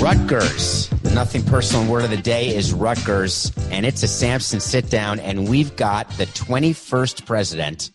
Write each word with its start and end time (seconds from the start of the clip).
Rutgers. 0.00 0.88
The 1.02 1.10
nothing 1.10 1.42
personal 1.42 1.84
word 1.90 2.04
of 2.04 2.10
the 2.10 2.16
day 2.16 2.56
is 2.56 2.72
Rutgers, 2.72 3.52
and 3.70 3.84
it's 3.84 4.02
a 4.02 4.08
Samson 4.08 4.58
sit 4.58 4.88
down, 4.88 5.20
and 5.20 5.46
we've 5.46 5.76
got 5.76 6.08
the 6.12 6.24
21st 6.24 7.26
president 7.26 7.90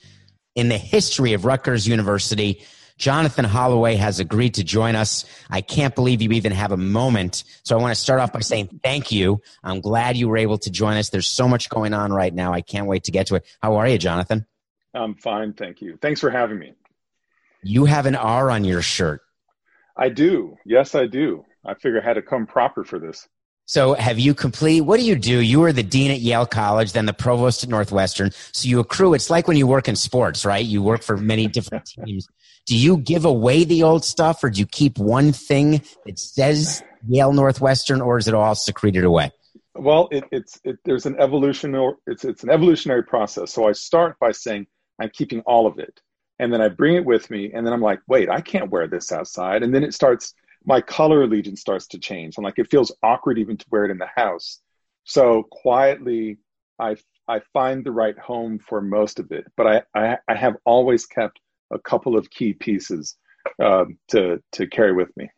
in 0.54 0.70
the 0.70 0.78
history 0.78 1.34
of 1.34 1.46
Rutgers 1.46 1.88
University. 1.88 2.64
Jonathan 3.00 3.44
Holloway 3.44 3.96
has 3.96 4.20
agreed 4.20 4.54
to 4.54 4.64
join 4.64 4.96
us. 4.96 5.26
I 5.50 5.62
can't 5.62 5.96
believe 5.96 6.22
you 6.22 6.30
even 6.34 6.52
have 6.52 6.72
a 6.72 6.78
moment. 6.78 7.44
So 7.64 7.76
I 7.76 7.82
want 7.82 7.96
to 7.96 8.00
start 8.00 8.20
off 8.20 8.32
by 8.32 8.42
saying 8.42 8.82
thank 8.84 9.12
you. 9.12 9.42
I'm 9.64 9.82
glad 9.82 10.16
you 10.16 10.30
were 10.30 10.38
able 10.38 10.60
to 10.60 10.70
join 10.70 10.98
us. 10.98 11.10
There's 11.10 11.28
so 11.28 11.48
much 11.48 11.70
going 11.70 11.96
on 11.96 12.14
right 12.14 12.34
now. 12.34 12.54
I 12.54 12.62
can't 12.62 12.86
wait 12.86 13.06
to 13.06 13.12
get 13.12 13.26
to 13.28 13.36
it. 13.36 13.46
How 13.64 13.78
are 13.78 13.88
you, 13.88 13.98
Jonathan? 13.98 14.46
I'm 14.94 15.16
fine, 15.16 15.54
thank 15.54 15.82
you. 15.82 15.98
Thanks 16.00 16.22
for 16.22 16.30
having 16.30 16.60
me. 16.60 16.74
You 17.64 17.86
have 17.86 18.06
an 18.06 18.16
R 18.16 18.52
on 18.52 18.64
your 18.64 18.84
shirt. 18.84 19.22
I 19.98 20.10
do. 20.10 20.58
Yes, 20.66 20.94
I 20.94 21.08
do. 21.08 21.46
I 21.66 21.74
figure 21.74 22.02
I 22.02 22.04
had 22.04 22.14
to 22.14 22.22
come 22.22 22.46
proper 22.46 22.84
for 22.84 23.00
this. 23.00 23.28
So 23.68 23.96
have 23.96 24.20
you 24.20 24.36
complete 24.36 24.82
what 24.82 25.00
do 25.00 25.06
you 25.06 25.16
do? 25.16 25.40
You 25.40 25.60
were 25.60 25.74
the 25.74 25.84
dean 25.84 26.12
at 26.12 26.20
Yale 26.20 26.46
College, 26.46 26.94
then 26.94 27.08
the 27.08 27.14
provost 27.14 27.64
at 27.64 27.70
Northwestern. 27.70 28.32
So 28.52 28.68
you 28.70 28.80
accrue 28.80 29.16
it's 29.16 29.30
like 29.30 29.48
when 29.48 29.58
you 29.58 29.66
work 29.66 29.88
in 29.88 29.96
sports, 29.96 30.46
right? 30.46 30.64
You 30.64 30.84
work 30.84 31.02
for 31.02 31.18
many 31.18 31.48
different 31.48 31.86
teams. 32.06 32.28
Do 32.68 32.78
you 32.78 32.98
give 32.98 33.26
away 33.26 33.64
the 33.64 33.84
old 33.84 34.06
stuff 34.06 34.44
or 34.44 34.52
do 34.52 34.60
you 34.60 34.68
keep 34.68 35.00
one 35.00 35.32
thing 35.32 35.82
that 36.06 36.20
says 36.20 36.84
Yale 37.08 37.34
Northwestern 37.34 38.02
or 38.02 38.20
is 38.20 38.28
it 38.28 38.36
all 38.36 38.54
secreted 38.54 39.04
away? 39.04 39.32
Well, 39.74 40.08
it, 40.12 40.24
it's 40.32 40.60
it, 40.64 40.78
there's 40.86 41.06
an 41.06 41.20
evolution 41.20 41.76
or 41.76 41.98
it's 42.08 42.24
it's 42.24 42.44
an 42.44 42.50
evolutionary 42.50 43.04
process. 43.04 43.52
So 43.52 43.68
I 43.68 43.74
start 43.74 44.18
by 44.20 44.32
saying 44.32 44.68
I'm 45.02 45.10
keeping 45.10 45.42
all 45.42 45.68
of 45.68 45.80
it, 45.80 46.00
and 46.40 46.54
then 46.54 46.62
I 46.62 46.70
bring 46.70 46.96
it 46.96 47.04
with 47.04 47.30
me, 47.30 47.52
and 47.54 47.66
then 47.66 47.74
I'm 47.74 47.82
like, 47.82 48.00
wait, 48.08 48.30
I 48.30 48.40
can't 48.40 48.72
wear 48.72 48.88
this 48.88 49.12
outside, 49.12 49.64
and 49.64 49.76
then 49.76 49.84
it 49.84 49.94
starts 49.94 50.34
my 50.66 50.82
color 50.82 51.24
allegiance 51.24 51.62
starts 51.62 51.88
to 51.88 52.00
change. 52.00 52.38
I'm 52.38 52.44
like, 52.44 52.60
it 52.60 52.70
feels 52.70 52.96
awkward 53.04 53.38
even 53.38 53.58
to 53.58 53.66
wear 53.70 53.86
it 53.86 53.92
in 53.92 53.98
the 53.98 54.10
house. 54.16 54.60
So 55.04 55.44
quietly, 55.52 56.38
I 56.80 56.98
I 57.28 57.42
find 57.54 57.84
the 57.84 57.92
right 57.92 58.18
home 58.18 58.60
for 58.60 58.82
most 58.82 59.20
of 59.20 59.32
it, 59.32 59.46
but 59.56 59.68
I 59.68 59.82
I, 59.94 60.18
I 60.28 60.36
have 60.36 60.56
always 60.66 61.06
kept 61.06 61.40
a 61.72 61.80
couple 61.80 62.18
of 62.18 62.30
key 62.30 62.54
pieces 62.54 63.16
um, 63.64 63.98
to 64.10 64.42
to 64.54 64.68
carry 64.68 64.94
with 64.94 65.16
me. 65.16 65.30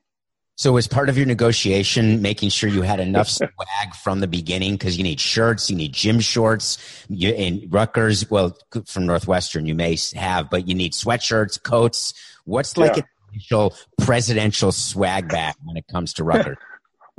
So, 0.56 0.76
as 0.78 0.88
part 0.88 1.08
of 1.08 1.18
your 1.18 1.28
negotiation, 1.28 2.24
making 2.24 2.50
sure 2.50 2.68
you 2.68 2.82
had 2.82 3.00
enough 3.00 3.30
swag 3.30 3.94
from 4.02 4.22
the 4.22 4.28
beginning, 4.28 4.74
because 4.74 4.98
you 4.98 5.04
need 5.04 5.20
shirts, 5.20 5.70
you 5.70 5.76
need 5.76 5.94
gym 5.94 6.20
shorts. 6.20 6.80
You, 7.10 7.32
in 7.32 7.68
Rutgers, 7.70 8.28
well, 8.32 8.58
from 8.88 9.06
Northwestern, 9.06 9.68
you 9.68 9.76
may 9.76 9.98
have, 10.16 10.50
but 10.50 10.68
you 10.68 10.74
need 10.74 10.94
sweatshirts, 10.94 11.62
coats. 11.62 12.16
What's 12.46 12.76
like 12.76 12.98
Yeah. 12.98 13.04
Initial 13.38 13.76
presidential 14.00 14.72
swag 14.72 15.30
bag 15.30 15.56
when 15.64 15.78
it 15.78 15.86
comes 15.92 16.14
to 16.14 16.24
Rutgers? 16.24 16.58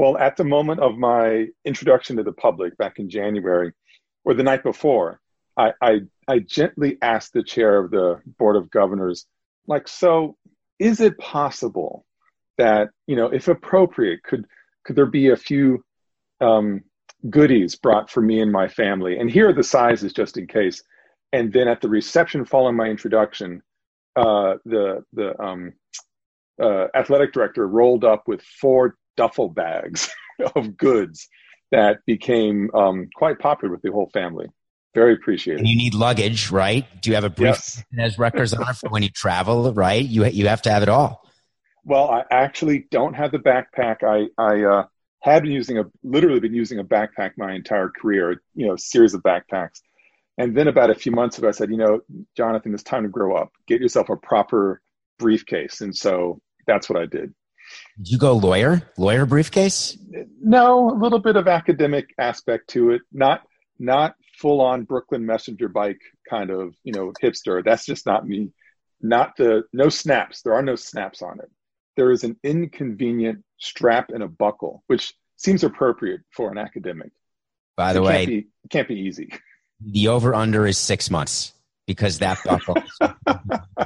Well, 0.00 0.16
at 0.16 0.36
the 0.36 0.44
moment 0.44 0.78
of 0.78 0.96
my 0.96 1.48
introduction 1.64 2.18
to 2.18 2.22
the 2.22 2.30
public 2.30 2.78
back 2.78 3.00
in 3.00 3.10
January, 3.10 3.72
or 4.24 4.32
the 4.32 4.44
night 4.44 4.62
before, 4.62 5.18
I, 5.56 5.72
I, 5.82 6.00
I 6.28 6.38
gently 6.38 6.98
asked 7.02 7.32
the 7.32 7.42
chair 7.42 7.82
of 7.82 7.90
the 7.90 8.20
board 8.38 8.54
of 8.54 8.70
governors, 8.70 9.26
like, 9.66 9.88
so 9.88 10.36
is 10.78 11.00
it 11.00 11.18
possible 11.18 12.06
that 12.58 12.90
you 13.06 13.16
know, 13.16 13.26
if 13.26 13.48
appropriate, 13.48 14.22
could 14.22 14.44
could 14.84 14.96
there 14.96 15.06
be 15.06 15.30
a 15.30 15.36
few 15.36 15.82
um, 16.40 16.82
goodies 17.30 17.76
brought 17.76 18.10
for 18.10 18.20
me 18.20 18.40
and 18.40 18.52
my 18.52 18.68
family? 18.68 19.18
And 19.18 19.30
here 19.30 19.48
are 19.48 19.54
the 19.54 19.62
sizes, 19.62 20.12
just 20.12 20.36
in 20.36 20.46
case. 20.46 20.82
And 21.32 21.52
then 21.52 21.68
at 21.68 21.80
the 21.80 21.88
reception 21.88 22.44
following 22.44 22.76
my 22.76 22.86
introduction, 22.86 23.62
uh, 24.16 24.54
the 24.64 25.04
the 25.12 25.40
um, 25.40 25.72
uh, 26.60 26.86
athletic 26.94 27.32
director 27.32 27.66
rolled 27.66 28.04
up 28.04 28.24
with 28.26 28.42
four 28.42 28.96
duffel 29.16 29.48
bags 29.48 30.10
of 30.56 30.76
goods 30.76 31.28
that 31.70 31.98
became 32.06 32.70
um, 32.74 33.08
quite 33.14 33.38
popular 33.38 33.72
with 33.72 33.82
the 33.82 33.92
whole 33.92 34.10
family. 34.12 34.46
Very 34.94 35.14
appreciated. 35.14 35.60
And 35.60 35.68
you 35.68 35.76
need 35.76 35.94
luggage, 35.94 36.50
right? 36.50 36.86
Do 37.02 37.10
you 37.10 37.14
have 37.14 37.24
a 37.24 37.30
brief 37.30 37.48
Yes. 37.48 37.84
that 37.92 38.02
has 38.02 38.18
Rutgers 38.18 38.54
on 38.54 38.72
for 38.74 38.88
when 38.88 39.02
you 39.02 39.10
travel, 39.10 39.72
right? 39.74 40.04
You 40.04 40.24
you 40.26 40.48
have 40.48 40.62
to 40.62 40.70
have 40.70 40.82
it 40.82 40.88
all. 40.88 41.22
Well, 41.84 42.10
I 42.10 42.24
actually 42.30 42.86
don't 42.90 43.14
have 43.14 43.30
the 43.30 43.38
backpack. 43.38 44.02
I 44.02 44.28
I 44.42 44.64
uh, 44.64 44.86
had 45.20 45.42
been 45.42 45.52
using 45.52 45.78
a 45.78 45.84
literally 46.02 46.40
been 46.40 46.54
using 46.54 46.78
a 46.78 46.84
backpack 46.84 47.32
my 47.36 47.52
entire 47.52 47.90
career. 47.90 48.42
You 48.54 48.66
know, 48.66 48.76
series 48.76 49.14
of 49.14 49.22
backpacks. 49.22 49.80
And 50.38 50.56
then 50.56 50.68
about 50.68 50.90
a 50.90 50.94
few 50.94 51.12
months 51.12 51.36
ago, 51.36 51.48
I 51.48 51.50
said, 51.50 51.70
you 51.70 51.76
know, 51.76 52.00
Jonathan, 52.36 52.72
it's 52.72 52.84
time 52.84 53.02
to 53.02 53.08
grow 53.08 53.36
up. 53.36 53.50
Get 53.66 53.80
yourself 53.80 54.08
a 54.08 54.16
proper 54.16 54.80
briefcase. 55.18 55.80
And 55.80 55.94
so 55.94 56.40
that's 56.68 56.88
what 56.88 57.00
I 57.00 57.06
did. 57.06 57.34
Did 57.96 58.10
you 58.10 58.18
go 58.18 58.34
lawyer, 58.34 58.82
lawyer 58.96 59.26
briefcase? 59.26 59.98
No, 60.40 60.90
a 60.90 60.96
little 60.96 61.18
bit 61.18 61.36
of 61.36 61.48
academic 61.48 62.14
aspect 62.18 62.68
to 62.70 62.90
it. 62.90 63.02
Not 63.12 63.42
not 63.78 64.14
full 64.38 64.60
on 64.60 64.84
Brooklyn 64.84 65.26
Messenger 65.26 65.68
bike 65.68 66.00
kind 66.28 66.50
of 66.50 66.74
you 66.84 66.92
know 66.92 67.12
hipster. 67.22 67.64
That's 67.64 67.84
just 67.84 68.06
not 68.06 68.26
me. 68.26 68.52
Not 69.00 69.36
the 69.36 69.64
no 69.72 69.88
snaps. 69.88 70.42
There 70.42 70.54
are 70.54 70.62
no 70.62 70.76
snaps 70.76 71.22
on 71.22 71.40
it. 71.40 71.50
There 71.96 72.12
is 72.12 72.22
an 72.22 72.36
inconvenient 72.44 73.44
strap 73.58 74.10
and 74.10 74.22
a 74.22 74.28
buckle, 74.28 74.84
which 74.86 75.12
seems 75.36 75.64
appropriate 75.64 76.20
for 76.30 76.50
an 76.52 76.58
academic. 76.58 77.10
By 77.76 77.92
the 77.92 78.00
it 78.00 78.02
way, 78.02 78.12
can't 78.12 78.28
be, 78.28 78.38
it 78.38 78.70
can't 78.70 78.88
be 78.88 79.00
easy. 79.00 79.32
the 79.80 80.08
over 80.08 80.34
under 80.34 80.66
is 80.66 80.78
six 80.78 81.10
months 81.10 81.52
because 81.88 82.18
that 82.18 82.38
buckle. 82.44 82.76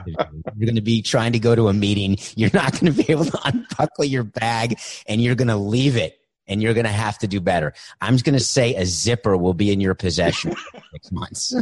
you're 0.04 0.66
going 0.66 0.74
to 0.74 0.82
be 0.82 1.00
trying 1.00 1.32
to 1.32 1.38
go 1.38 1.54
to 1.54 1.68
a 1.68 1.72
meeting. 1.72 2.18
You're 2.34 2.50
not 2.52 2.72
going 2.72 2.92
to 2.92 3.02
be 3.02 3.10
able 3.10 3.24
to 3.24 3.38
unbuckle 3.44 4.04
your 4.04 4.24
bag 4.24 4.78
and 5.06 5.22
you're 5.22 5.36
going 5.36 5.48
to 5.48 5.56
leave 5.56 5.96
it 5.96 6.18
and 6.46 6.60
you're 6.60 6.74
going 6.74 6.84
to 6.84 6.92
have 6.92 7.16
to 7.18 7.28
do 7.28 7.40
better. 7.40 7.72
I'm 8.00 8.14
just 8.14 8.24
going 8.24 8.36
to 8.36 8.44
say 8.44 8.74
a 8.74 8.84
zipper 8.84 9.36
will 9.36 9.54
be 9.54 9.72
in 9.72 9.80
your 9.80 9.94
possession 9.94 10.54
six 10.90 11.12
months. 11.12 11.54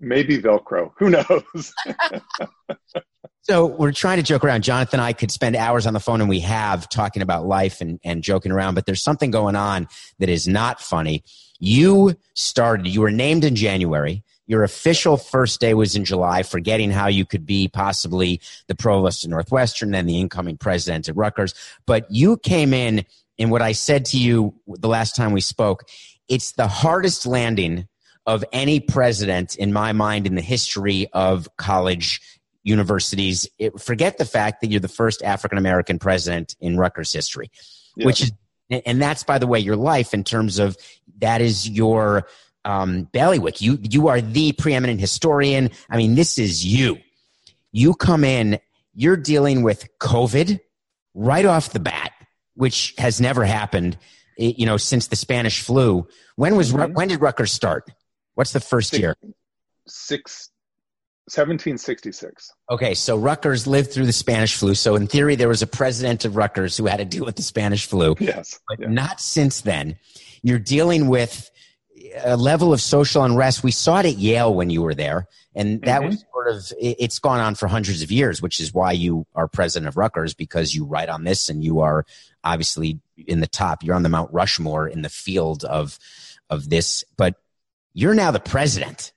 Maybe 0.00 0.38
Velcro. 0.38 0.92
Who 0.96 1.10
knows? 1.10 1.74
So 3.44 3.66
we're 3.66 3.90
trying 3.90 4.18
to 4.18 4.22
joke 4.22 4.44
around. 4.44 4.62
Jonathan 4.62 5.00
and 5.00 5.04
I 5.04 5.12
could 5.12 5.32
spend 5.32 5.56
hours 5.56 5.84
on 5.84 5.94
the 5.94 6.00
phone 6.00 6.20
and 6.20 6.30
we 6.30 6.38
have 6.40 6.88
talking 6.88 7.22
about 7.22 7.44
life 7.44 7.80
and, 7.80 7.98
and 8.04 8.22
joking 8.22 8.52
around, 8.52 8.76
but 8.76 8.86
there's 8.86 9.02
something 9.02 9.32
going 9.32 9.56
on 9.56 9.88
that 10.20 10.28
is 10.28 10.46
not 10.46 10.80
funny. 10.80 11.24
You 11.58 12.14
started, 12.34 12.86
you 12.86 13.00
were 13.00 13.10
named 13.10 13.44
in 13.44 13.56
January. 13.56 14.22
Your 14.46 14.64
official 14.64 15.16
first 15.16 15.60
day 15.60 15.74
was 15.74 15.94
in 15.94 16.04
July, 16.04 16.42
forgetting 16.42 16.90
how 16.90 17.06
you 17.06 17.24
could 17.24 17.46
be 17.46 17.68
possibly 17.68 18.40
the 18.66 18.74
provost 18.74 19.24
of 19.24 19.30
Northwestern 19.30 19.94
and 19.94 20.08
the 20.08 20.18
incoming 20.18 20.56
president 20.56 21.08
at 21.08 21.16
Rutgers. 21.16 21.54
But 21.86 22.06
you 22.10 22.36
came 22.38 22.74
in, 22.74 23.04
and 23.38 23.50
what 23.50 23.62
I 23.62 23.72
said 23.72 24.04
to 24.06 24.18
you 24.18 24.54
the 24.66 24.88
last 24.88 25.14
time 25.16 25.32
we 25.32 25.40
spoke, 25.40 25.84
it's 26.28 26.52
the 26.52 26.66
hardest 26.66 27.26
landing 27.26 27.86
of 28.26 28.44
any 28.52 28.80
president 28.80 29.56
in 29.56 29.72
my 29.72 29.92
mind 29.92 30.26
in 30.26 30.34
the 30.34 30.42
history 30.42 31.08
of 31.12 31.48
college 31.56 32.20
universities. 32.62 33.48
It, 33.58 33.80
forget 33.80 34.18
the 34.18 34.24
fact 34.24 34.60
that 34.60 34.70
you're 34.70 34.80
the 34.80 34.88
first 34.88 35.22
African 35.22 35.58
American 35.58 35.98
president 35.98 36.54
in 36.60 36.78
Rutgers 36.78 37.12
history, 37.12 37.50
Yeah. 37.96 38.06
which 38.06 38.22
is, 38.22 38.32
and 38.70 39.02
that's 39.02 39.24
by 39.24 39.38
the 39.38 39.46
way, 39.46 39.58
your 39.58 39.76
life 39.76 40.14
in 40.14 40.24
terms 40.24 40.58
of 40.58 40.76
that 41.18 41.40
is 41.40 41.68
your 41.68 42.26
um, 42.64 43.04
bailiwick. 43.12 43.60
You 43.60 43.78
you 43.82 44.08
are 44.08 44.20
the 44.20 44.52
preeminent 44.52 45.00
historian. 45.00 45.70
I 45.90 45.96
mean, 45.96 46.14
this 46.14 46.38
is 46.38 46.64
you. 46.64 46.98
You 47.72 47.94
come 47.94 48.24
in. 48.24 48.58
You're 48.94 49.16
dealing 49.16 49.62
with 49.62 49.88
COVID 49.98 50.60
right 51.14 51.44
off 51.46 51.70
the 51.72 51.80
bat, 51.80 52.12
which 52.54 52.94
has 52.98 53.20
never 53.20 53.44
happened. 53.44 53.96
You 54.38 54.66
know, 54.66 54.76
since 54.76 55.08
the 55.08 55.16
Spanish 55.16 55.60
flu. 55.62 56.06
When 56.36 56.56
was 56.56 56.72
Mhm. 56.72 56.94
when 56.94 57.08
did 57.08 57.20
Rutgers 57.20 57.52
start? 57.52 57.90
What's 58.34 58.52
the 58.52 58.60
first 58.60 58.90
Six- 58.90 59.00
year? 59.00 59.16
Six, 59.86 60.48
1766. 61.36 62.50
Okay, 62.70 62.94
so 62.94 63.16
Rutgers 63.16 63.66
lived 63.66 63.92
through 63.92 64.06
the 64.06 64.12
Spanish 64.12 64.54
flu. 64.54 64.74
So 64.74 64.96
in 64.96 65.06
theory, 65.06 65.34
there 65.36 65.48
was 65.48 65.62
a 65.62 65.66
president 65.66 66.24
of 66.24 66.36
Rutgers 66.36 66.76
who 66.76 66.86
had 66.86 66.98
to 66.98 67.04
deal 67.04 67.24
with 67.24 67.36
the 67.36 67.42
Spanish 67.42 67.86
flu. 67.86 68.14
Yes. 68.20 68.58
But 68.68 68.80
Yeah. 68.80 68.88
not 68.88 69.20
since 69.20 69.60
then. 69.62 69.96
You're 70.42 70.58
dealing 70.58 71.08
with 71.08 71.50
a 72.24 72.36
level 72.36 72.72
of 72.72 72.80
social 72.80 73.24
unrest. 73.24 73.62
We 73.62 73.70
saw 73.70 74.00
it 74.00 74.06
at 74.06 74.18
Yale 74.18 74.52
when 74.52 74.70
you 74.70 74.82
were 74.82 74.94
there, 74.94 75.28
and 75.54 75.80
that 75.82 76.02
Mhm. 76.02 76.06
was 76.06 76.24
sort 76.32 76.48
of 76.48 76.72
it- 76.78 76.96
it's 76.98 77.18
gone 77.18 77.40
on 77.40 77.54
for 77.54 77.68
hundreds 77.68 78.02
of 78.02 78.10
years, 78.10 78.42
which 78.42 78.60
is 78.60 78.72
why 78.74 78.92
you 78.92 79.26
are 79.34 79.48
president 79.48 79.88
of 79.88 79.96
Rutgers 79.96 80.34
because 80.34 80.74
you 80.74 80.84
write 80.84 81.08
on 81.08 81.24
this 81.24 81.48
and 81.48 81.62
you 81.64 81.80
are 81.80 82.04
obviously 82.44 83.00
in 83.26 83.40
the 83.40 83.46
top. 83.46 83.82
You're 83.82 83.94
on 83.94 84.02
the 84.02 84.08
Mount 84.08 84.32
Rushmore 84.32 84.88
in 84.88 85.02
the 85.02 85.08
field 85.08 85.64
of 85.64 85.98
of 86.50 86.68
this, 86.68 87.04
but 87.16 87.36
you're 87.94 88.14
now 88.14 88.30
the 88.30 88.40
president. 88.40 89.12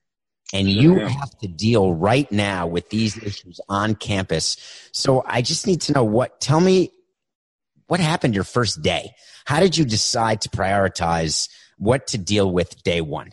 And 0.53 0.69
you 0.69 0.99
have 0.99 1.37
to 1.39 1.47
deal 1.47 1.93
right 1.93 2.31
now 2.31 2.67
with 2.67 2.89
these 2.89 3.17
issues 3.17 3.59
on 3.67 3.95
campus. 3.95 4.55
So 4.91 5.23
I 5.27 5.41
just 5.41 5.65
need 5.67 5.81
to 5.81 5.91
know 5.93 6.03
what, 6.03 6.39
tell 6.39 6.61
me 6.61 6.91
what 7.87 7.99
happened 7.99 8.35
your 8.35 8.43
first 8.43 8.81
day? 8.81 9.15
How 9.45 9.59
did 9.59 9.75
you 9.75 9.85
decide 9.85 10.41
to 10.41 10.49
prioritize 10.49 11.49
what 11.77 12.07
to 12.07 12.17
deal 12.17 12.51
with 12.51 12.81
day 12.83 13.01
one? 13.01 13.31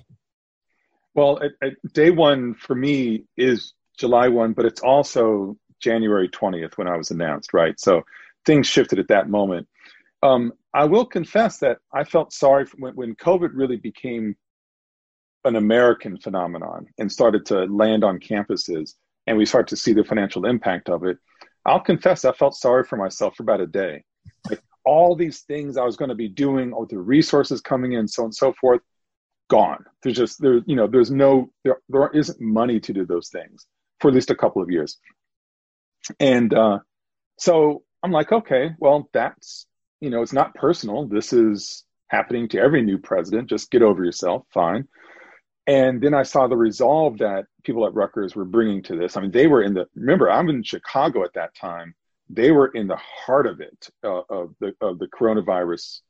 Well, 1.15 1.41
at, 1.43 1.53
at 1.62 1.93
day 1.93 2.11
one 2.11 2.55
for 2.55 2.75
me 2.75 3.25
is 3.37 3.75
July 3.99 4.29
1, 4.29 4.53
but 4.55 4.65
it's 4.65 4.81
also 4.81 5.56
January 5.81 6.29
20th 6.29 6.79
when 6.79 6.89
I 6.89 6.97
was 6.97 7.11
announced, 7.11 7.53
right? 7.53 7.79
So 7.79 8.03
things 8.47 8.67
shifted 8.67 8.99
at 8.99 9.09
that 9.09 9.29
moment. 9.29 9.69
Um, 10.23 10.53
I 10.73 10.85
will 10.85 11.05
confess 11.05 11.59
that 11.59 11.79
I 11.93 12.05
felt 12.05 12.33
sorry 12.33 12.67
when, 12.79 12.94
when 12.94 13.15
COVID 13.17 13.50
really 13.53 13.77
became 13.77 14.37
an 15.44 15.56
American 15.56 16.17
phenomenon 16.19 16.87
and 16.99 17.11
started 17.11 17.44
to 17.47 17.65
land 17.65 18.05
on 18.05 18.19
campuses 18.19 18.94
and 19.27 19.37
we 19.37 19.47
start 19.47 19.69
to 19.69 19.77
see 19.77 19.93
the 19.93 20.05
financial 20.05 20.47
impact 20.47 20.89
of 20.89 21.05
it. 21.05 21.19
I'll 21.65 21.81
confess 21.81 22.25
I 22.25 22.33
felt 22.33 22.55
sorry 22.55 22.85
for 22.85 22.97
myself 22.97 23.37
for 23.37 23.43
about 23.43 23.61
a 23.61 23.67
day. 23.67 24.05
All 24.84 25.14
these 25.14 25.40
things 25.40 25.76
I 25.76 25.84
was 25.84 25.96
going 25.96 26.08
to 26.08 26.14
be 26.14 26.29
doing, 26.29 26.73
all 26.73 26.87
the 26.87 26.99
resources 26.99 27.61
coming 27.61 27.93
in, 27.93 28.08
so 28.08 28.23
on 28.23 28.26
and 28.26 28.34
so 28.34 28.52
forth, 28.61 28.81
gone. 29.49 29.84
There's 30.02 30.17
just 30.17 30.40
there, 30.40 30.61
you 30.67 30.76
know, 30.76 30.87
there's 30.87 31.11
no 31.11 31.50
there 31.64 31.79
there 31.88 32.11
isn't 32.11 32.40
money 32.40 32.81
to 32.81 32.93
do 32.93 33.05
those 33.06 33.29
things 33.29 33.67
for 34.00 34.08
at 34.08 34.14
least 34.14 34.31
a 34.31 34.34
couple 34.34 34.62
of 34.62 34.70
years. 34.70 34.99
And 36.19 36.52
uh, 36.52 36.81
so 37.38 37.82
I'm 38.02 38.12
like, 38.12 38.32
okay, 38.32 38.70
well, 38.79 39.08
that's 39.12 39.67
you 40.00 40.11
know, 40.11 40.23
it's 40.23 40.32
not 40.32 40.55
personal. 40.55 41.06
This 41.06 41.32
is 41.32 41.84
happening 42.08 42.49
to 42.49 42.58
every 42.58 42.82
new 42.82 42.99
president. 42.99 43.49
Just 43.49 43.70
get 43.70 43.82
over 43.82 44.05
yourself. 44.05 44.44
Fine. 44.52 44.88
And 45.67 46.02
then 46.02 46.12
I 46.12 46.25
saw 46.25 46.49
the 46.49 46.56
resolve 46.56 47.19
that 47.19 47.44
people 47.62 47.87
at 47.87 47.94
Rutgers 47.94 48.34
were 48.34 48.44
bringing 48.44 48.82
to 48.84 48.96
this. 48.96 49.17
I 49.17 49.20
mean, 49.20 49.31
they 49.31 49.46
were 49.46 49.62
in 49.62 49.75
the, 49.75 49.87
remember, 49.94 50.29
I'm 50.29 50.49
in 50.49 50.64
Chicago 50.64 51.23
at 51.25 51.34
that 51.34 51.55
time. 51.55 51.94
They 52.34 52.50
were 52.50 52.69
in 52.69 52.87
the 52.87 52.96
heart 52.96 53.46
of 53.46 53.61
it, 53.61 53.90
uh, 54.02 54.23
of, 54.29 54.55
the, 54.58 54.75
of 54.81 54.99
the 54.99 55.06
coronavirus 55.06 56.00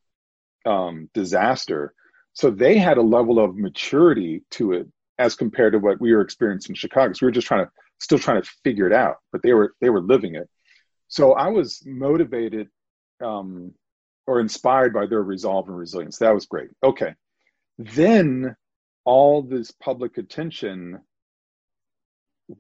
um, 0.64 1.10
disaster. 1.14 1.94
So 2.32 2.50
they 2.50 2.78
had 2.78 2.96
a 2.96 3.02
level 3.02 3.38
of 3.38 3.56
maturity 3.56 4.44
to 4.52 4.72
it 4.72 4.86
as 5.18 5.34
compared 5.34 5.72
to 5.72 5.78
what 5.78 6.00
we 6.00 6.14
were 6.14 6.22
experiencing 6.22 6.72
in 6.72 6.76
Chicago. 6.76 7.12
So 7.12 7.26
we 7.26 7.28
were 7.28 7.32
just 7.32 7.48
trying 7.48 7.66
to, 7.66 7.70
still 7.98 8.18
trying 8.18 8.40
to 8.40 8.50
figure 8.64 8.86
it 8.86 8.92
out, 8.92 9.16
but 9.32 9.42
they 9.42 9.52
were, 9.52 9.74
they 9.80 9.90
were 9.90 10.00
living 10.00 10.36
it. 10.36 10.48
So 11.08 11.32
I 11.32 11.48
was 11.48 11.82
motivated 11.84 12.68
um, 13.22 13.74
or 14.26 14.40
inspired 14.40 14.94
by 14.94 15.06
their 15.06 15.22
resolve 15.22 15.68
and 15.68 15.76
resilience. 15.76 16.18
That 16.18 16.34
was 16.34 16.46
great. 16.46 16.70
Okay. 16.82 17.14
Then 17.78 18.56
all 19.04 19.42
this 19.42 19.72
public 19.72 20.18
attention 20.18 21.00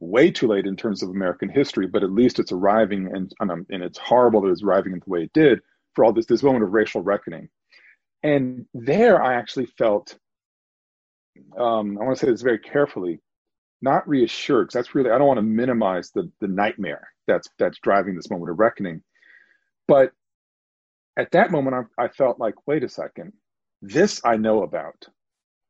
way 0.00 0.30
too 0.30 0.48
late 0.48 0.66
in 0.66 0.76
terms 0.76 1.02
of 1.02 1.10
American 1.10 1.48
history, 1.48 1.86
but 1.86 2.02
at 2.02 2.12
least 2.12 2.38
it's 2.38 2.52
arriving 2.52 3.14
and 3.14 3.32
and, 3.40 3.66
and 3.70 3.82
it's 3.82 3.98
horrible 3.98 4.40
that 4.42 4.50
it's 4.50 4.62
arriving 4.62 4.92
in 4.92 5.00
the 5.04 5.10
way 5.10 5.22
it 5.24 5.32
did 5.32 5.60
for 5.94 6.04
all 6.04 6.12
this 6.12 6.26
this 6.26 6.42
moment 6.42 6.64
of 6.64 6.72
racial 6.72 7.02
reckoning. 7.02 7.48
And 8.22 8.66
there 8.74 9.22
I 9.22 9.34
actually 9.34 9.66
felt 9.66 10.16
um, 11.58 11.98
I 11.98 12.04
want 12.04 12.18
to 12.18 12.26
say 12.26 12.30
this 12.30 12.42
very 12.42 12.58
carefully, 12.58 13.20
not 13.80 14.08
reassured, 14.08 14.68
because 14.68 14.74
that's 14.74 14.94
really 14.94 15.10
I 15.10 15.18
don't 15.18 15.26
want 15.26 15.38
to 15.38 15.42
minimize 15.42 16.10
the 16.10 16.30
the 16.40 16.48
nightmare 16.48 17.08
that's 17.26 17.48
that's 17.58 17.78
driving 17.78 18.14
this 18.14 18.30
moment 18.30 18.50
of 18.50 18.58
reckoning. 18.58 19.02
But 19.88 20.12
at 21.16 21.30
that 21.32 21.50
moment 21.50 21.88
I, 21.98 22.04
I 22.04 22.08
felt 22.08 22.38
like, 22.38 22.54
wait 22.66 22.84
a 22.84 22.88
second, 22.88 23.32
this 23.82 24.20
I 24.24 24.36
know 24.36 24.62
about 24.62 25.06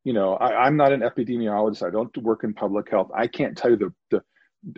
you 0.03 0.13
know, 0.13 0.35
I, 0.35 0.67
am 0.67 0.75
not 0.75 0.91
an 0.91 1.01
epidemiologist. 1.01 1.85
I 1.85 1.89
don't 1.89 2.15
work 2.17 2.43
in 2.43 2.53
public 2.53 2.89
health. 2.89 3.09
I 3.15 3.27
can't 3.27 3.57
tell 3.57 3.71
you 3.71 3.77
the, 3.77 3.93
the 4.11 4.21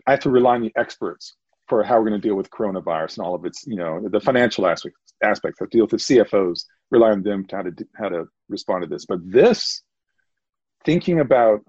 I 0.05 0.11
have 0.11 0.19
to 0.21 0.29
rely 0.29 0.55
on 0.55 0.61
the 0.61 0.73
experts 0.75 1.35
for 1.67 1.83
how 1.83 1.95
we're 1.95 2.09
going 2.09 2.21
to 2.21 2.27
deal 2.27 2.35
with 2.35 2.49
coronavirus 2.51 3.17
and 3.17 3.25
all 3.25 3.35
of 3.35 3.45
its, 3.45 3.65
you 3.65 3.75
know, 3.75 4.07
the 4.07 4.19
financial 4.19 4.67
aspects 4.67 4.99
aspects. 5.23 5.61
I 5.61 5.65
deal 5.71 5.85
with 5.85 5.91
the 5.91 5.97
CFOs, 5.97 6.65
rely 6.91 7.11
on 7.11 7.23
them 7.23 7.45
to 7.47 7.55
how 7.55 7.61
to 7.63 7.73
how 7.95 8.09
to 8.09 8.25
respond 8.49 8.83
to 8.83 8.89
this. 8.89 9.05
But 9.05 9.19
this, 9.23 9.81
thinking 10.83 11.19
about 11.19 11.61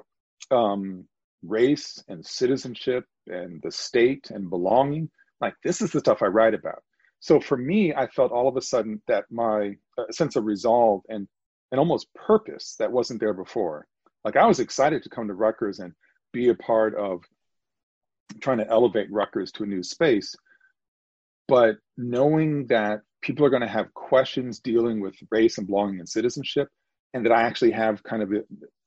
um, 0.51 1.07
race 1.43 2.03
and 2.09 2.25
citizenship 2.25 3.05
and 3.27 3.61
the 3.63 3.71
state 3.71 4.31
and 4.31 4.51
belonging, 4.51 5.11
like 5.41 5.55
this 5.65 5.81
is 5.81 5.93
the 5.93 6.01
stuff 6.01 6.23
I 6.23 6.27
write 6.27 6.55
about. 6.55 6.83
So 7.21 7.41
for 7.41 7.57
me, 7.57 7.95
I 7.95 8.07
felt 8.09 8.33
all 8.33 8.49
of 8.49 8.57
a 8.57 8.63
sudden 8.63 9.03
that 9.09 9.25
my 9.31 9.77
uh, 9.99 10.11
sense 10.11 10.37
of 10.37 10.45
resolve 10.45 11.01
and 11.09 11.27
and 11.71 11.79
almost 11.79 12.13
purpose 12.15 12.77
that 12.79 12.93
wasn't 12.93 13.21
there 13.21 13.35
before. 13.35 13.87
Like 14.25 14.37
I 14.37 14.47
was 14.47 14.61
excited 14.61 15.03
to 15.03 15.09
come 15.09 15.29
to 15.29 15.35
Rutgers 15.35 15.79
and 15.79 15.93
be 16.33 16.49
a 16.49 16.55
part 16.55 16.95
of 16.95 17.23
trying 18.41 18.59
to 18.59 18.69
elevate 18.69 19.11
Rutgers 19.11 19.53
to 19.53 19.65
a 19.65 19.67
new 19.67 19.83
space. 19.83 20.35
But 21.49 21.77
knowing 21.97 22.67
that 22.67 23.01
people 23.23 23.47
are 23.47 23.51
going 23.51 23.63
to 23.63 23.69
have 23.69 23.95
questions 23.95 24.61
dealing 24.61 25.01
with 25.01 25.15
race 25.31 25.59
and 25.59 25.67
belonging 25.67 26.01
and 26.01 26.09
citizenship, 26.09 26.69
and 27.15 27.25
that 27.25 27.33
I 27.33 27.43
actually 27.43 27.71
have 27.71 28.03
kind 28.03 28.23
of, 28.23 28.33
a, 28.33 28.43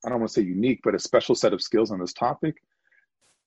I 0.06 0.10
don't 0.10 0.20
want 0.20 0.30
to 0.30 0.34
say 0.34 0.42
unique, 0.46 0.82
but 0.84 0.96
a 0.96 1.00
special 1.00 1.36
set 1.36 1.54
of 1.54 1.62
skills 1.62 1.92
on 1.92 2.00
this 2.00 2.14
topic, 2.14 2.56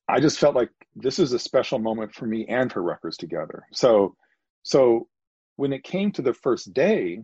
I 0.09 0.19
just 0.21 0.39
felt 0.39 0.57
like 0.57 0.71
this 0.97 1.19
is 1.19 1.33
a 1.33 1.39
special 1.39 1.79
moment 1.79 2.15
for 2.15 2.27
me 2.27 2.47
and 2.49 2.73
for 2.73 2.83
Rutgers 2.83 3.17
together. 3.17 3.65
So, 3.73 4.17
so 4.63 5.09
when 5.57 5.73
it 5.73 5.85
came 5.85 6.11
to 6.13 6.23
the 6.23 6.35
first 6.35 6.73
day, 6.73 7.23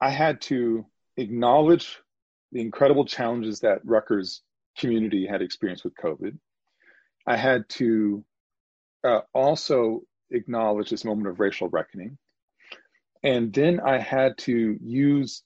I 0.00 0.10
had 0.10 0.40
to 0.42 0.86
acknowledge 1.16 1.98
the 2.52 2.60
incredible 2.60 3.04
challenges 3.04 3.60
that 3.60 3.84
Rutgers 3.84 4.42
community 4.78 5.26
had 5.26 5.42
experienced 5.42 5.84
with 5.84 5.94
COVID. 5.94 6.38
I 7.26 7.36
had 7.36 7.68
to 7.70 8.24
uh, 9.04 9.20
also 9.32 10.02
acknowledge 10.30 10.90
this 10.90 11.04
moment 11.04 11.28
of 11.28 11.40
racial 11.40 11.68
reckoning. 11.68 12.18
And 13.22 13.52
then 13.52 13.80
I 13.80 13.98
had 13.98 14.36
to 14.38 14.78
use 14.80 15.42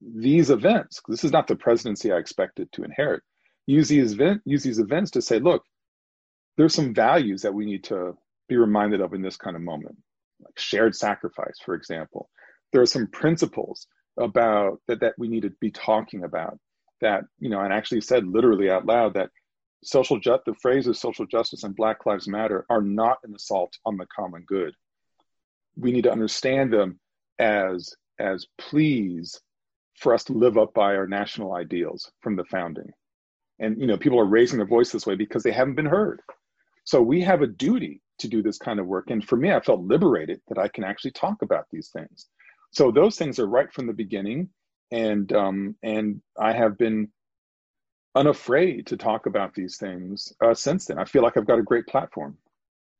these 0.00 0.50
events, 0.50 1.00
this 1.08 1.24
is 1.24 1.32
not 1.32 1.46
the 1.46 1.56
presidency 1.56 2.12
I 2.12 2.16
expected 2.16 2.70
to 2.72 2.84
inherit, 2.84 3.22
use 3.66 3.88
these, 3.88 4.12
event, 4.12 4.42
use 4.44 4.62
these 4.62 4.78
events 4.78 5.12
to 5.12 5.22
say, 5.22 5.38
look, 5.38 5.62
there's 6.56 6.74
some 6.74 6.94
values 6.94 7.42
that 7.42 7.54
we 7.54 7.66
need 7.66 7.84
to 7.84 8.16
be 8.48 8.56
reminded 8.56 9.00
of 9.00 9.14
in 9.14 9.22
this 9.22 9.36
kind 9.36 9.56
of 9.56 9.62
moment, 9.62 9.96
like 10.40 10.58
shared 10.58 10.94
sacrifice, 10.94 11.58
for 11.64 11.74
example 11.74 12.30
there 12.76 12.82
are 12.82 12.86
some 12.86 13.06
principles 13.06 13.86
about 14.18 14.82
that 14.86 15.00
that 15.00 15.14
we 15.16 15.28
need 15.28 15.40
to 15.40 15.50
be 15.62 15.70
talking 15.70 16.24
about 16.24 16.58
that 17.00 17.24
you 17.38 17.48
know 17.48 17.62
and 17.62 17.72
actually 17.72 18.02
said 18.02 18.26
literally 18.26 18.68
out 18.68 18.84
loud 18.84 19.14
that 19.14 19.30
social 19.82 20.20
ju- 20.20 20.38
the 20.44 20.52
phrases 20.60 21.00
social 21.00 21.24
justice 21.24 21.64
and 21.64 21.74
black 21.74 22.04
lives 22.04 22.28
matter 22.28 22.66
are 22.68 22.82
not 22.82 23.16
an 23.24 23.34
assault 23.34 23.72
on 23.86 23.96
the 23.96 24.04
common 24.14 24.42
good. 24.46 24.74
We 25.78 25.90
need 25.90 26.02
to 26.02 26.12
understand 26.12 26.70
them 26.70 27.00
as 27.38 27.94
as 28.18 28.46
pleas 28.58 29.40
for 29.94 30.12
us 30.12 30.24
to 30.24 30.34
live 30.34 30.58
up 30.58 30.74
by 30.74 30.96
our 30.96 31.06
national 31.06 31.54
ideals 31.54 32.12
from 32.20 32.36
the 32.36 32.44
founding. 32.44 32.90
And 33.58 33.80
you 33.80 33.86
know 33.86 33.96
people 33.96 34.20
are 34.20 34.26
raising 34.26 34.58
their 34.58 34.66
voice 34.66 34.92
this 34.92 35.06
way 35.06 35.14
because 35.14 35.42
they 35.42 35.50
haven't 35.50 35.76
been 35.76 35.86
heard. 35.86 36.20
So 36.84 37.00
we 37.00 37.22
have 37.22 37.40
a 37.40 37.46
duty 37.46 38.02
to 38.18 38.28
do 38.28 38.42
this 38.42 38.58
kind 38.58 38.78
of 38.78 38.86
work. 38.86 39.08
And 39.08 39.26
for 39.26 39.38
me 39.38 39.50
i 39.50 39.60
felt 39.60 39.80
liberated 39.80 40.42
that 40.48 40.58
i 40.58 40.68
can 40.68 40.84
actually 40.84 41.12
talk 41.12 41.40
about 41.40 41.64
these 41.72 41.88
things 41.88 42.26
so 42.70 42.90
those 42.90 43.16
things 43.16 43.38
are 43.38 43.46
right 43.46 43.72
from 43.72 43.86
the 43.86 43.92
beginning 43.92 44.48
and 44.90 45.32
um, 45.32 45.76
and 45.82 46.20
i 46.38 46.52
have 46.52 46.78
been 46.78 47.08
unafraid 48.14 48.86
to 48.86 48.96
talk 48.96 49.26
about 49.26 49.54
these 49.54 49.76
things 49.76 50.32
uh, 50.44 50.54
since 50.54 50.86
then 50.86 50.98
i 50.98 51.04
feel 51.04 51.22
like 51.22 51.36
i've 51.36 51.46
got 51.46 51.58
a 51.58 51.62
great 51.62 51.86
platform 51.86 52.36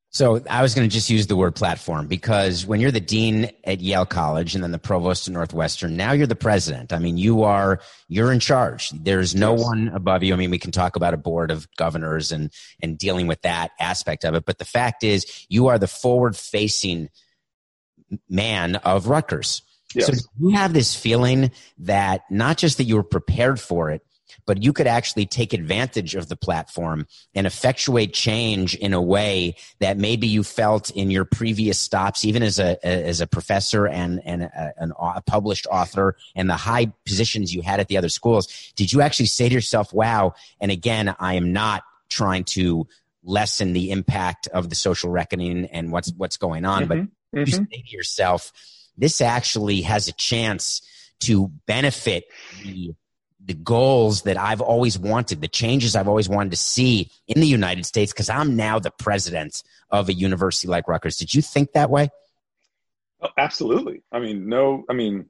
so 0.09 0.41
I 0.49 0.61
was 0.61 0.73
going 0.73 0.87
to 0.87 0.93
just 0.93 1.09
use 1.09 1.27
the 1.27 1.35
word 1.35 1.53
platform 1.53 2.07
because 2.07 2.65
when 2.65 2.79
you're 2.79 2.91
the 2.91 2.99
dean 2.99 3.51
at 3.65 3.81
Yale 3.81 4.05
College 4.05 4.55
and 4.55 4.63
then 4.63 4.71
the 4.71 4.79
provost 4.79 5.27
at 5.27 5.33
Northwestern, 5.33 5.97
now 5.97 6.13
you're 6.13 6.27
the 6.27 6.35
president. 6.35 6.93
I 6.93 6.99
mean, 6.99 7.17
you 7.17 7.43
are 7.43 7.81
you're 8.07 8.31
in 8.31 8.39
charge. 8.39 8.89
There's 8.91 9.35
no 9.35 9.55
yes. 9.55 9.65
one 9.65 9.89
above 9.89 10.23
you. 10.23 10.33
I 10.33 10.37
mean, 10.37 10.49
we 10.49 10.59
can 10.59 10.71
talk 10.71 10.95
about 10.95 11.13
a 11.13 11.17
board 11.17 11.51
of 11.51 11.67
governors 11.75 12.31
and 12.31 12.51
and 12.81 12.97
dealing 12.97 13.27
with 13.27 13.41
that 13.41 13.71
aspect 13.79 14.23
of 14.23 14.33
it, 14.33 14.45
but 14.45 14.59
the 14.59 14.65
fact 14.65 15.03
is, 15.03 15.45
you 15.49 15.67
are 15.67 15.77
the 15.77 15.87
forward-facing 15.87 17.09
man 18.29 18.75
of 18.77 19.07
Rutgers. 19.07 19.61
Yes. 19.93 20.07
So 20.07 20.29
you 20.39 20.49
have 20.49 20.73
this 20.73 20.95
feeling 20.95 21.51
that 21.79 22.21
not 22.29 22.57
just 22.57 22.77
that 22.77 22.83
you 22.83 22.95
were 22.95 23.03
prepared 23.03 23.59
for 23.59 23.89
it, 23.89 24.03
but 24.45 24.63
you 24.63 24.73
could 24.73 24.87
actually 24.87 25.25
take 25.25 25.53
advantage 25.53 26.15
of 26.15 26.29
the 26.29 26.35
platform 26.35 27.05
and 27.35 27.45
effectuate 27.45 28.13
change 28.13 28.75
in 28.75 28.93
a 28.93 29.01
way 29.01 29.55
that 29.79 29.97
maybe 29.97 30.27
you 30.27 30.43
felt 30.43 30.89
in 30.91 31.11
your 31.11 31.25
previous 31.25 31.77
stops, 31.77 32.25
even 32.25 32.41
as 32.41 32.57
a 32.57 32.83
as 32.85 33.21
a 33.21 33.27
professor 33.27 33.87
and 33.87 34.21
and 34.25 34.43
a, 34.43 34.73
an, 34.77 34.93
a 34.99 35.21
published 35.21 35.67
author, 35.67 36.15
and 36.35 36.49
the 36.49 36.55
high 36.55 36.91
positions 37.05 37.53
you 37.53 37.61
had 37.61 37.79
at 37.79 37.89
the 37.89 37.97
other 37.97 38.09
schools. 38.09 38.47
Did 38.75 38.91
you 38.91 39.01
actually 39.01 39.27
say 39.27 39.49
to 39.49 39.55
yourself, 39.55 39.93
"Wow"? 39.93 40.33
And 40.59 40.71
again, 40.71 41.13
I 41.19 41.35
am 41.35 41.51
not 41.51 41.83
trying 42.09 42.45
to 42.45 42.87
lessen 43.23 43.73
the 43.73 43.91
impact 43.91 44.47
of 44.47 44.69
the 44.69 44.75
social 44.75 45.09
reckoning 45.09 45.65
and 45.65 45.91
what's 45.91 46.11
what's 46.15 46.37
going 46.37 46.63
on, 46.63 46.85
mm-hmm. 46.85 47.01
but 47.01 47.07
mm-hmm. 47.35 47.39
you 47.39 47.45
say 47.45 47.83
to 47.83 47.95
yourself, 47.95 48.51
"This 48.97 49.21
actually 49.21 49.81
has 49.81 50.07
a 50.07 50.13
chance." 50.13 50.81
to 51.19 51.51
benefit 51.65 52.25
the 52.63 52.93
the 53.47 53.53
goals 53.53 54.23
that 54.23 54.37
I've 54.37 54.59
always 54.59 54.99
wanted, 54.99 55.39
the 55.39 55.47
changes 55.47 55.95
I've 55.95 56.09
always 56.09 56.27
wanted 56.27 56.51
to 56.51 56.57
see 56.57 57.09
in 57.27 57.39
the 57.39 57.47
United 57.47 57.85
States, 57.85 58.11
because 58.11 58.29
I'm 58.29 58.57
now 58.57 58.77
the 58.77 58.91
president 58.91 59.63
of 59.89 60.09
a 60.09 60.13
university 60.13 60.67
like 60.67 60.89
Rutgers. 60.89 61.15
Did 61.15 61.33
you 61.33 61.41
think 61.41 61.71
that 61.71 61.89
way? 61.89 62.09
Oh, 63.21 63.29
absolutely. 63.37 64.03
I 64.11 64.19
mean, 64.19 64.49
no. 64.49 64.83
I 64.89 64.93
mean, 64.93 65.27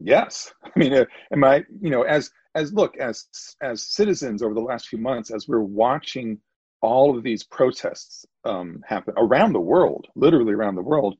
yes. 0.00 0.52
I 0.64 0.70
mean, 0.76 0.94
uh, 0.94 1.04
am 1.32 1.44
I? 1.44 1.64
You 1.80 1.90
know, 1.90 2.02
as 2.02 2.30
as 2.56 2.72
look 2.72 2.96
as 2.96 3.26
as 3.62 3.82
citizens 3.82 4.42
over 4.42 4.54
the 4.54 4.60
last 4.60 4.88
few 4.88 4.98
months, 4.98 5.30
as 5.30 5.46
we're 5.46 5.60
watching 5.60 6.40
all 6.80 7.16
of 7.16 7.22
these 7.22 7.44
protests 7.44 8.26
um, 8.44 8.82
happen 8.86 9.14
around 9.16 9.52
the 9.52 9.60
world, 9.60 10.06
literally 10.16 10.52
around 10.52 10.74
the 10.74 10.82
world, 10.82 11.16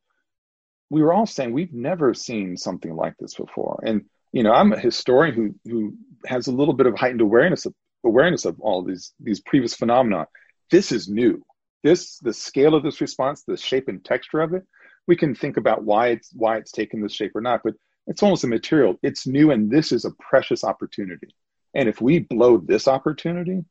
we 0.95 1.03
were 1.03 1.13
all 1.13 1.27
saying 1.27 1.53
we've 1.53 1.73
never 1.73 2.15
seen 2.15 2.57
something 2.57 2.95
like 2.95 3.15
this 3.19 3.35
before, 3.35 3.81
and 3.85 4.05
you 4.33 4.45
know, 4.45 4.53
I'm 4.53 4.73
a 4.73 4.79
historian 4.79 5.35
who 5.35 5.71
who 5.71 5.95
has 6.25 6.47
a 6.47 6.53
little 6.53 6.75
bit 6.75 6.87
of 6.87 6.97
heightened 6.97 7.21
awareness 7.21 7.67
of 7.67 7.75
awareness 8.05 8.45
of 8.45 8.61
all 8.61 8.85
these 8.85 9.13
these 9.19 9.41
previous 9.41 9.75
phenomena. 9.75 10.29
This 10.71 10.93
is 10.93 11.09
new. 11.09 11.45
This 11.83 12.19
the 12.19 12.33
scale 12.33 12.77
of 12.77 12.85
this 12.85 13.01
response, 13.01 13.43
the 13.43 13.57
shape 13.57 13.89
and 13.89 14.05
texture 14.05 14.41
of 14.41 14.55
it. 14.55 14.63
We 15.09 15.17
can 15.17 15.35
think 15.35 15.57
about 15.57 15.83
why 15.83 16.09
it's 16.11 16.31
why 16.33 16.59
it's 16.59 16.71
taken 16.71 17.03
this 17.03 17.13
shape 17.13 17.35
or 17.35 17.41
not, 17.41 17.63
but 17.65 17.75
it's 18.07 18.23
almost 18.23 18.45
immaterial. 18.45 18.97
It's 19.03 19.27
new, 19.27 19.51
and 19.51 19.69
this 19.69 19.91
is 19.91 20.05
a 20.05 20.13
precious 20.13 20.63
opportunity. 20.63 21.35
And 21.75 21.89
if 21.89 22.01
we 22.01 22.21
blow 22.21 22.59
this 22.59 22.87
opportunity, 22.87 23.65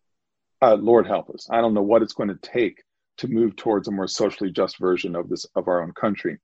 uh, 0.62 0.76
Lord 0.76 1.08
help 1.08 1.30
us. 1.30 1.48
I 1.50 1.62
don't 1.62 1.74
know 1.74 1.82
what 1.82 2.02
it's 2.02 2.14
going 2.20 2.30
to 2.36 2.50
take 2.58 2.84
to 3.20 3.30
move 3.30 3.56
towards 3.56 3.88
a 3.88 3.92
more 3.92 4.08
socially 4.10 4.52
just 4.52 4.78
version 4.78 5.16
of 5.16 5.30
this 5.30 5.46
of 5.56 5.70
our 5.70 5.82
own 5.82 5.94
country. 5.94 6.38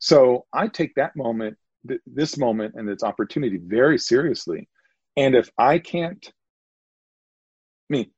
So 0.00 0.46
I 0.52 0.66
take 0.66 0.94
that 0.96 1.14
moment 1.14 1.56
th- 1.86 2.00
this 2.06 2.36
moment 2.36 2.74
and 2.74 2.88
its 2.88 3.04
opportunity 3.04 3.58
very 3.58 3.98
seriously. 3.98 4.68
And 5.16 5.34
if 5.34 5.50
I 5.58 5.78
can't, 5.78 6.24
I 6.26 7.92
mean, 7.92 8.10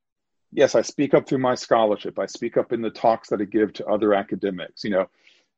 yes, 0.53 0.75
I 0.75 0.83
speak 0.83 1.13
up 1.13 1.29
through 1.29 1.39
my 1.39 1.55
scholarship. 1.55 2.19
I 2.19 2.27
speak 2.27 2.57
up 2.57 2.73
in 2.73 2.83
the 2.83 2.91
talks 2.91 3.29
that 3.29 3.41
I 3.41 3.45
give 3.45 3.73
to 3.75 3.87
other 3.87 4.15
academics. 4.15 4.85
You 4.85 4.91
know, 4.91 5.07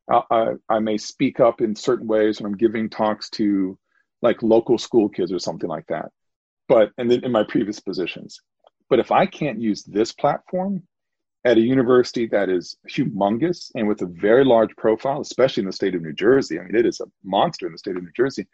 I, 0.09 0.53
I 0.67 0.79
may 0.79 0.97
speak 0.97 1.39
up 1.39 1.61
in 1.61 1.75
certain 1.75 2.07
ways 2.07 2.41
when 2.41 2.51
I'm 2.51 2.57
giving 2.57 2.89
talks 2.89 3.29
to 3.31 3.77
like 4.21 4.41
local 4.41 4.77
school 4.77 5.09
kids 5.09 5.31
or 5.31 5.39
something 5.39 5.69
like 5.69 5.87
that. 5.87 6.11
But 6.67 6.91
and 6.97 7.09
then 7.09 7.23
in 7.23 7.31
my 7.31 7.43
previous 7.43 7.79
positions. 7.79 8.41
But 8.89 8.99
if 8.99 9.11
I 9.11 9.25
can't 9.25 9.61
use 9.61 9.83
this 9.83 10.11
platform 10.11 10.83
at 11.45 11.57
a 11.57 11.61
university 11.61 12.25
that 12.25 12.49
is 12.49 12.75
humongous 12.89 13.71
and 13.75 13.87
with 13.87 14.01
a 14.01 14.07
very 14.07 14.43
large 14.43 14.75
profile, 14.75 15.21
especially 15.21 15.61
in 15.61 15.67
the 15.67 15.73
state 15.73 15.93
of 15.93 16.01
New 16.01 16.11
Jersey, 16.13 16.59
I 16.59 16.63
mean, 16.63 16.75
it 16.75 16.87
is 16.87 16.99
a 16.99 17.05
monster 17.23 17.67
in 17.67 17.71
the 17.71 17.77
state 17.77 17.95
of 17.95 18.03
New 18.03 18.11
Jersey, 18.15 18.47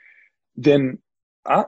then 0.58 1.00
I, 1.46 1.64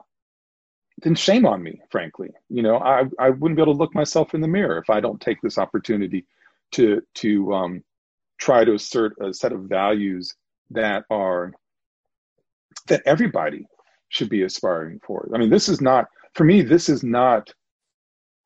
then 1.02 1.14
shame 1.14 1.46
on 1.46 1.62
me, 1.62 1.80
frankly. 1.90 2.30
You 2.50 2.62
know, 2.62 2.76
I, 2.78 3.04
I 3.18 3.30
wouldn't 3.30 3.56
be 3.56 3.62
able 3.62 3.72
to 3.72 3.78
look 3.78 3.94
myself 3.94 4.34
in 4.34 4.42
the 4.42 4.48
mirror 4.48 4.78
if 4.78 4.90
I 4.90 5.00
don't 5.00 5.20
take 5.20 5.40
this 5.40 5.58
opportunity 5.58 6.26
to 6.72 7.00
to 7.14 7.54
um, 7.54 7.84
try 8.38 8.64
to 8.64 8.74
assert 8.74 9.14
a 9.20 9.32
set 9.32 9.52
of 9.52 9.62
values 9.62 10.34
that 10.70 11.04
are 11.10 11.52
that 12.88 13.02
everybody 13.06 13.66
should 14.10 14.28
be 14.28 14.42
aspiring 14.42 15.00
for. 15.06 15.28
I 15.34 15.38
mean, 15.38 15.50
this 15.50 15.68
is 15.68 15.80
not 15.80 16.06
for 16.34 16.44
me. 16.44 16.62
This 16.62 16.88
is 16.88 17.02
not 17.02 17.52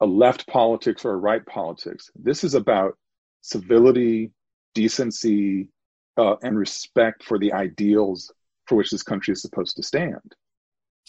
a 0.01 0.07
left 0.07 0.47
politics 0.47 1.05
or 1.05 1.13
a 1.13 1.17
right 1.17 1.45
politics. 1.45 2.11
This 2.15 2.45
is 2.45 2.55
about 2.55 2.97
civility, 3.43 4.33
decency, 4.75 5.69
uh, 6.17 6.37
and 6.43 6.59
respect 6.59 7.25
for 7.25 7.39
the 7.39 7.53
ideals 7.53 8.33
for 8.67 8.77
which 8.77 8.91
this 8.91 9.03
country 9.03 9.33
is 9.33 9.43
supposed 9.43 9.77
to 9.77 9.83
stand. 9.83 10.35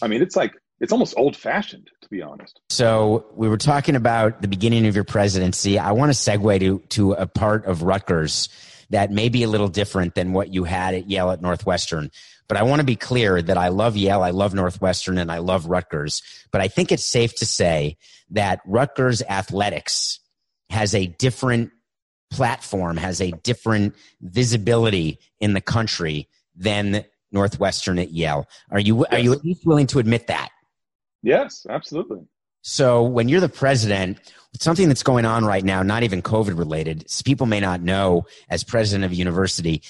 I 0.02 0.08
mean, 0.08 0.22
it's 0.22 0.36
like 0.36 0.54
it's 0.80 0.92
almost 0.92 1.14
old 1.16 1.36
fashioned, 1.36 1.90
to 2.00 2.08
be 2.08 2.22
honest. 2.22 2.58
So 2.70 3.26
we 3.34 3.48
were 3.48 3.58
talking 3.58 3.96
about 3.96 4.40
the 4.40 4.48
beginning 4.48 4.86
of 4.86 4.94
your 4.94 5.04
presidency. 5.04 5.78
I 5.78 5.92
want 5.92 6.12
to 6.12 6.18
segue 6.18 6.60
to 6.60 6.78
to 6.90 7.12
a 7.12 7.26
part 7.26 7.66
of 7.66 7.82
Rutgers 7.82 8.48
that 8.90 9.10
may 9.10 9.28
be 9.28 9.42
a 9.42 9.48
little 9.48 9.68
different 9.68 10.14
than 10.14 10.32
what 10.32 10.52
you 10.52 10.64
had 10.64 10.94
at 10.94 11.08
Yale 11.08 11.30
at 11.30 11.40
Northwestern. 11.40 12.10
But 12.48 12.56
I 12.56 12.64
want 12.64 12.80
to 12.80 12.86
be 12.86 12.96
clear 12.96 13.40
that 13.40 13.56
I 13.56 13.68
love 13.68 13.96
Yale, 13.96 14.22
I 14.22 14.30
love 14.30 14.54
Northwestern, 14.54 15.18
and 15.18 15.30
I 15.30 15.38
love 15.38 15.66
Rutgers. 15.66 16.22
But 16.50 16.60
I 16.60 16.68
think 16.68 16.90
it's 16.90 17.04
safe 17.04 17.34
to 17.36 17.46
say 17.46 17.96
that 18.30 18.60
Rutgers 18.66 19.22
athletics 19.22 20.18
has 20.68 20.94
a 20.94 21.06
different 21.06 21.70
platform, 22.30 22.96
has 22.96 23.20
a 23.20 23.30
different 23.30 23.94
visibility 24.20 25.18
in 25.40 25.52
the 25.52 25.60
country 25.60 26.28
than 26.56 27.04
Northwestern 27.32 27.98
at 27.98 28.10
Yale. 28.10 28.48
Are 28.70 28.80
you 28.80 28.98
yes. 28.98 29.06
are 29.12 29.18
you 29.18 29.32
at 29.32 29.44
least 29.44 29.66
willing 29.66 29.86
to 29.88 29.98
admit 29.98 30.26
that? 30.28 30.50
Yes, 31.22 31.66
absolutely. 31.68 32.20
So 32.62 33.02
when 33.02 33.28
you're 33.28 33.40
the 33.40 33.48
president, 33.48 34.18
something 34.58 34.88
that's 34.88 35.02
going 35.02 35.24
on 35.24 35.44
right 35.44 35.64
now, 35.64 35.82
not 35.82 36.02
even 36.02 36.22
COVID 36.22 36.58
related, 36.58 37.06
people 37.24 37.46
may 37.46 37.60
not 37.60 37.80
know 37.80 38.26
as 38.48 38.64
president 38.64 39.04
of 39.04 39.12
a 39.12 39.14
university, 39.14 39.82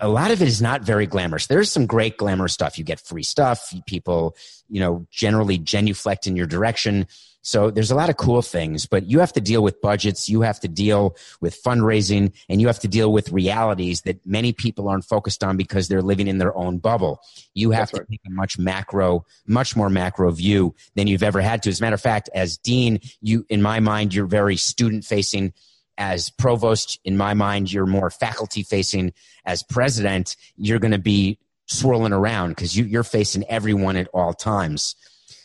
a 0.00 0.08
lot 0.08 0.30
of 0.30 0.42
it 0.42 0.48
is 0.48 0.60
not 0.60 0.82
very 0.82 1.06
glamorous. 1.06 1.46
There's 1.46 1.70
some 1.70 1.86
great 1.86 2.16
glamorous 2.16 2.52
stuff. 2.52 2.78
You 2.78 2.84
get 2.84 3.00
free 3.00 3.22
stuff. 3.22 3.72
People, 3.86 4.36
you 4.68 4.80
know, 4.80 5.06
generally 5.10 5.58
genuflect 5.58 6.26
in 6.26 6.36
your 6.36 6.46
direction. 6.46 7.06
So 7.42 7.70
there's 7.70 7.90
a 7.90 7.94
lot 7.94 8.10
of 8.10 8.16
cool 8.16 8.42
things, 8.42 8.84
but 8.84 9.06
you 9.06 9.20
have 9.20 9.32
to 9.34 9.40
deal 9.40 9.62
with 9.62 9.80
budgets. 9.80 10.28
You 10.28 10.42
have 10.42 10.60
to 10.60 10.68
deal 10.68 11.16
with 11.40 11.62
fundraising 11.62 12.34
and 12.48 12.60
you 12.60 12.66
have 12.66 12.80
to 12.80 12.88
deal 12.88 13.12
with 13.12 13.30
realities 13.30 14.02
that 14.02 14.26
many 14.26 14.52
people 14.52 14.88
aren't 14.88 15.04
focused 15.04 15.44
on 15.44 15.56
because 15.56 15.88
they're 15.88 16.02
living 16.02 16.26
in 16.26 16.38
their 16.38 16.54
own 16.56 16.78
bubble. 16.78 17.20
You 17.54 17.70
have 17.70 17.82
That's 17.82 17.92
to 17.92 17.96
right. 17.98 18.08
take 18.10 18.20
a 18.26 18.30
much 18.30 18.58
macro, 18.58 19.24
much 19.46 19.76
more 19.76 19.88
macro 19.88 20.30
view 20.32 20.74
than 20.96 21.06
you've 21.06 21.22
ever 21.22 21.40
had 21.40 21.62
to. 21.62 21.70
As 21.70 21.80
a 21.80 21.84
matter 21.84 21.94
of 21.94 22.00
fact, 22.00 22.28
as 22.34 22.58
dean, 22.58 23.00
you, 23.20 23.46
in 23.48 23.62
my 23.62 23.80
mind, 23.80 24.12
you're 24.12 24.26
very 24.26 24.56
student 24.56 25.04
facing 25.04 25.54
as 25.98 26.30
provost, 26.30 26.98
in 27.04 27.16
my 27.16 27.34
mind, 27.34 27.70
you're 27.70 27.84
more 27.84 28.08
faculty 28.08 28.62
facing. 28.62 29.12
As 29.44 29.62
president, 29.62 30.36
you're 30.56 30.78
going 30.78 30.92
to 30.92 30.98
be 30.98 31.38
swirling 31.66 32.12
around 32.12 32.50
because 32.50 32.76
you, 32.76 32.84
you're 32.84 33.02
facing 33.02 33.44
everyone 33.44 33.96
at 33.96 34.08
all 34.14 34.32
times. 34.32 34.94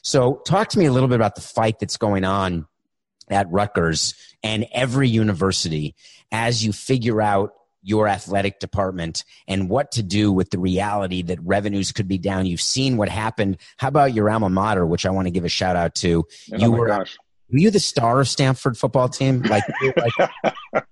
So, 0.04 0.42
talk 0.46 0.70
to 0.70 0.80
me 0.80 0.86
a 0.86 0.92
little 0.92 1.10
bit 1.10 1.16
about 1.16 1.36
the 1.36 1.42
fight 1.42 1.80
that's 1.80 1.98
going 1.98 2.24
on 2.24 2.68
at 3.30 3.52
Rutgers 3.52 4.14
and 4.44 4.68
every 4.72 5.10
university 5.10 5.96
as 6.32 6.64
you 6.64 6.72
figure 6.72 7.22
out 7.22 7.54
your 7.84 8.08
athletic 8.08 8.60
department 8.60 9.26
and 9.48 9.70
what 9.70 9.92
to 9.92 10.04
do 10.04 10.32
with 10.32 10.50
the 10.50 10.58
reality 10.58 11.22
that 11.22 11.40
revenues 11.42 11.92
could 11.92 12.08
be 12.08 12.18
down. 12.18 12.46
You've 12.46 12.62
seen 12.62 12.96
what 12.96 13.10
happened. 13.10 13.58
How 13.78 13.90
about 13.90 14.14
your 14.14 14.30
alma 14.30 14.50
mater, 14.50 14.86
which 14.86 15.06
I 15.06 15.10
want 15.10 15.28
to 15.28 15.32
give 15.32 15.44
a 15.44 15.50
shout 15.50 15.76
out 15.76 15.96
to? 15.96 16.26
Oh 16.54 16.58
you 16.58 16.72
were 16.72 16.88
gosh. 16.88 17.18
Were 17.52 17.60
you 17.60 17.72
the 17.72 17.80
star 17.80 18.20
of 18.22 18.28
Stanford 18.28 18.78
football 18.78 19.10
team? 19.10 19.42
Like, 19.42 19.64
like 19.96 20.30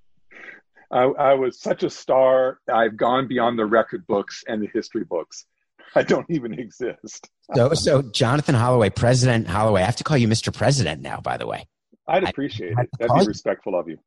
I, 0.92 1.04
I 1.04 1.34
was 1.34 1.60
such 1.60 1.84
a 1.84 1.90
star. 1.90 2.60
I've 2.72 2.98
gone 2.98 3.28
beyond 3.28 3.58
the 3.58 3.66
record 3.66 4.06
books 4.06 4.44
and 4.48 4.62
the 4.62 4.70
history 4.74 5.04
books. 5.04 5.46
I 5.96 6.04
don't 6.04 6.26
even 6.30 6.58
exist. 6.58 7.30
so, 7.54 7.74
so 7.74 8.02
Jonathan 8.02 8.56
Holloway, 8.56 8.90
President 8.90 9.48
Holloway. 9.48 9.82
I 9.82 9.86
have 9.86 9.98
to 9.98 10.04
call 10.04 10.18
you 10.18 10.28
Mr. 10.28 10.54
President 10.54 11.02
now. 11.02 11.20
By 11.20 11.38
the 11.38 11.48
way, 11.48 11.68
I'd 12.08 12.24
appreciate 12.24 12.78
I, 12.78 12.84
it. 12.84 12.90
That'd 13.00 13.20
be 13.20 13.28
respectful 13.28 13.78
of 13.78 13.88
you. 13.88 13.98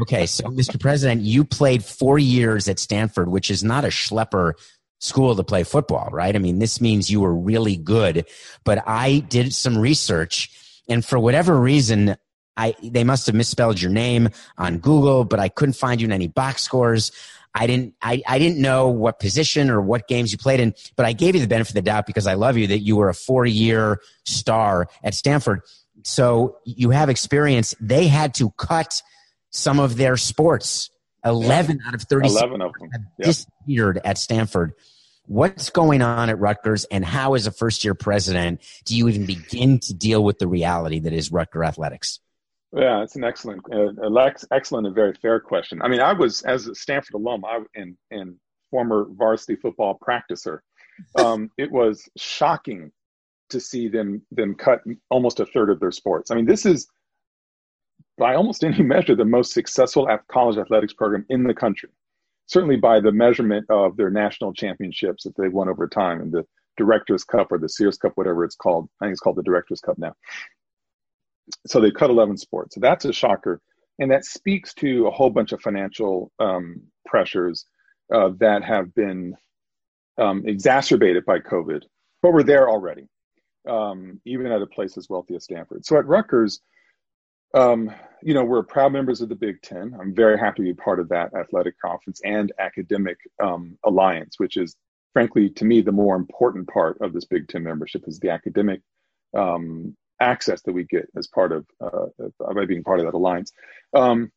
Okay, 0.00 0.26
so 0.26 0.44
Mr. 0.44 0.80
President, 0.80 1.22
you 1.22 1.44
played 1.44 1.84
four 1.84 2.18
years 2.18 2.68
at 2.68 2.78
Stanford, 2.78 3.28
which 3.28 3.50
is 3.50 3.62
not 3.62 3.84
a 3.84 3.88
schlepper 3.88 4.54
school 5.00 5.34
to 5.34 5.42
play 5.42 5.64
football, 5.64 6.08
right? 6.12 6.34
I 6.34 6.38
mean, 6.38 6.60
this 6.60 6.80
means 6.80 7.10
you 7.10 7.20
were 7.20 7.34
really 7.34 7.76
good. 7.76 8.26
But 8.64 8.82
I 8.86 9.18
did 9.18 9.52
some 9.52 9.76
research 9.76 10.50
and 10.88 11.04
for 11.04 11.18
whatever 11.18 11.58
reason, 11.58 12.16
I 12.56 12.74
they 12.82 13.04
must 13.04 13.26
have 13.26 13.34
misspelled 13.34 13.80
your 13.80 13.90
name 13.90 14.30
on 14.58 14.78
Google, 14.78 15.24
but 15.24 15.40
I 15.40 15.48
couldn't 15.48 15.74
find 15.74 16.00
you 16.00 16.06
in 16.06 16.12
any 16.12 16.28
box 16.28 16.62
scores. 16.62 17.12
I 17.54 17.66
didn't 17.66 17.94
I, 18.02 18.22
I 18.26 18.38
didn't 18.38 18.60
know 18.60 18.88
what 18.88 19.20
position 19.20 19.70
or 19.70 19.80
what 19.80 20.08
games 20.08 20.32
you 20.32 20.38
played 20.38 20.60
in, 20.60 20.74
but 20.96 21.06
I 21.06 21.12
gave 21.12 21.34
you 21.34 21.40
the 21.40 21.46
benefit 21.46 21.70
of 21.70 21.74
the 21.74 21.82
doubt 21.82 22.06
because 22.06 22.26
I 22.26 22.34
love 22.34 22.56
you 22.56 22.66
that 22.68 22.80
you 22.80 22.96
were 22.96 23.08
a 23.08 23.14
four 23.14 23.46
year 23.46 24.00
star 24.24 24.88
at 25.02 25.14
Stanford. 25.14 25.60
So 26.04 26.58
you 26.64 26.90
have 26.90 27.08
experience. 27.08 27.74
They 27.80 28.06
had 28.06 28.34
to 28.34 28.50
cut 28.52 29.02
some 29.50 29.78
of 29.78 29.96
their 29.96 30.16
sports. 30.16 30.90
Eleven 31.24 31.80
out 31.86 31.94
of 31.94 32.02
thirty. 32.02 32.28
Eleven 32.28 32.60
of 32.60 32.72
them 32.80 32.90
yep. 32.92 33.26
disappeared 33.26 34.00
at 34.04 34.18
Stanford. 34.18 34.72
What's 35.26 35.70
going 35.70 36.02
on 36.02 36.30
at 36.30 36.38
Rutgers, 36.38 36.84
and 36.84 37.04
how, 37.04 37.34
as 37.34 37.46
a 37.46 37.52
first 37.52 37.84
year 37.84 37.94
president, 37.94 38.60
do 38.84 38.96
you 38.96 39.08
even 39.08 39.24
begin 39.24 39.78
to 39.80 39.94
deal 39.94 40.22
with 40.22 40.38
the 40.38 40.48
reality 40.48 40.98
that 41.00 41.12
is 41.12 41.30
Rutgers 41.30 41.64
athletics? 41.64 42.20
Yeah, 42.74 43.02
it's 43.02 43.16
an 43.16 43.24
excellent, 43.24 43.62
uh, 43.72 44.30
excellent 44.50 44.86
and 44.86 44.94
very 44.94 45.12
fair 45.14 45.38
question. 45.40 45.82
I 45.82 45.88
mean, 45.88 46.00
I 46.00 46.12
was 46.14 46.42
as 46.42 46.66
a 46.66 46.74
Stanford 46.74 47.14
alum, 47.14 47.44
I 47.44 47.60
and 47.74 47.96
and 48.10 48.36
former 48.70 49.06
varsity 49.10 49.56
football 49.56 49.98
practicer. 49.98 50.60
Um, 51.16 51.50
it 51.58 51.70
was 51.70 52.08
shocking 52.16 52.90
to 53.50 53.60
see 53.60 53.88
them 53.88 54.22
them 54.32 54.54
cut 54.54 54.80
almost 55.10 55.38
a 55.38 55.46
third 55.46 55.70
of 55.70 55.78
their 55.78 55.92
sports. 55.92 56.30
I 56.30 56.34
mean, 56.34 56.46
this 56.46 56.66
is 56.66 56.88
by 58.18 58.34
almost 58.34 58.64
any 58.64 58.82
measure 58.82 59.14
the 59.14 59.24
most 59.24 59.52
successful 59.52 60.08
college 60.28 60.56
athletics 60.58 60.94
program 60.94 61.26
in 61.28 61.44
the 61.44 61.54
country. 61.54 61.90
Certainly 62.46 62.76
by 62.76 63.00
the 63.00 63.12
measurement 63.12 63.66
of 63.70 63.96
their 63.96 64.10
national 64.10 64.52
championships 64.52 65.24
that 65.24 65.36
they've 65.36 65.52
won 65.52 65.68
over 65.68 65.88
time 65.88 66.20
and 66.20 66.32
the 66.32 66.44
Directors 66.76 67.24
Cup 67.24 67.52
or 67.52 67.58
the 67.58 67.68
Sears 67.68 67.98
Cup, 67.98 68.12
whatever 68.14 68.44
it's 68.44 68.56
called. 68.56 68.88
I 69.00 69.06
think 69.06 69.12
it's 69.12 69.20
called 69.20 69.36
the 69.36 69.42
Directors 69.42 69.80
Cup 69.80 69.98
now. 69.98 70.14
So 71.66 71.80
they 71.80 71.90
cut 71.90 72.10
11 72.10 72.36
sports. 72.38 72.74
So 72.74 72.80
that's 72.80 73.04
a 73.04 73.12
shocker. 73.12 73.60
And 73.98 74.10
that 74.10 74.24
speaks 74.24 74.72
to 74.74 75.06
a 75.06 75.10
whole 75.10 75.30
bunch 75.30 75.52
of 75.52 75.60
financial 75.60 76.32
um, 76.38 76.82
pressures 77.06 77.66
uh, 78.12 78.30
that 78.38 78.64
have 78.64 78.94
been 78.94 79.34
um, 80.18 80.42
exacerbated 80.46 81.24
by 81.24 81.38
COVID, 81.38 81.82
but 82.22 82.32
were 82.32 82.42
there 82.42 82.68
already 82.68 83.06
um, 83.68 84.20
even 84.24 84.46
at 84.46 84.62
a 84.62 84.66
place 84.66 84.96
as 84.96 85.08
wealthy 85.08 85.34
as 85.36 85.44
Stanford. 85.44 85.84
So 85.84 85.98
at 85.98 86.06
Rutgers, 86.06 86.60
um, 87.54 87.90
you 88.22 88.34
know, 88.34 88.44
we're 88.44 88.62
proud 88.62 88.92
members 88.92 89.20
of 89.20 89.28
the 89.28 89.34
Big 89.34 89.60
Ten. 89.62 89.96
I'm 90.00 90.14
very 90.14 90.38
happy 90.38 90.62
to 90.62 90.74
be 90.74 90.74
part 90.74 91.00
of 91.00 91.08
that 91.08 91.34
athletic 91.34 91.78
conference 91.80 92.20
and 92.24 92.52
academic 92.58 93.18
um, 93.42 93.76
alliance, 93.84 94.38
which 94.38 94.56
is, 94.56 94.76
frankly, 95.12 95.50
to 95.50 95.64
me, 95.64 95.80
the 95.80 95.92
more 95.92 96.14
important 96.14 96.68
part 96.68 96.98
of 97.00 97.12
this 97.12 97.24
Big 97.24 97.48
Ten 97.48 97.64
membership 97.64 98.04
is 98.06 98.20
the 98.20 98.30
academic 98.30 98.80
um, 99.36 99.96
access 100.20 100.62
that 100.62 100.72
we 100.72 100.84
get 100.84 101.08
as 101.16 101.26
part 101.26 101.52
of 101.52 101.66
uh, 101.80 102.06
by 102.54 102.64
being 102.64 102.84
part 102.84 103.00
of 103.00 103.06
that 103.06 103.14
alliance. 103.14 103.52
Um, 103.94 104.30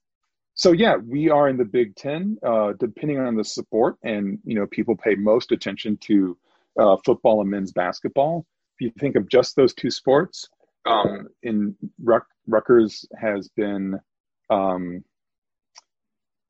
so 0.55 0.71
yeah, 0.71 0.95
we 0.95 1.29
are 1.29 1.47
in 1.47 1.57
the 1.57 1.65
Big 1.65 1.95
Ten. 1.95 2.37
Uh, 2.41 2.73
depending 2.79 3.19
on 3.19 3.35
the 3.35 3.43
support, 3.43 3.97
and 4.03 4.39
you 4.45 4.55
know, 4.55 4.65
people 4.65 4.95
pay 4.95 5.15
most 5.15 5.51
attention 5.51 5.97
to 6.01 6.37
uh, 6.79 6.97
football 7.05 7.41
and 7.41 7.49
men's 7.49 7.71
basketball 7.71 8.45
if 8.77 8.85
you 8.85 8.91
think 8.99 9.15
of 9.15 9.29
just 9.29 9.55
those 9.55 9.73
two 9.73 9.89
sports, 9.89 10.49
um, 10.85 11.27
in 11.43 11.75
Ruck, 12.03 12.25
Rutgers 12.47 13.05
has 13.19 13.49
been 13.49 13.99
um, 14.49 15.03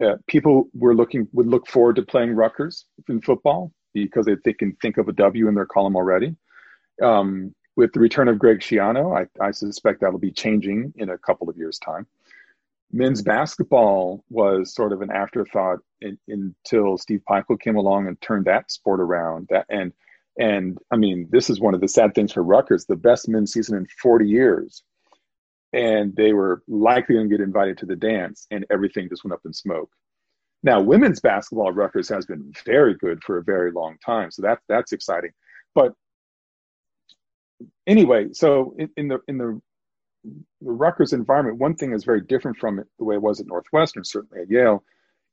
uh, 0.03 0.15
people 0.27 0.67
were 0.73 0.95
looking 0.95 1.27
would 1.31 1.47
look 1.47 1.67
forward 1.67 1.95
to 1.95 2.03
playing 2.03 2.35
Rutgers 2.35 2.85
in 3.07 3.21
football 3.21 3.71
because 3.93 4.25
they, 4.25 4.35
they 4.43 4.53
can 4.53 4.75
think 4.81 4.97
of 4.97 5.07
a 5.07 5.13
W 5.13 5.47
in 5.47 5.55
their 5.55 5.65
column 5.65 5.95
already. 5.95 6.35
Um, 7.01 7.55
with 7.77 7.93
the 7.93 7.99
return 7.99 8.27
of 8.27 8.39
Greg 8.39 8.59
Schiano, 8.59 9.17
I, 9.17 9.27
I 9.43 9.51
suspect 9.51 10.01
that'll 10.01 10.19
be 10.19 10.31
changing 10.31 10.93
in 10.97 11.09
a 11.09 11.17
couple 11.17 11.49
of 11.49 11.57
years' 11.57 11.79
time. 11.79 12.07
Men's 12.91 13.21
basketball 13.21 14.23
was 14.29 14.73
sort 14.73 14.93
of 14.93 15.01
an 15.01 15.11
afterthought 15.11 15.79
in, 16.01 16.17
until 16.27 16.97
Steve 16.97 17.21
Pikiell 17.29 17.59
came 17.59 17.75
along 17.75 18.07
and 18.07 18.19
turned 18.21 18.45
that 18.45 18.71
sport 18.71 18.99
around. 18.99 19.47
That 19.49 19.65
and 19.69 19.91
and 20.37 20.77
I 20.91 20.97
mean, 20.97 21.27
this 21.29 21.49
is 21.49 21.59
one 21.59 21.73
of 21.73 21.81
the 21.81 21.87
sad 21.87 22.13
things 22.13 22.33
for 22.33 22.43
Rutgers, 22.43 22.85
the 22.85 22.95
best 22.95 23.29
men's 23.29 23.53
season 23.53 23.77
in 23.77 23.87
40 24.01 24.27
years. 24.27 24.83
And 25.73 26.15
they 26.15 26.33
were 26.33 26.61
likely 26.67 27.15
going 27.15 27.29
to 27.29 27.37
get 27.37 27.43
invited 27.43 27.77
to 27.79 27.85
the 27.85 27.95
dance, 27.95 28.47
and 28.49 28.65
everything 28.71 29.09
just 29.09 29.23
went 29.23 29.33
up 29.33 29.41
in 29.45 29.53
smoke. 29.53 29.89
Now, 30.63 30.81
women's 30.81 31.19
basketball 31.19 31.71
Rutgers 31.71 32.09
has 32.09 32.25
been 32.25 32.51
very 32.65 32.95
good 32.95 33.23
for 33.23 33.37
a 33.37 33.43
very 33.43 33.71
long 33.71 33.97
time, 34.03 34.31
so 34.31 34.41
that 34.43 34.59
that's 34.69 34.93
exciting. 34.93 35.31
But 35.73 35.93
anyway, 37.85 38.29
so 38.31 38.73
in, 38.77 38.89
in 38.95 39.07
the 39.09 39.19
in 39.27 39.37
the 39.37 39.61
the 40.61 40.71
Rutgers 40.71 41.13
environment, 41.13 41.59
one 41.59 41.75
thing 41.75 41.93
is 41.93 42.03
very 42.03 42.21
different 42.21 42.57
from 42.57 42.79
it, 42.79 42.87
the 42.97 43.05
way 43.05 43.15
it 43.15 43.21
was 43.21 43.39
at 43.39 43.47
Northwestern, 43.47 44.03
certainly 44.03 44.41
at 44.41 44.49
Yale, 44.49 44.83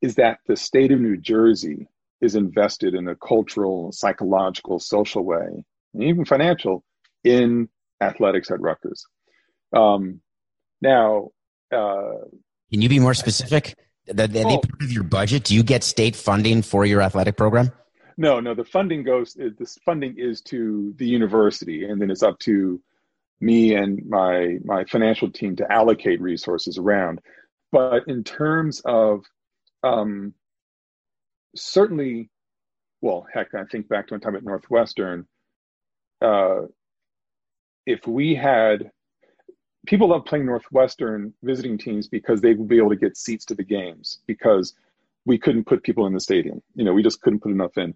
is 0.02 0.16
that 0.16 0.40
the 0.47 0.56
state 0.56 0.92
of 0.92 1.00
New 1.00 1.16
Jersey 1.16 1.88
is 2.23 2.37
invested 2.37 2.95
in 2.95 3.09
a 3.09 3.17
cultural, 3.17 3.93
psychological, 3.93 4.79
social 4.79 5.25
way, 5.25 5.64
and 5.93 6.02
even 6.02 6.25
financial, 6.25 6.85
in 7.25 7.69
athletics 8.00 8.50
at 8.50 8.61
Rutgers. 8.61 9.05
Um, 9.75 10.21
now, 10.81 11.31
uh, 11.71 12.25
can 12.71 12.81
you 12.81 12.88
be 12.88 13.00
more 13.00 13.14
specific? 13.14 13.75
The, 14.07 14.26
the, 14.26 14.43
oh, 14.45 14.59
part 14.59 14.83
of 14.83 14.91
your 14.91 15.05
budget? 15.05 15.45
Do 15.45 15.55
you 15.55 15.62
get 15.62 15.85
state 15.85 16.17
funding 16.17 16.62
for 16.62 16.85
your 16.85 17.02
athletic 17.02 17.37
program? 17.37 17.71
No, 18.17 18.41
no. 18.41 18.55
The 18.55 18.64
funding 18.64 19.05
goes. 19.05 19.35
This 19.35 19.79
funding 19.85 20.16
is 20.18 20.40
to 20.42 20.94
the 20.96 21.07
university, 21.07 21.85
and 21.85 22.01
then 22.01 22.11
it's 22.11 22.23
up 22.23 22.38
to 22.40 22.81
me 23.40 23.75
and 23.75 24.05
my 24.09 24.59
my 24.64 24.85
financial 24.85 25.31
team 25.31 25.57
to 25.57 25.70
allocate 25.70 26.20
resources 26.20 26.79
around. 26.79 27.20
But 27.70 28.07
in 28.07 28.23
terms 28.25 28.81
of 28.85 29.25
um, 29.83 30.35
certainly, 31.57 32.31
well, 33.01 33.27
heck, 33.33 33.55
I 33.55 33.65
think 33.65 33.88
back 33.88 34.09
to 34.09 34.15
my 34.15 34.21
time 34.21 34.37
at 34.37 34.45
Northwestern. 34.45 35.27
Uh, 36.21 36.62
if 37.87 38.07
we 38.07 38.35
had 38.35 38.91
people 39.87 40.09
love 40.09 40.25
playing 40.25 40.47
Northwestern 40.47 41.35
visiting 41.43 41.79
teams 41.79 42.09
because 42.09 42.41
they 42.41 42.55
would 42.55 42.69
be 42.69 42.79
able 42.79 42.91
to 42.91 42.97
get 42.97 43.17
seats 43.17 43.45
to 43.47 43.55
the 43.55 43.65
games 43.65 44.21
because 44.27 44.75
we 45.25 45.38
couldn't 45.38 45.67
put 45.67 45.83
people 45.83 46.07
in 46.07 46.12
the 46.12 46.21
stadium. 46.21 46.62
You 46.75 46.85
know, 46.85 46.93
we 46.93 47.03
just 47.03 47.21
couldn't 47.21 47.41
put 47.41 47.53
enough 47.53 47.77
in. 47.77 47.95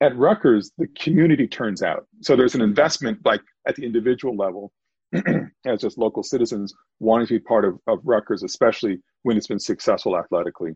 At 0.00 0.16
Rutgers, 0.16 0.70
the 0.76 0.88
community 0.88 1.46
turns 1.46 1.82
out. 1.82 2.06
So 2.20 2.36
there's 2.36 2.54
an 2.54 2.60
investment, 2.60 3.20
like 3.24 3.40
at 3.66 3.76
the 3.76 3.84
individual 3.84 4.36
level, 4.36 4.72
as 5.64 5.80
just 5.80 5.98
local 5.98 6.22
citizens 6.22 6.74
wanting 7.00 7.26
to 7.28 7.34
be 7.34 7.40
part 7.40 7.64
of, 7.64 7.78
of 7.86 8.00
Rutgers, 8.04 8.42
especially 8.42 9.00
when 9.22 9.36
it's 9.36 9.46
been 9.46 9.58
successful 9.58 10.18
athletically. 10.18 10.72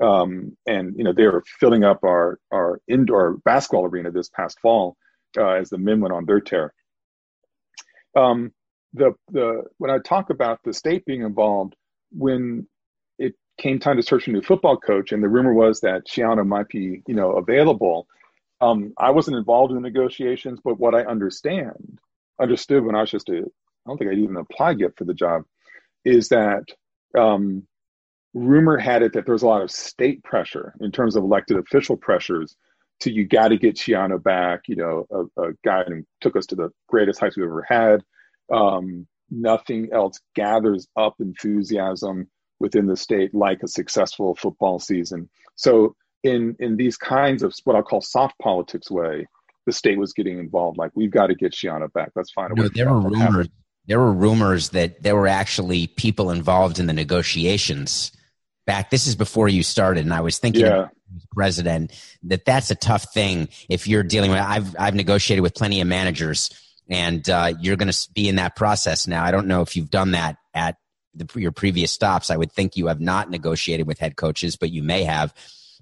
Um, 0.00 0.56
and 0.66 0.94
you 0.96 1.04
know 1.04 1.12
they 1.12 1.26
were 1.26 1.44
filling 1.60 1.84
up 1.84 2.02
our 2.04 2.38
our 2.50 2.80
indoor 2.88 3.38
basketball 3.44 3.86
arena 3.86 4.10
this 4.10 4.28
past 4.30 4.58
fall 4.60 4.96
uh, 5.38 5.50
as 5.50 5.70
the 5.70 5.78
men 5.78 6.00
went 6.00 6.14
on 6.14 6.24
their 6.24 6.40
tear. 6.40 6.72
Um, 8.16 8.52
the 8.94 9.12
the 9.30 9.64
when 9.78 9.90
I 9.90 9.98
talk 9.98 10.30
about 10.30 10.60
the 10.64 10.72
state 10.72 11.04
being 11.04 11.22
involved, 11.22 11.74
when 12.10 12.66
it 13.18 13.34
came 13.58 13.78
time 13.78 13.96
to 13.96 14.02
search 14.02 14.28
a 14.28 14.32
new 14.32 14.42
football 14.42 14.76
coach, 14.76 15.12
and 15.12 15.22
the 15.22 15.28
rumor 15.28 15.54
was 15.54 15.80
that 15.80 16.06
Schiano 16.06 16.46
might 16.46 16.68
be 16.68 17.02
you 17.06 17.14
know 17.14 17.32
available. 17.32 18.06
Um, 18.60 18.92
I 18.98 19.10
wasn't 19.10 19.38
involved 19.38 19.72
in 19.72 19.76
the 19.76 19.88
negotiations, 19.88 20.60
but 20.62 20.78
what 20.78 20.94
I 20.94 21.02
understand 21.02 21.98
understood 22.40 22.84
when 22.84 22.94
I 22.94 23.00
was 23.00 23.10
just 23.10 23.28
a 23.28 23.38
I 23.38 23.90
don't 23.90 23.98
think 23.98 24.10
I'd 24.10 24.18
even 24.18 24.36
applied 24.36 24.80
yet 24.80 24.96
for 24.96 25.04
the 25.04 25.14
job, 25.14 25.42
is 26.04 26.28
that 26.28 26.64
um, 27.18 27.66
rumor 28.34 28.78
had 28.78 29.02
it 29.02 29.12
that 29.12 29.26
there 29.26 29.34
was 29.34 29.42
a 29.42 29.46
lot 29.46 29.62
of 29.62 29.70
state 29.70 30.22
pressure 30.24 30.74
in 30.80 30.90
terms 30.90 31.16
of 31.16 31.24
elected 31.24 31.58
official 31.58 31.96
pressures 31.96 32.56
to 33.00 33.12
you 33.12 33.26
got 33.26 33.48
to 33.48 33.56
get 33.56 33.76
Schiano 33.76 34.22
back, 34.22 34.62
you 34.68 34.76
know, 34.76 35.06
a, 35.10 35.42
a, 35.42 35.52
guy 35.64 35.82
who 35.84 36.04
took 36.20 36.36
us 36.36 36.46
to 36.46 36.54
the 36.54 36.70
greatest 36.88 37.20
heights 37.20 37.36
we've 37.36 37.46
ever 37.46 37.66
had. 37.68 38.00
Um, 38.52 39.06
nothing 39.30 39.88
else 39.92 40.20
gathers 40.36 40.86
up 40.96 41.14
enthusiasm 41.18 42.28
within 42.60 42.86
the 42.86 42.96
state 42.96 43.34
like 43.34 43.62
a 43.62 43.68
successful 43.68 44.36
football 44.36 44.78
season. 44.78 45.28
So 45.56 45.96
in 46.22 46.54
in 46.60 46.76
these 46.76 46.96
kinds 46.96 47.42
of 47.42 47.54
what 47.64 47.74
I'll 47.74 47.82
call 47.82 48.00
soft 48.00 48.38
politics 48.40 48.90
way, 48.90 49.26
the 49.66 49.72
state 49.72 49.98
was 49.98 50.12
getting 50.12 50.38
involved. 50.38 50.78
Like 50.78 50.92
we've 50.94 51.10
got 51.10 51.26
to 51.26 51.34
get 51.34 51.52
Schiano 51.52 51.92
back. 51.92 52.10
Let's 52.14 52.30
find 52.30 52.52
a 52.52 52.54
way. 52.54 52.62
No, 52.62 52.68
there 52.68 52.92
were 52.92 53.00
rumors. 53.00 53.48
There 53.86 53.98
were 53.98 54.12
rumors 54.12 54.68
that 54.70 55.02
there 55.02 55.16
were 55.16 55.26
actually 55.26 55.88
people 55.88 56.30
involved 56.30 56.78
in 56.78 56.86
the 56.86 56.92
negotiations 56.92 58.12
back. 58.66 58.90
This 58.90 59.06
is 59.06 59.16
before 59.16 59.48
you 59.48 59.62
started, 59.62 60.04
and 60.04 60.14
I 60.14 60.20
was 60.20 60.38
thinking, 60.38 60.62
yeah. 60.62 60.88
president, 61.32 61.92
that 62.24 62.44
that's 62.44 62.70
a 62.70 62.74
tough 62.74 63.12
thing 63.12 63.48
if 63.68 63.86
you're 63.86 64.02
dealing 64.02 64.30
with. 64.30 64.40
I've 64.40 64.74
I've 64.78 64.94
negotiated 64.94 65.42
with 65.42 65.54
plenty 65.54 65.80
of 65.80 65.86
managers, 65.86 66.50
and 66.88 67.28
uh, 67.28 67.54
you're 67.60 67.76
going 67.76 67.90
to 67.90 68.08
be 68.14 68.28
in 68.28 68.36
that 68.36 68.56
process 68.56 69.06
now. 69.06 69.24
I 69.24 69.30
don't 69.30 69.46
know 69.46 69.62
if 69.62 69.76
you've 69.76 69.90
done 69.90 70.12
that 70.12 70.36
at 70.54 70.76
the, 71.14 71.28
your 71.38 71.52
previous 71.52 71.92
stops. 71.92 72.30
I 72.30 72.36
would 72.36 72.52
think 72.52 72.76
you 72.76 72.86
have 72.86 73.00
not 73.00 73.30
negotiated 73.30 73.86
with 73.86 73.98
head 73.98 74.16
coaches, 74.16 74.56
but 74.56 74.70
you 74.70 74.82
may 74.82 75.04
have. 75.04 75.34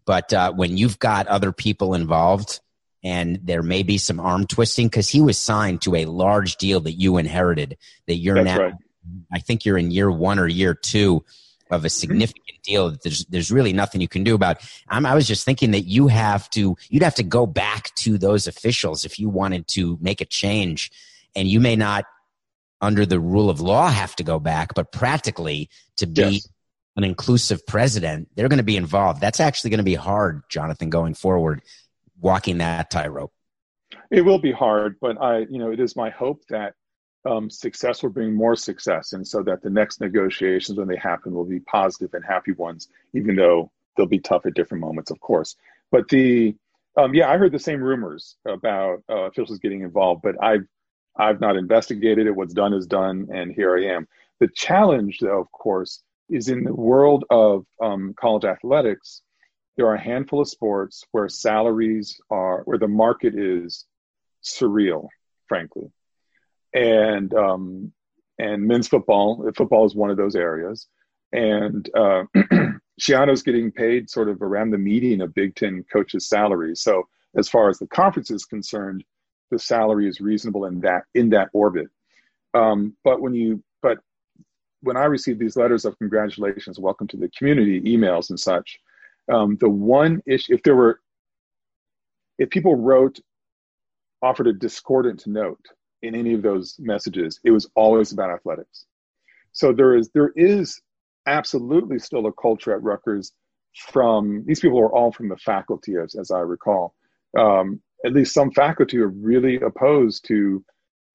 But 0.06 0.32
uh, 0.32 0.52
when 0.52 0.76
you've 0.76 0.98
got 0.98 1.26
other 1.26 1.52
people 1.52 1.94
involved, 1.94 2.60
and 3.02 3.38
there 3.42 3.62
may 3.62 3.82
be 3.82 3.98
some 3.98 4.20
arm 4.20 4.46
twisting 4.46 4.86
because 4.86 5.08
he 5.08 5.20
was 5.20 5.38
signed 5.38 5.82
to 5.82 5.94
a 5.94 6.04
large 6.04 6.56
deal 6.56 6.80
that 6.80 6.92
you 6.92 7.16
inherited. 7.16 7.78
That 8.06 8.16
you're 8.16 8.36
That's 8.36 8.58
now, 8.58 8.64
right. 8.64 8.74
I 9.32 9.38
think 9.38 9.64
you're 9.64 9.78
in 9.78 9.90
year 9.90 10.10
one 10.10 10.38
or 10.38 10.46
year 10.46 10.74
two 10.74 11.24
of 11.70 11.84
a 11.84 11.86
mm-hmm. 11.86 11.88
significant 11.88 12.62
deal 12.62 12.90
that 12.90 13.02
there's 13.02 13.24
there's 13.26 13.50
really 13.50 13.72
nothing 13.72 14.00
you 14.00 14.08
can 14.08 14.24
do 14.24 14.34
about. 14.34 14.58
I'm, 14.88 15.06
I 15.06 15.14
was 15.14 15.26
just 15.26 15.44
thinking 15.44 15.70
that 15.72 15.82
you 15.82 16.08
have 16.08 16.50
to 16.50 16.76
you'd 16.88 17.02
have 17.02 17.14
to 17.16 17.22
go 17.22 17.46
back 17.46 17.94
to 17.96 18.18
those 18.18 18.46
officials 18.46 19.04
if 19.04 19.18
you 19.18 19.28
wanted 19.28 19.68
to 19.68 19.98
make 20.00 20.20
a 20.20 20.24
change, 20.26 20.90
and 21.34 21.48
you 21.48 21.60
may 21.60 21.76
not 21.76 22.04
under 22.80 23.04
the 23.04 23.20
rule 23.20 23.50
of 23.50 23.60
law 23.60 23.88
have 23.88 24.16
to 24.16 24.24
go 24.24 24.38
back, 24.38 24.74
but 24.74 24.90
practically 24.90 25.68
to 25.96 26.06
be 26.06 26.22
yes. 26.22 26.48
an 26.96 27.04
inclusive 27.04 27.66
president, 27.66 28.28
they're 28.34 28.48
going 28.48 28.56
to 28.58 28.64
be 28.64 28.76
involved. 28.76 29.20
That's 29.20 29.40
actually 29.40 29.70
going 29.70 29.78
to 29.78 29.84
be 29.84 29.94
hard, 29.94 30.42
Jonathan, 30.48 30.88
going 30.90 31.14
forward. 31.14 31.62
walking 32.20 32.58
that 32.58 32.90
tightrope? 32.90 33.32
It 34.10 34.22
will 34.22 34.38
be 34.38 34.52
hard, 34.52 34.96
but 35.00 35.20
I, 35.20 35.46
you 35.50 35.58
know, 35.58 35.70
it 35.70 35.80
is 35.80 35.96
my 35.96 36.10
hope 36.10 36.42
that 36.48 36.74
um, 37.24 37.50
success 37.50 38.02
will 38.02 38.10
bring 38.10 38.34
more 38.34 38.56
success, 38.56 39.12
and 39.12 39.26
so 39.26 39.42
that 39.42 39.62
the 39.62 39.70
next 39.70 40.00
negotiations, 40.00 40.78
when 40.78 40.88
they 40.88 40.96
happen, 40.96 41.34
will 41.34 41.44
be 41.44 41.60
positive 41.60 42.14
and 42.14 42.24
happy 42.24 42.52
ones, 42.52 42.88
even 43.12 43.36
though 43.36 43.70
they'll 43.96 44.06
be 44.06 44.18
tough 44.18 44.46
at 44.46 44.54
different 44.54 44.80
moments, 44.80 45.10
of 45.10 45.20
course. 45.20 45.56
But 45.90 46.08
the, 46.08 46.54
um, 46.96 47.14
yeah, 47.14 47.28
I 47.28 47.36
heard 47.36 47.52
the 47.52 47.58
same 47.58 47.82
rumors 47.82 48.36
about 48.46 49.02
uh, 49.08 49.22
officials 49.22 49.58
getting 49.58 49.82
involved, 49.82 50.22
but 50.22 50.42
I've, 50.42 50.66
I've 51.16 51.40
not 51.40 51.56
investigated 51.56 52.26
it. 52.26 52.34
What's 52.34 52.54
done 52.54 52.72
is 52.72 52.86
done, 52.86 53.28
and 53.32 53.52
here 53.52 53.76
I 53.76 53.94
am. 53.96 54.08
The 54.38 54.48
challenge, 54.48 55.18
though, 55.20 55.40
of 55.40 55.52
course, 55.52 56.02
is 56.30 56.48
in 56.48 56.64
the 56.64 56.74
world 56.74 57.24
of 57.28 57.66
um, 57.82 58.14
college 58.18 58.44
athletics. 58.44 59.20
There 59.76 59.86
are 59.86 59.94
a 59.94 60.00
handful 60.00 60.40
of 60.40 60.48
sports 60.48 61.04
where 61.10 61.28
salaries 61.28 62.18
are, 62.30 62.62
where 62.64 62.78
the 62.78 62.88
market 62.88 63.34
is 63.34 63.84
surreal, 64.42 65.08
frankly 65.48 65.90
and 66.74 67.32
um, 67.34 67.92
and 68.38 68.66
men's 68.66 68.88
football. 68.88 69.50
Football 69.56 69.86
is 69.86 69.94
one 69.94 70.10
of 70.10 70.16
those 70.16 70.36
areas, 70.36 70.86
and 71.32 71.88
uh, 71.94 72.24
Schiano's 73.00 73.42
getting 73.42 73.70
paid 73.70 74.10
sort 74.10 74.28
of 74.28 74.42
around 74.42 74.70
the 74.70 74.78
median 74.78 75.20
of 75.20 75.34
Big 75.34 75.54
Ten 75.54 75.84
coaches' 75.92 76.28
salaries. 76.28 76.82
So 76.82 77.08
as 77.36 77.48
far 77.48 77.68
as 77.68 77.78
the 77.78 77.86
conference 77.86 78.30
is 78.30 78.44
concerned, 78.44 79.04
the 79.50 79.58
salary 79.58 80.08
is 80.08 80.20
reasonable 80.20 80.66
in 80.66 80.80
that 80.80 81.02
in 81.14 81.30
that 81.30 81.48
orbit. 81.52 81.88
Um, 82.54 82.96
but 83.04 83.20
when 83.20 83.34
you 83.34 83.62
but 83.82 83.98
when 84.82 84.96
I 84.96 85.04
receive 85.04 85.38
these 85.38 85.56
letters 85.56 85.84
of 85.84 85.98
congratulations, 85.98 86.78
welcome 86.78 87.06
to 87.08 87.16
the 87.16 87.30
community, 87.36 87.80
emails 87.82 88.30
and 88.30 88.40
such, 88.40 88.78
um, 89.32 89.56
the 89.60 89.68
one 89.68 90.22
issue 90.26 90.54
if 90.54 90.62
there 90.62 90.76
were 90.76 91.00
if 92.38 92.50
people 92.50 92.74
wrote 92.74 93.20
offered 94.22 94.46
a 94.46 94.52
discordant 94.52 95.26
note 95.26 95.64
in 96.02 96.14
any 96.14 96.34
of 96.34 96.42
those 96.42 96.76
messages, 96.78 97.40
it 97.44 97.50
was 97.50 97.68
always 97.74 98.12
about 98.12 98.30
athletics. 98.30 98.86
So 99.52 99.72
there 99.72 99.96
is 99.96 100.10
there 100.14 100.32
is 100.36 100.80
absolutely 101.26 101.98
still 101.98 102.26
a 102.26 102.32
culture 102.32 102.72
at 102.74 102.82
Rutgers 102.82 103.32
from 103.76 104.44
these 104.46 104.60
people 104.60 104.80
are 104.80 104.92
all 104.92 105.12
from 105.12 105.28
the 105.28 105.36
faculty, 105.36 105.94
as, 105.96 106.14
as 106.14 106.30
I 106.30 106.40
recall. 106.40 106.94
Um, 107.38 107.80
at 108.04 108.12
least 108.12 108.34
some 108.34 108.50
faculty 108.50 108.98
are 108.98 109.08
really 109.08 109.56
opposed 109.56 110.26
to 110.28 110.64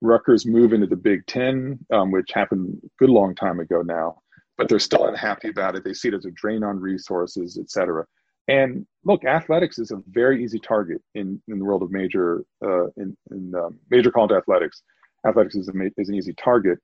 Rutgers 0.01 0.45
move 0.45 0.71
into 0.73 0.87
the 0.87 0.95
Big 0.95 1.25
Ten, 1.25 1.79
um, 1.91 2.11
which 2.11 2.31
happened 2.33 2.79
a 2.83 2.87
good 2.99 3.09
long 3.09 3.35
time 3.35 3.59
ago 3.59 3.81
now, 3.81 4.21
but 4.57 4.69
they're 4.69 4.79
still 4.79 5.07
unhappy 5.07 5.49
about 5.49 5.75
it. 5.75 5.83
They 5.83 5.93
see 5.93 6.09
it 6.09 6.13
as 6.13 6.25
a 6.25 6.31
drain 6.31 6.63
on 6.63 6.79
resources, 6.79 7.57
et 7.57 7.69
cetera. 7.69 8.05
And 8.47 8.85
look, 9.03 9.25
athletics 9.25 9.79
is 9.79 9.91
a 9.91 10.01
very 10.09 10.43
easy 10.43 10.59
target 10.59 11.01
in, 11.15 11.41
in 11.47 11.59
the 11.59 11.65
world 11.65 11.81
of 11.83 11.91
major 11.91 12.43
uh, 12.63 12.87
in, 12.97 13.17
in 13.31 13.53
um, 13.55 13.79
major 13.89 14.11
college 14.11 14.31
athletics. 14.31 14.83
Athletics 15.27 15.55
is, 15.55 15.69
a, 15.69 15.71
is 15.97 16.09
an 16.09 16.15
easy 16.15 16.33
target, 16.33 16.77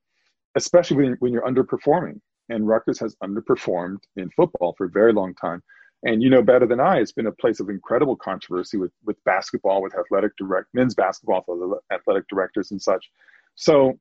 especially 0.56 0.96
when, 0.96 1.16
when 1.20 1.32
you're 1.32 1.46
underperforming. 1.46 2.20
And 2.48 2.66
Rutgers 2.66 2.98
has 2.98 3.14
underperformed 3.22 3.98
in 4.16 4.28
football 4.30 4.74
for 4.76 4.86
a 4.86 4.90
very 4.90 5.12
long 5.12 5.34
time. 5.34 5.62
And 6.04 6.20
you 6.20 6.30
know 6.30 6.42
better 6.42 6.66
than 6.66 6.80
I, 6.80 6.98
it's 6.98 7.12
been 7.12 7.28
a 7.28 7.32
place 7.32 7.60
of 7.60 7.68
incredible 7.68 8.16
controversy 8.16 8.76
with 8.76 8.90
with 9.04 9.22
basketball, 9.24 9.82
with 9.82 9.94
athletic 9.96 10.32
direct 10.36 10.66
men's 10.74 10.96
basketball, 10.96 11.44
athletic 11.92 12.26
directors 12.28 12.72
and 12.72 12.82
such. 12.82 13.08
So 13.54 14.00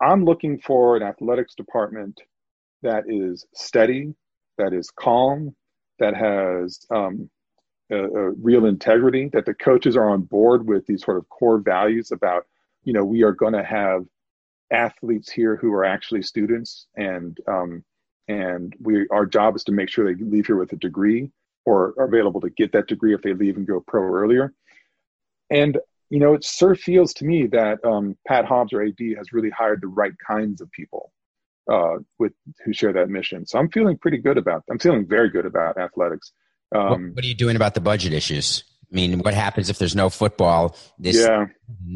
I'm 0.00 0.24
looking 0.24 0.58
for 0.58 0.96
an 0.96 1.02
athletics 1.02 1.54
department 1.54 2.18
that 2.82 3.04
is 3.08 3.46
steady, 3.54 4.14
that 4.56 4.72
is 4.72 4.90
calm, 4.90 5.54
that 5.98 6.14
has 6.14 6.80
um, 6.90 7.28
a, 7.90 7.96
a 7.96 8.30
real 8.32 8.66
integrity, 8.66 9.28
that 9.32 9.46
the 9.46 9.54
coaches 9.54 9.96
are 9.96 10.10
on 10.10 10.22
board 10.22 10.66
with 10.66 10.86
these 10.86 11.02
sort 11.04 11.16
of 11.16 11.28
core 11.28 11.58
values 11.58 12.12
about, 12.12 12.46
you 12.84 12.92
know, 12.92 13.04
we 13.04 13.22
are 13.22 13.32
going 13.32 13.52
to 13.52 13.64
have 13.64 14.04
athletes 14.72 15.30
here 15.30 15.56
who 15.56 15.72
are 15.72 15.84
actually 15.84 16.22
students, 16.22 16.86
and 16.96 17.38
um, 17.46 17.84
and 18.28 18.74
we 18.80 19.06
our 19.10 19.26
job 19.26 19.56
is 19.56 19.64
to 19.64 19.72
make 19.72 19.88
sure 19.88 20.04
they 20.04 20.22
leave 20.22 20.46
here 20.46 20.56
with 20.56 20.72
a 20.72 20.76
degree 20.76 21.30
or 21.64 21.94
are 21.98 22.04
available 22.04 22.40
to 22.40 22.50
get 22.50 22.72
that 22.72 22.88
degree 22.88 23.14
if 23.14 23.22
they 23.22 23.34
leave 23.34 23.56
and 23.56 23.66
go 23.66 23.80
pro 23.80 24.02
earlier. 24.02 24.52
And 25.50 25.78
you 26.10 26.20
know, 26.20 26.34
it 26.34 26.44
sure 26.44 26.76
feels 26.76 27.12
to 27.14 27.24
me 27.24 27.46
that 27.48 27.84
um, 27.84 28.16
Pat 28.26 28.44
Hobbs 28.44 28.72
or 28.72 28.82
AD 28.82 28.98
has 29.16 29.32
really 29.32 29.50
hired 29.50 29.80
the 29.80 29.88
right 29.88 30.12
kinds 30.26 30.60
of 30.60 30.70
people 30.70 31.12
uh, 31.70 31.96
with 32.18 32.32
who 32.64 32.72
share 32.72 32.92
that 32.92 33.08
mission. 33.08 33.46
So 33.46 33.58
I'm 33.58 33.70
feeling 33.70 33.98
pretty 33.98 34.18
good 34.18 34.38
about. 34.38 34.64
I'm 34.70 34.78
feeling 34.78 35.06
very 35.06 35.30
good 35.30 35.46
about 35.46 35.78
athletics. 35.78 36.32
Um, 36.74 36.88
what, 36.88 37.00
what, 37.16 37.24
are 37.24 37.28
you 37.28 37.34
doing 37.34 37.56
about 37.56 37.74
the 37.74 37.80
budget 37.80 38.12
issues? 38.12 38.64
I 38.90 38.94
mean, 38.94 39.18
what 39.18 39.34
happens 39.34 39.68
if 39.68 39.78
there's 39.78 39.96
no 39.96 40.08
football? 40.08 40.76
This, 40.98 41.16
yeah. 41.16 41.46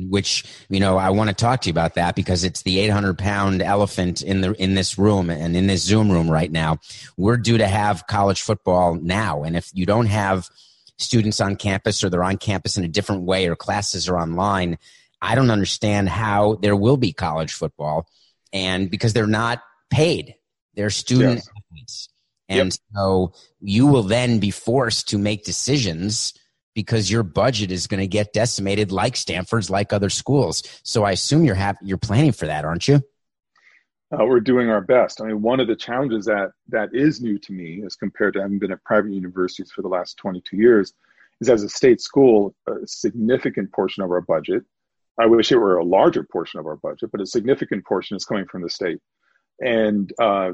Which 0.09 0.45
you 0.69 0.81
know, 0.81 0.97
I 0.97 1.11
want 1.11 1.31
to 1.31 1.35
talk 1.35 1.61
to 1.63 1.69
you 1.69 1.73
about 1.73 1.95
that 1.95 2.17
because 2.17 2.43
it's 2.43 2.63
the 2.63 2.81
800 2.81 3.17
pound 3.17 3.63
elephant 3.63 4.23
in 4.23 4.41
the 4.41 4.53
in 4.61 4.75
this 4.75 4.99
room 4.99 5.31
and 5.31 5.57
in 5.57 5.69
this 5.69 5.83
Zoom 5.83 6.11
room 6.11 6.29
right 6.29 6.51
now. 6.51 6.79
We're 7.17 7.37
due 7.37 7.59
to 7.59 7.69
have 7.69 8.07
college 8.09 8.43
football 8.43 8.95
now, 8.95 9.45
and 9.45 9.57
if 9.57 9.71
you 9.73 9.87
don't 9.87 10.07
have 10.07 10.49
students 10.99 11.41
on 11.41 11.57
campus 11.57 12.03
or 12.03 12.11
they're 12.11 12.25
on 12.25 12.37
campus 12.37 12.77
in 12.77 12.85
a 12.85 12.89
different 12.89 13.23
way 13.23 13.49
or 13.49 13.57
classes 13.57 14.09
are 14.09 14.19
online, 14.19 14.77
I 15.23 15.35
don't 15.35 15.51
understand 15.51 16.09
how 16.09 16.57
there 16.57 16.77
will 16.77 16.97
be 16.97 17.13
college 17.13 17.53
football 17.53 18.07
and 18.53 18.91
because 18.91 19.13
they're 19.13 19.27
not 19.27 19.63
paid, 19.91 20.35
they're 20.75 20.91
student 20.91 21.37
yes. 21.37 21.49
athletes. 21.57 22.09
And 22.49 22.71
yep. 22.71 22.73
so 22.95 23.33
you 23.61 23.87
will 23.87 24.03
then 24.03 24.41
be 24.41 24.51
forced 24.51 25.09
to 25.11 25.19
make 25.19 25.45
decisions 25.45 26.35
because 26.75 27.11
your 27.11 27.23
budget 27.23 27.71
is 27.71 27.87
going 27.87 28.01
to 28.01 28.07
get 28.07 28.33
decimated 28.33 28.93
like 28.93 29.17
Stanford's, 29.17 29.71
like 29.71 29.93
other 29.93 30.11
schools. 30.11 30.63
So 30.83 31.05
I 31.05 31.13
assume 31.13 31.45
you're 31.45 31.55
happy, 31.55 31.79
you're 31.87 31.99
planning 31.99 32.33
for 32.33 32.47
that, 32.47 32.65
aren't 32.65 32.89
you? 32.89 33.03
Uh, 34.13 34.25
we're 34.25 34.41
doing 34.41 34.69
our 34.69 34.81
best. 34.81 35.21
I 35.21 35.27
mean, 35.27 35.43
one 35.43 35.61
of 35.61 35.69
the 35.69 35.77
challenges 35.77 36.25
that 36.25 36.51
that 36.69 36.89
is 36.93 37.21
new 37.21 37.39
to 37.39 37.53
me, 37.53 37.83
as 37.87 37.95
compared 37.95 38.35
to 38.35 38.43
having 38.43 38.59
been 38.59 38.73
at 38.73 38.83
private 38.83 39.13
universities 39.13 39.71
for 39.71 39.83
the 39.83 39.89
last 39.89 40.17
22 40.17 40.57
years, 40.57 40.93
is 41.41 41.49
as 41.49 41.63
a 41.63 41.69
state 41.69 42.01
school, 42.01 42.55
a 42.67 42.87
significant 42.87 43.73
portion 43.73 44.03
of 44.03 44.11
our 44.11 44.21
budget 44.21 44.65
I 45.21 45.27
wish 45.27 45.53
it 45.53 45.59
were 45.59 45.77
a 45.77 45.85
larger 45.85 46.25
portion 46.25 46.61
of 46.61 46.67
our 46.67 46.77
budget, 46.77 47.11
but 47.13 47.21
a 47.21 47.27
significant 47.27 47.85
portion 47.85 48.17
is 48.17 48.25
coming 48.25 48.47
from 48.47 48.63
the 48.63 48.71
state. 48.71 48.99
And 49.61 50.11
uh, 50.19 50.53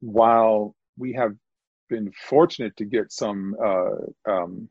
while 0.00 0.76
we 0.96 1.12
have 1.14 1.32
been 1.88 2.12
fortunate 2.12 2.76
to 2.76 2.84
get 2.84 3.10
some, 3.10 3.56
uh, 3.62 4.30
um, 4.30 4.68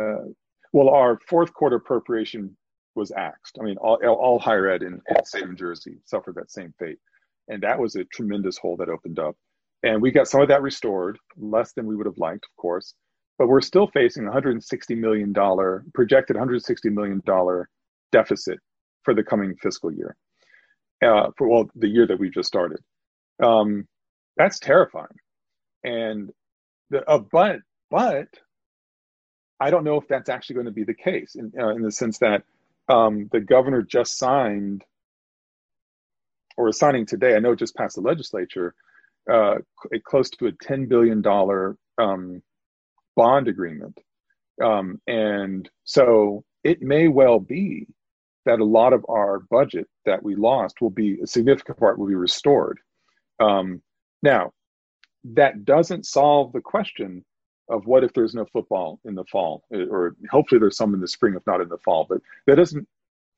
uh, 0.00 0.24
well, 0.72 0.88
our 0.88 1.18
fourth 1.28 1.52
quarter 1.52 1.76
appropriation 1.76 2.56
was 2.94 3.12
axed. 3.12 3.58
I 3.60 3.64
mean, 3.64 3.76
all, 3.76 3.98
all 4.06 4.38
higher 4.38 4.68
ed 4.68 4.82
in, 4.82 4.94
in 4.94 5.24
state 5.24 5.42
of 5.42 5.50
New 5.50 5.56
Jersey 5.56 5.98
suffered 6.06 6.36
that 6.36 6.50
same 6.50 6.72
fate. 6.78 6.98
And 7.48 7.62
that 7.62 7.78
was 7.78 7.94
a 7.96 8.04
tremendous 8.04 8.56
hole 8.56 8.76
that 8.78 8.88
opened 8.88 9.18
up. 9.18 9.36
And 9.82 10.00
we 10.00 10.10
got 10.10 10.28
some 10.28 10.40
of 10.40 10.48
that 10.48 10.62
restored, 10.62 11.18
less 11.36 11.74
than 11.74 11.86
we 11.86 11.94
would 11.94 12.06
have 12.06 12.16
liked, 12.16 12.46
of 12.46 12.56
course. 12.56 12.94
But 13.38 13.48
we're 13.48 13.60
still 13.60 13.88
facing 13.88 14.24
$160 14.24 14.96
million, 14.96 15.34
projected 15.92 16.36
$160 16.36 16.84
million 16.84 17.20
deficit 18.14 18.58
for 19.02 19.12
the 19.14 19.24
coming 19.24 19.54
fiscal 19.60 19.92
year, 19.92 20.16
uh, 21.04 21.26
for 21.36 21.48
well, 21.48 21.68
the 21.74 21.88
year 21.88 22.06
that 22.06 22.18
we 22.18 22.30
just 22.30 22.46
started. 22.48 22.78
Um, 23.42 23.88
that's 24.36 24.60
terrifying. 24.60 25.18
And 25.82 26.30
the, 26.90 27.04
uh, 27.10 27.18
but 27.32 27.56
but 27.90 28.28
I 29.60 29.70
don't 29.70 29.84
know 29.84 29.98
if 30.00 30.06
that's 30.08 30.28
actually 30.28 30.54
going 30.54 30.72
to 30.72 30.80
be 30.80 30.84
the 30.84 30.94
case 30.94 31.34
in 31.34 31.52
uh, 31.58 31.74
in 31.74 31.82
the 31.82 31.90
sense 31.90 32.18
that 32.18 32.44
um, 32.88 33.28
the 33.32 33.40
governor 33.40 33.82
just 33.82 34.16
signed 34.16 34.84
or 36.56 36.68
is 36.68 36.78
signing 36.78 37.06
today. 37.06 37.34
I 37.34 37.40
know 37.40 37.52
it 37.52 37.58
just 37.58 37.76
passed 37.76 37.96
the 37.96 38.02
legislature. 38.12 38.74
Uh, 39.30 39.56
close 40.04 40.30
to 40.30 40.46
a 40.46 40.52
ten 40.62 40.86
billion 40.86 41.22
dollar 41.22 41.76
um, 41.98 42.42
bond 43.16 43.48
agreement, 43.48 43.98
um, 44.62 45.00
and 45.06 45.68
so 45.84 46.44
it 46.62 46.82
may 46.82 47.08
well 47.08 47.40
be 47.40 47.86
that 48.44 48.60
a 48.60 48.64
lot 48.64 48.92
of 48.92 49.04
our 49.08 49.40
budget 49.40 49.88
that 50.04 50.22
we 50.22 50.34
lost 50.34 50.80
will 50.80 50.90
be 50.90 51.20
a 51.20 51.26
significant 51.26 51.78
part 51.78 51.98
will 51.98 52.06
be 52.06 52.14
restored. 52.14 52.78
Um, 53.40 53.82
now, 54.22 54.52
that 55.24 55.64
doesn't 55.64 56.06
solve 56.06 56.52
the 56.52 56.60
question 56.60 57.24
of 57.68 57.86
what 57.86 58.04
if 58.04 58.12
there's 58.12 58.34
no 58.34 58.44
football 58.44 59.00
in 59.04 59.14
the 59.14 59.24
fall, 59.24 59.64
or 59.70 60.14
hopefully 60.30 60.58
there's 60.58 60.76
some 60.76 60.92
in 60.92 61.00
the 61.00 61.08
spring, 61.08 61.34
if 61.34 61.46
not 61.46 61.62
in 61.62 61.68
the 61.68 61.78
fall. 61.78 62.06
But 62.08 62.20
that 62.46 62.56
doesn't 62.56 62.86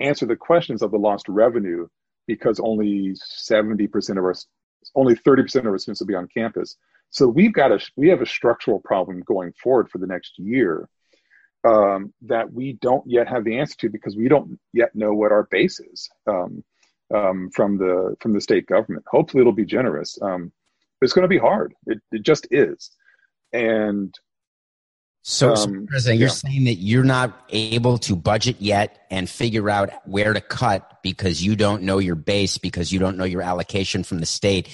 answer 0.01 0.27
the 0.27 0.37
questions 0.37 0.83
of 0.83 0.91
the 0.91 0.99
lost 0.99 1.29
revenue 1.29 1.87
because 2.27 2.59
only 2.59 3.15
70% 3.15 4.11
of 4.11 4.25
our, 4.25 4.35
only 4.97 5.15
30% 5.15 5.57
of 5.57 5.67
our 5.67 5.79
students 5.79 6.01
will 6.01 6.09
be 6.09 6.15
on 6.15 6.29
campus. 6.29 6.77
So 7.11 7.29
we've 7.29 7.53
got 7.53 7.71
a, 7.71 7.79
we 7.95 8.09
have 8.09 8.21
a 8.21 8.27
structural 8.27 8.81
problem 8.81 9.23
going 9.25 9.53
forward 9.63 9.89
for 9.91 9.99
the 9.99 10.09
next 10.09 10.39
year 10.39 10.89
um, 11.67 12.13
that 12.23 12.53
we 12.53 12.75
don't 12.75 13.05
yet 13.07 13.29
have 13.29 13.45
the 13.45 13.59
answer 13.59 13.77
to 13.79 13.91
because 13.91 14.17
we 14.17 14.29
don't 14.29 14.59
yet 14.73 14.95
know 14.95 15.13
what 15.13 15.33
our 15.33 15.49
base 15.51 15.81
is 15.81 16.09
um, 16.27 16.63
um, 17.15 17.51
from 17.53 17.79
the 17.79 18.17
from 18.21 18.33
the 18.33 18.41
state 18.41 18.67
government. 18.67 19.05
Hopefully, 19.09 19.41
it'll 19.41 19.53
be 19.53 19.65
generous, 19.65 20.19
um, 20.23 20.53
but 21.01 21.05
it's 21.07 21.13
going 21.13 21.25
to 21.25 21.29
be 21.29 21.39
hard. 21.39 21.75
It, 21.87 21.99
it 22.13 22.23
just 22.23 22.47
is, 22.51 22.91
and 23.53 24.15
So, 25.23 25.57
so 25.57 25.65
Um, 25.65 25.87
President, 25.89 26.21
you're 26.21 26.29
yeah. 26.29 26.35
saying 26.35 26.65
that 26.65 26.75
you're 26.75 27.05
not 27.05 27.37
able 27.51 27.99
to 27.99 28.15
budget 28.15 28.57
yet 28.61 29.07
and 29.11 29.29
figure 29.29 29.69
out 29.69 29.91
where 30.05 30.33
to 30.33 30.41
cut 30.41 31.03
because 31.03 31.43
you 31.45 31.57
don't 31.57 31.83
know 31.83 31.99
your 31.99 32.15
base 32.15 32.59
because 32.59 32.93
you 32.93 33.01
don't 33.01 33.17
know 33.17 33.25
your 33.25 33.43
allocation 33.43 34.05
from 34.05 34.21
the 34.21 34.27
state. 34.27 34.69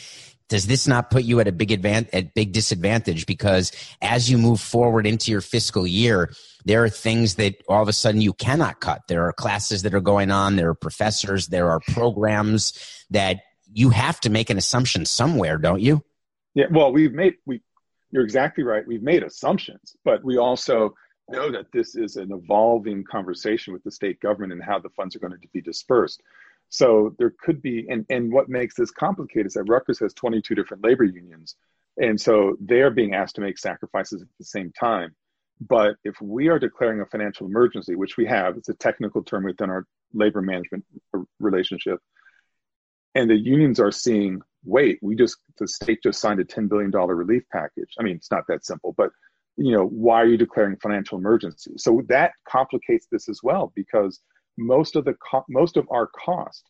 Does 0.53 0.67
this 0.67 0.87
not 0.87 1.09
put 1.09 1.25
you 1.25 1.41
at 1.41 1.49
a 1.49 1.53
big 1.53 1.71
advan- 1.71 2.11
at 2.13 2.35
big 2.35 2.53
disadvantage? 2.53 3.25
Because 3.25 3.73
as 4.03 4.31
you 4.31 4.37
move 4.37 4.61
forward 4.61 5.07
into 5.07 5.31
your 5.31 5.41
fiscal 5.41 5.87
year, 5.87 6.31
there 6.67 6.85
are 6.85 6.91
things 6.91 7.37
that 7.37 7.55
all 7.71 7.81
of 7.81 7.89
a 7.89 7.93
sudden 7.95 8.21
you 8.21 8.35
cannot 8.35 8.79
cut. 8.79 9.01
There 9.09 9.27
are 9.27 9.33
classes 9.33 9.81
that 9.81 9.95
are 9.95 10.03
going 10.03 10.31
on. 10.31 10.57
There 10.57 10.69
are 10.69 10.75
professors. 10.75 11.47
There 11.47 11.71
are 11.71 11.81
programs 11.81 12.75
that 13.09 13.39
you 13.73 13.89
have 13.89 14.21
to 14.21 14.29
make 14.29 14.51
an 14.51 14.59
assumption 14.59 15.07
somewhere, 15.07 15.57
don't 15.57 15.81
you? 15.81 16.05
Yeah, 16.55 16.67
well, 16.71 16.93
we've 16.93 17.15
made 17.15 17.37
we. 17.47 17.63
You're 18.11 18.25
exactly 18.25 18.63
right. 18.63 18.87
We've 18.87 19.03
made 19.03 19.23
assumptions, 19.23 19.97
but 20.05 20.23
we 20.23 20.37
also 20.37 20.95
know 21.31 21.51
that 21.51 21.73
this 21.73 21.97
is 21.97 22.17
an 22.17 22.31
evolving 22.31 23.05
conversation 23.05 23.73
with 23.73 23.83
the 23.85 23.91
state 23.91 24.21
government 24.21 24.53
and 24.53 24.63
how 24.63 24.79
the 24.79 24.91
funds 24.91 25.17
are 25.17 25.19
going 25.19 25.33
to 25.33 25.49
be 25.55 25.63
dispersed. 25.63 26.23
So 26.73 27.15
there 27.19 27.35
could 27.39 27.61
be, 27.61 27.87
and 27.91 28.07
and 28.09 28.33
what 28.33 28.49
makes 28.49 28.75
this 28.75 28.91
complicated 28.91 29.47
is 29.47 29.53
that 29.55 29.65
Rutgers 29.65 29.99
has 29.99 30.15
22 30.15 30.55
different 30.55 30.83
labor 30.83 31.05
unions, 31.05 31.55
and 31.99 32.19
so 32.19 32.57
they 32.61 32.81
are 32.81 32.91
being 32.91 33.15
asked 33.15 33.35
to 33.35 33.43
make 33.43 33.59
sacrifices 33.59 34.23
at 34.23 34.29
the 34.39 34.45
same 34.47 34.73
time. 34.73 35.15
But 35.61 35.97
if 36.03 36.19
we 36.23 36.49
are 36.49 36.59
declaring 36.59 37.01
a 37.01 37.07
financial 37.07 37.47
emergency, 37.47 37.95
which 37.95 38.17
we 38.17 38.25
have, 38.25 38.57
it's 38.57 38.71
a 38.71 38.75
technical 38.75 39.23
term 39.23 39.45
within 39.45 39.69
our 39.69 39.85
labor 40.15 40.41
management 40.41 40.87
relationship, 41.39 41.99
and 43.15 43.29
the 43.29 43.37
unions 43.37 43.79
are 43.79 43.93
seeing 43.93 44.41
wait 44.65 44.99
we 45.03 45.15
just 45.15 45.37
the 45.59 45.69
state 45.69 45.99
just 46.03 46.21
signed 46.23 46.41
a 46.41 46.45
$10 46.45 46.71
billion 46.71 46.91
relief 46.91 47.43
package. 47.53 47.93
I 47.99 48.03
mean 48.03 48.17
it's 48.17 48.31
not 48.31 48.45
that 48.49 48.65
simple 48.65 48.95
but 48.97 49.11
you 49.59 49.77
know 49.77 49.85
why 49.85 50.23
are 50.23 50.27
you 50.27 50.39
declaring 50.39 50.77
financial 50.77 51.19
emergency? 51.19 51.73
So 51.77 52.01
that 52.09 52.33
complicates 52.49 53.09
this 53.13 53.29
as 53.29 53.41
well 53.43 53.75
because 53.77 54.21
most 54.59 54.97
of 54.97 55.05
the 55.05 55.15
co- 55.15 55.45
most 55.49 55.77
of 55.77 55.87
our 55.91 56.07
cost 56.09 56.65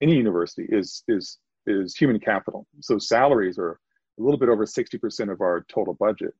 in 0.00 0.10
a 0.10 0.12
university 0.12 0.66
is 0.68 1.02
is 1.08 1.38
is 1.66 1.94
human 1.94 2.18
capital 2.18 2.66
so 2.80 2.98
salaries 2.98 3.58
are 3.58 3.78
a 4.18 4.22
little 4.22 4.38
bit 4.38 4.48
over 4.48 4.64
60% 4.64 5.30
of 5.30 5.40
our 5.40 5.64
total 5.72 5.94
budget 5.94 6.34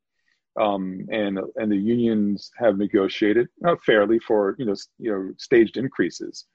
um, 0.60 1.06
and 1.12 1.38
and 1.56 1.70
the 1.70 1.76
unions 1.76 2.50
have 2.58 2.76
negotiated 2.76 3.48
uh, 3.66 3.76
fairly 3.84 4.18
for 4.18 4.56
you 4.58 4.64
know 4.64 4.74
you 4.98 5.10
know 5.10 5.30
staged 5.36 5.76
increases 5.76 6.46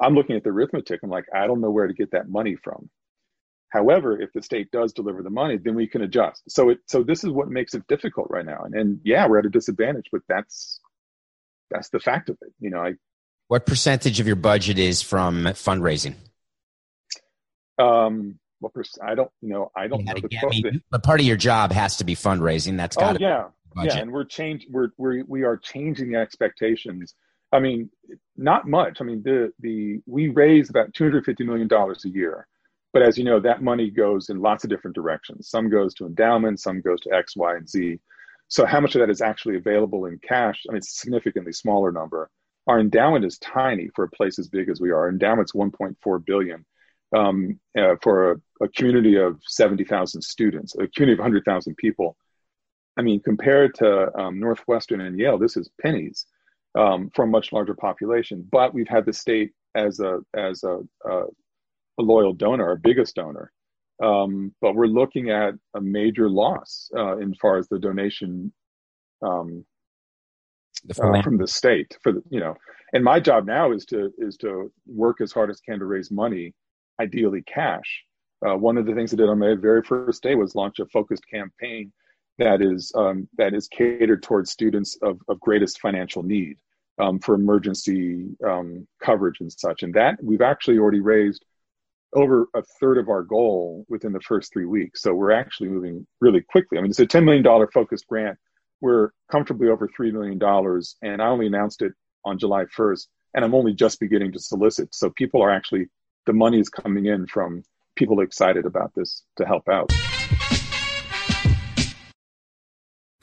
I'm 0.00 0.14
looking 0.14 0.36
at 0.36 0.44
the 0.44 0.50
arithmetic. 0.50 1.00
I'm 1.02 1.10
like, 1.10 1.26
I 1.34 1.46
don't 1.46 1.60
know 1.60 1.70
where 1.70 1.86
to 1.86 1.94
get 1.94 2.10
that 2.12 2.28
money 2.28 2.56
from. 2.56 2.88
However, 3.68 4.20
if 4.20 4.32
the 4.32 4.42
state 4.42 4.70
does 4.70 4.92
deliver 4.92 5.22
the 5.22 5.30
money, 5.30 5.56
then 5.56 5.74
we 5.74 5.86
can 5.86 6.02
adjust. 6.02 6.42
So 6.48 6.70
it 6.70 6.78
so 6.86 7.02
this 7.02 7.24
is 7.24 7.30
what 7.30 7.48
makes 7.48 7.74
it 7.74 7.86
difficult 7.86 8.26
right 8.30 8.44
now. 8.44 8.62
And, 8.64 8.74
and 8.74 9.00
yeah, 9.02 9.26
we're 9.26 9.38
at 9.38 9.46
a 9.46 9.50
disadvantage, 9.50 10.08
but 10.12 10.22
that's 10.28 10.80
that's 11.70 11.88
the 11.88 12.00
fact 12.00 12.28
of 12.28 12.36
it. 12.42 12.52
You 12.60 12.70
know, 12.70 12.80
I 12.80 12.94
What 13.52 13.66
percentage 13.66 14.18
of 14.18 14.26
your 14.26 14.36
budget 14.36 14.78
is 14.78 15.02
from 15.02 15.44
fundraising? 15.44 16.14
um 17.78 18.38
what 18.60 18.72
I 19.02 19.14
don't 19.14 19.30
know 19.42 19.70
I 19.76 19.88
don't 19.88 20.06
know 20.06 20.14
gotta 20.14 20.26
the, 20.26 20.70
me- 20.70 20.80
but 20.90 21.02
part 21.02 21.20
of 21.20 21.26
your 21.26 21.36
job 21.36 21.70
has 21.70 21.98
to 21.98 22.04
be 22.04 22.14
fundraising. 22.14 22.78
That's 22.78 22.96
got 22.96 23.16
Oh 23.16 23.18
yeah, 23.20 23.48
yeah, 23.82 23.98
and 23.98 24.10
we're 24.10 24.24
change 24.24 24.66
we're 24.70 24.88
we 24.96 25.22
we 25.24 25.42
are 25.42 25.58
changing 25.58 26.12
the 26.12 26.18
expectations. 26.18 27.14
I 27.52 27.60
mean, 27.60 27.90
not 28.38 28.66
much. 28.66 29.02
I 29.02 29.04
mean, 29.04 29.22
the 29.22 29.52
the 29.60 30.00
we 30.06 30.28
raise 30.30 30.70
about 30.70 30.94
two 30.94 31.04
hundred 31.04 31.26
fifty 31.26 31.44
million 31.44 31.68
dollars 31.68 32.06
a 32.06 32.08
year, 32.08 32.46
but 32.94 33.02
as 33.02 33.18
you 33.18 33.24
know, 33.24 33.38
that 33.40 33.62
money 33.62 33.90
goes 33.90 34.30
in 34.30 34.40
lots 34.40 34.64
of 34.64 34.70
different 34.70 34.94
directions. 34.94 35.50
Some 35.50 35.68
goes 35.68 35.92
to 35.96 36.06
endowments, 36.06 36.62
some 36.62 36.80
goes 36.80 37.00
to 37.02 37.12
X, 37.12 37.36
Y, 37.36 37.54
and 37.54 37.68
Z. 37.68 38.00
So 38.48 38.64
how 38.64 38.80
much 38.80 38.94
of 38.94 39.00
that 39.00 39.10
is 39.10 39.20
actually 39.20 39.56
available 39.56 40.06
in 40.06 40.18
cash? 40.26 40.62
I 40.66 40.72
mean, 40.72 40.78
it's 40.78 40.96
a 40.96 41.00
significantly 41.00 41.52
smaller 41.52 41.92
number. 41.92 42.30
Our 42.66 42.80
endowment 42.80 43.24
is 43.24 43.38
tiny 43.38 43.88
for 43.94 44.04
a 44.04 44.10
place 44.10 44.38
as 44.38 44.48
big 44.48 44.68
as 44.68 44.80
we 44.80 44.90
are. 44.90 45.00
Our 45.00 45.08
endowment's 45.08 45.52
1.4 45.52 46.24
billion 46.24 46.64
um, 47.14 47.58
uh, 47.76 47.96
for 48.00 48.32
a, 48.32 48.36
a 48.62 48.68
community 48.68 49.16
of 49.16 49.40
70,000 49.44 50.22
students, 50.22 50.74
a 50.74 50.86
community 50.88 51.14
of 51.14 51.18
100,000 51.18 51.76
people. 51.76 52.16
I 52.96 53.02
mean, 53.02 53.20
compared 53.20 53.74
to 53.76 54.16
um, 54.16 54.38
Northwestern 54.38 55.00
and 55.00 55.18
Yale, 55.18 55.38
this 55.38 55.56
is 55.56 55.70
pennies 55.80 56.26
um, 56.78 57.10
for 57.14 57.24
a 57.24 57.28
much 57.28 57.52
larger 57.52 57.74
population. 57.74 58.46
But 58.50 58.74
we've 58.74 58.88
had 58.88 59.06
the 59.06 59.12
state 59.12 59.52
as 59.74 60.00
a 60.00 60.20
as 60.34 60.62
a, 60.64 60.80
a, 61.04 61.22
a 61.98 62.02
loyal 62.02 62.32
donor, 62.34 62.66
our 62.66 62.76
biggest 62.76 63.16
donor. 63.16 63.50
Um, 64.02 64.54
but 64.60 64.74
we're 64.74 64.86
looking 64.86 65.30
at 65.30 65.54
a 65.74 65.80
major 65.80 66.28
loss 66.28 66.90
uh, 66.96 67.18
in 67.18 67.34
far 67.34 67.56
as 67.56 67.68
the 67.68 67.78
donation 67.78 68.52
um, 69.22 69.64
The 70.84 71.02
uh, 71.02 71.22
from 71.22 71.38
the 71.38 71.46
state 71.46 71.96
for 72.02 72.12
the 72.12 72.22
you 72.30 72.40
know. 72.40 72.54
And 72.94 73.02
my 73.02 73.20
job 73.20 73.46
now 73.46 73.72
is 73.72 73.84
to 73.86 74.12
is 74.18 74.36
to 74.38 74.70
work 74.86 75.20
as 75.20 75.32
hard 75.32 75.50
as 75.50 75.60
can 75.60 75.78
to 75.78 75.84
raise 75.84 76.10
money, 76.10 76.54
ideally 77.00 77.42
cash. 77.42 78.04
Uh, 78.46 78.56
one 78.56 78.76
of 78.76 78.86
the 78.86 78.94
things 78.94 79.12
I 79.12 79.16
did 79.16 79.28
on 79.28 79.38
my 79.38 79.54
very 79.54 79.82
first 79.82 80.22
day 80.22 80.34
was 80.34 80.54
launch 80.54 80.78
a 80.80 80.86
focused 80.86 81.24
campaign 81.32 81.92
that 82.38 82.60
is 82.60 82.92
um, 82.94 83.28
that 83.38 83.54
is 83.54 83.68
catered 83.68 84.22
towards 84.22 84.50
students 84.50 84.98
of, 85.02 85.20
of 85.28 85.40
greatest 85.40 85.80
financial 85.80 86.22
need 86.22 86.56
um, 86.98 87.18
for 87.18 87.34
emergency 87.34 88.28
um, 88.46 88.86
coverage 89.02 89.40
and 89.40 89.52
such. 89.52 89.82
And 89.82 89.94
that 89.94 90.22
we've 90.22 90.40
actually 90.40 90.78
already 90.78 91.00
raised 91.00 91.44
over 92.14 92.46
a 92.54 92.62
third 92.80 92.98
of 92.98 93.08
our 93.08 93.22
goal 93.22 93.86
within 93.88 94.12
the 94.12 94.20
first 94.20 94.52
three 94.52 94.66
weeks. 94.66 95.02
So 95.02 95.14
we're 95.14 95.32
actually 95.32 95.70
moving 95.70 96.06
really 96.20 96.42
quickly. 96.42 96.78
I 96.78 96.82
mean, 96.82 96.90
it's 96.90 97.00
a 97.00 97.06
$10 97.06 97.24
million 97.24 97.44
focused 97.72 98.06
grant. 98.06 98.38
We're 98.82 99.10
comfortably 99.30 99.68
over 99.68 99.88
$3 99.88 100.12
million. 100.12 100.38
And 101.00 101.22
I 101.22 101.28
only 101.28 101.46
announced 101.46 101.80
it 101.80 101.92
on 102.26 102.38
July 102.38 102.64
1st. 102.64 103.06
And 103.34 103.44
I'm 103.44 103.54
only 103.54 103.72
just 103.72 103.98
beginning 103.98 104.32
to 104.32 104.38
solicit. 104.38 104.94
So 104.94 105.08
people 105.08 105.42
are 105.42 105.50
actually, 105.50 105.86
the 106.26 106.34
money 106.34 106.60
is 106.60 106.68
coming 106.68 107.06
in 107.06 107.26
from 107.26 107.62
people 107.96 108.20
excited 108.20 108.66
about 108.66 108.92
this 108.94 109.22
to 109.36 109.46
help 109.46 109.68
out. 109.70 109.90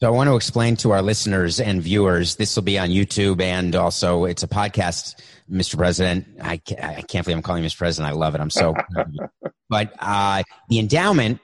So 0.00 0.06
I 0.06 0.10
want 0.10 0.28
to 0.28 0.36
explain 0.36 0.76
to 0.76 0.90
our 0.90 1.00
listeners 1.00 1.58
and 1.58 1.80
viewers, 1.80 2.36
this 2.36 2.54
will 2.54 2.62
be 2.62 2.78
on 2.78 2.90
YouTube 2.90 3.40
and 3.40 3.74
also 3.74 4.26
it's 4.26 4.42
a 4.42 4.48
podcast, 4.48 5.14
Mr. 5.50 5.78
President. 5.78 6.26
I 6.42 6.58
can't, 6.58 6.84
I 6.84 7.00
can't 7.00 7.24
believe 7.24 7.38
I'm 7.38 7.42
calling 7.42 7.62
you 7.62 7.70
Mr. 7.70 7.78
President. 7.78 8.12
I 8.12 8.14
love 8.14 8.34
it. 8.34 8.42
I'm 8.42 8.50
so, 8.50 8.74
but 9.70 9.94
uh, 9.98 10.42
the 10.68 10.80
endowment, 10.80 11.40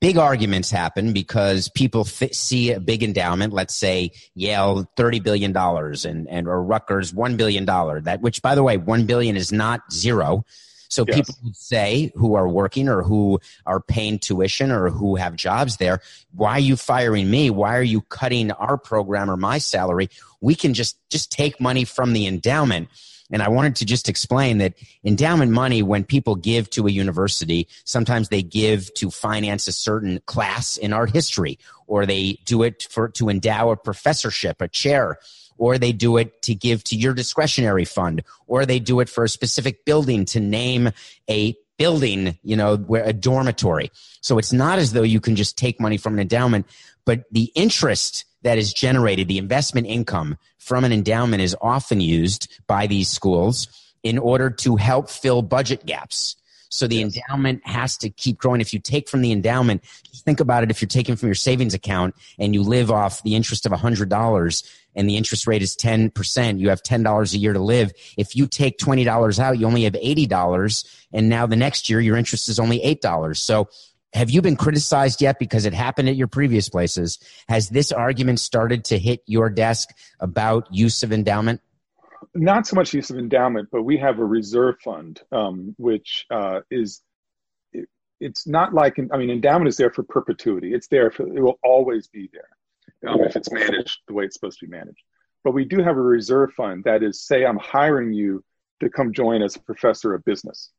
big 0.00 0.18
arguments 0.18 0.70
happen 0.70 1.12
because 1.12 1.68
people 1.70 2.04
see 2.04 2.70
a 2.70 2.78
big 2.78 3.02
endowment, 3.02 3.52
let's 3.52 3.74
say 3.74 4.12
Yale, 4.36 4.88
$30 4.96 5.20
billion 5.24 5.56
and, 5.56 6.28
and, 6.28 6.46
or 6.46 6.62
Rutgers, 6.62 7.12
$1 7.12 7.36
billion 7.36 7.64
that, 7.64 8.18
which 8.20 8.40
by 8.40 8.54
the 8.54 8.62
way, 8.62 8.76
1 8.76 9.06
billion 9.06 9.36
is 9.36 9.50
not 9.50 9.80
zero. 9.92 10.44
So 10.88 11.04
Yes. 11.06 11.16
people 11.16 11.34
would 11.44 11.56
say 11.56 12.12
who 12.14 12.34
are 12.34 12.48
working 12.48 12.88
or 12.88 13.02
who 13.02 13.40
are 13.66 13.80
paying 13.80 14.18
tuition 14.18 14.70
or 14.70 14.90
who 14.90 15.16
have 15.16 15.36
jobs 15.36 15.76
there, 15.78 16.00
why 16.32 16.52
are 16.52 16.60
you 16.60 16.76
firing 16.76 17.30
me? 17.30 17.50
Why 17.50 17.76
are 17.76 17.82
you 17.82 18.02
cutting 18.02 18.50
our 18.52 18.76
program 18.76 19.30
or 19.30 19.36
my 19.36 19.58
salary? 19.58 20.08
We 20.40 20.54
can 20.54 20.74
just 20.74 20.98
just 21.10 21.30
take 21.32 21.60
money 21.60 21.84
from 21.84 22.12
the 22.12 22.26
endowment. 22.26 22.88
And 23.32 23.42
I 23.42 23.48
wanted 23.48 23.74
to 23.76 23.84
just 23.84 24.08
explain 24.08 24.58
that 24.58 24.74
endowment 25.02 25.50
money, 25.50 25.82
when 25.82 26.04
people 26.04 26.36
give 26.36 26.70
to 26.70 26.86
a 26.86 26.90
university, 26.90 27.66
sometimes 27.84 28.28
they 28.28 28.42
give 28.42 28.94
to 28.94 29.10
finance 29.10 29.66
a 29.66 29.72
certain 29.72 30.20
class 30.26 30.76
in 30.76 30.92
art 30.92 31.10
history, 31.10 31.58
or 31.88 32.06
they 32.06 32.38
do 32.44 32.62
it 32.62 32.86
for 32.88 33.08
to 33.08 33.28
endow 33.28 33.70
a 33.70 33.76
professorship, 33.76 34.60
a 34.62 34.68
chair, 34.68 35.18
or 35.58 35.78
they 35.78 35.92
do 35.92 36.16
it 36.16 36.42
to 36.42 36.54
give 36.54 36.84
to 36.84 36.96
your 36.96 37.14
discretionary 37.14 37.84
fund, 37.84 38.22
or 38.46 38.66
they 38.66 38.78
do 38.78 39.00
it 39.00 39.08
for 39.08 39.24
a 39.24 39.28
specific 39.28 39.84
building 39.84 40.24
to 40.26 40.40
name 40.40 40.90
a 41.28 41.56
building, 41.78 42.38
you 42.42 42.56
know, 42.56 42.76
where 42.76 43.04
a 43.04 43.12
dormitory. 43.12 43.90
So 44.20 44.38
it's 44.38 44.52
not 44.52 44.78
as 44.78 44.92
though 44.92 45.02
you 45.02 45.20
can 45.20 45.36
just 45.36 45.58
take 45.58 45.80
money 45.80 45.96
from 45.96 46.14
an 46.14 46.20
endowment, 46.20 46.66
but 47.04 47.24
the 47.30 47.52
interest 47.54 48.24
that 48.42 48.58
is 48.58 48.72
generated, 48.72 49.28
the 49.28 49.38
investment 49.38 49.86
income 49.86 50.38
from 50.58 50.84
an 50.84 50.92
endowment 50.92 51.42
is 51.42 51.56
often 51.60 52.00
used 52.00 52.48
by 52.66 52.86
these 52.86 53.08
schools 53.08 53.68
in 54.02 54.18
order 54.18 54.50
to 54.50 54.76
help 54.76 55.10
fill 55.10 55.42
budget 55.42 55.84
gaps. 55.84 56.36
So 56.68 56.86
the 56.86 56.96
yes. 56.96 57.16
endowment 57.16 57.66
has 57.66 57.96
to 57.98 58.10
keep 58.10 58.38
growing. 58.38 58.60
If 58.60 58.72
you 58.72 58.80
take 58.80 59.08
from 59.08 59.22
the 59.22 59.32
endowment, 59.32 59.84
think 60.24 60.40
about 60.40 60.62
it. 60.62 60.70
If 60.70 60.80
you're 60.80 60.88
taking 60.88 61.16
from 61.16 61.28
your 61.28 61.34
savings 61.34 61.74
account 61.74 62.14
and 62.38 62.54
you 62.54 62.62
live 62.62 62.90
off 62.90 63.22
the 63.22 63.34
interest 63.34 63.66
of 63.66 63.72
$100 63.72 64.72
and 64.94 65.08
the 65.08 65.16
interest 65.16 65.46
rate 65.46 65.62
is 65.62 65.76
10%, 65.76 66.58
you 66.58 66.68
have 66.68 66.82
$10 66.82 67.34
a 67.34 67.38
year 67.38 67.52
to 67.52 67.60
live. 67.60 67.92
If 68.16 68.34
you 68.34 68.46
take 68.46 68.78
$20 68.78 69.38
out, 69.38 69.58
you 69.58 69.66
only 69.66 69.84
have 69.84 69.94
$80. 69.94 71.06
And 71.12 71.28
now 71.28 71.46
the 71.46 71.56
next 71.56 71.88
year, 71.88 72.00
your 72.00 72.16
interest 72.16 72.48
is 72.48 72.58
only 72.58 72.80
$8. 72.80 73.36
So 73.36 73.68
have 74.12 74.30
you 74.30 74.40
been 74.40 74.56
criticized 74.56 75.20
yet 75.20 75.38
because 75.38 75.66
it 75.66 75.74
happened 75.74 76.08
at 76.08 76.16
your 76.16 76.28
previous 76.28 76.68
places? 76.68 77.18
Has 77.48 77.68
this 77.68 77.92
argument 77.92 78.40
started 78.40 78.84
to 78.86 78.98
hit 78.98 79.22
your 79.26 79.50
desk 79.50 79.90
about 80.20 80.72
use 80.74 81.02
of 81.02 81.12
endowment? 81.12 81.60
Not 82.36 82.66
so 82.66 82.76
much 82.76 82.94
use 82.94 83.10
of 83.10 83.18
endowment, 83.18 83.68
but 83.70 83.82
we 83.82 83.98
have 83.98 84.18
a 84.18 84.24
reserve 84.24 84.76
fund, 84.82 85.20
um, 85.32 85.74
which 85.78 86.26
uh, 86.30 86.60
is 86.70 87.02
it, 87.72 87.88
it's 88.20 88.46
not 88.46 88.74
like 88.74 88.98
I 89.12 89.16
mean, 89.16 89.30
endowment 89.30 89.68
is 89.68 89.76
there 89.76 89.90
for 89.90 90.02
perpetuity. 90.02 90.74
It's 90.74 90.88
there 90.88 91.10
for 91.10 91.26
it 91.26 91.42
will 91.42 91.58
always 91.62 92.08
be 92.08 92.30
there 92.32 93.10
um, 93.10 93.20
if 93.22 93.36
it's 93.36 93.50
managed 93.50 94.00
the 94.06 94.14
way 94.14 94.24
it's 94.24 94.34
supposed 94.34 94.60
to 94.60 94.66
be 94.66 94.72
managed. 94.72 95.02
But 95.44 95.52
we 95.52 95.64
do 95.64 95.82
have 95.82 95.96
a 95.96 96.02
reserve 96.02 96.52
fund 96.54 96.84
that 96.84 97.02
is, 97.02 97.22
say, 97.22 97.44
I'm 97.44 97.58
hiring 97.58 98.12
you 98.12 98.44
to 98.80 98.90
come 98.90 99.12
join 99.12 99.42
as 99.42 99.56
a 99.56 99.60
professor 99.60 100.14
of 100.14 100.24
business, 100.24 100.70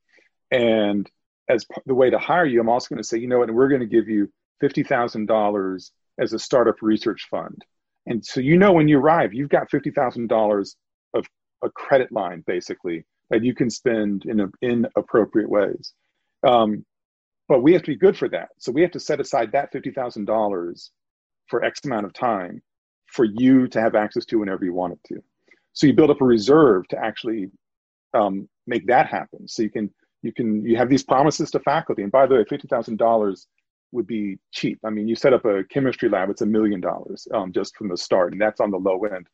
and 0.51 1.09
as 1.49 1.65
the 1.85 1.95
way 1.95 2.09
to 2.09 2.19
hire 2.19 2.45
you, 2.45 2.59
I'm 2.59 2.69
also 2.69 2.89
going 2.89 3.01
to 3.01 3.07
say, 3.07 3.17
you 3.17 3.27
know 3.27 3.39
what, 3.39 3.49
and 3.49 3.57
we're 3.57 3.69
going 3.69 3.81
to 3.81 3.87
give 3.87 4.09
you 4.09 4.31
$50,000 4.61 5.91
as 6.19 6.33
a 6.33 6.39
startup 6.39 6.81
research 6.81 7.27
fund. 7.29 7.63
And 8.05 8.25
so, 8.25 8.39
you 8.39 8.57
know, 8.57 8.73
when 8.73 8.87
you 8.87 8.99
arrive, 8.99 9.33
you've 9.33 9.49
got 9.49 9.69
$50,000 9.69 10.59
of 10.59 10.67
a 11.63 11.69
credit 11.69 12.11
line 12.11 12.43
basically 12.45 13.05
that 13.29 13.43
you 13.43 13.53
can 13.53 13.69
spend 13.69 14.25
in, 14.25 14.39
a, 14.39 14.47
in 14.61 14.87
appropriate 14.95 15.49
ways. 15.49 15.93
Um, 16.47 16.85
but 17.47 17.61
we 17.61 17.73
have 17.73 17.83
to 17.83 17.91
be 17.91 17.97
good 17.97 18.17
for 18.17 18.29
that. 18.29 18.49
So 18.59 18.71
we 18.71 18.81
have 18.81 18.91
to 18.91 18.99
set 18.99 19.19
aside 19.19 19.51
that 19.53 19.73
$50,000 19.73 20.89
for 21.47 21.63
X 21.63 21.85
amount 21.85 22.05
of 22.05 22.13
time 22.13 22.61
for 23.05 23.25
you 23.25 23.67
to 23.69 23.81
have 23.81 23.95
access 23.95 24.25
to 24.25 24.39
whenever 24.39 24.65
you 24.65 24.73
want 24.73 24.93
it 24.93 24.99
to. 25.07 25.23
So 25.73 25.87
you 25.87 25.93
build 25.93 26.09
up 26.09 26.21
a 26.21 26.25
reserve 26.25 26.87
to 26.89 26.99
actually 26.99 27.49
um, 28.13 28.49
make 28.65 28.87
that 28.87 29.07
happen. 29.07 29.47
So 29.47 29.63
you 29.63 29.69
can 29.69 29.91
you 30.21 30.33
can 30.33 30.65
you 30.65 30.77
have 30.77 30.89
these 30.89 31.03
promises 31.03 31.51
to 31.51 31.59
faculty 31.59 32.03
and 32.03 32.11
by 32.11 32.25
the 32.25 32.35
way 32.35 32.43
$50000 32.43 33.45
would 33.91 34.07
be 34.07 34.37
cheap 34.51 34.79
i 34.83 34.89
mean 34.89 35.07
you 35.07 35.15
set 35.15 35.33
up 35.33 35.45
a 35.45 35.63
chemistry 35.65 36.09
lab 36.09 36.29
it's 36.29 36.41
a 36.41 36.45
million 36.45 36.81
dollars 36.81 37.27
um, 37.33 37.51
just 37.53 37.75
from 37.75 37.87
the 37.87 37.97
start 37.97 38.31
and 38.33 38.41
that's 38.41 38.59
on 38.59 38.71
the 38.71 38.77
low 38.77 38.99
end 39.05 39.27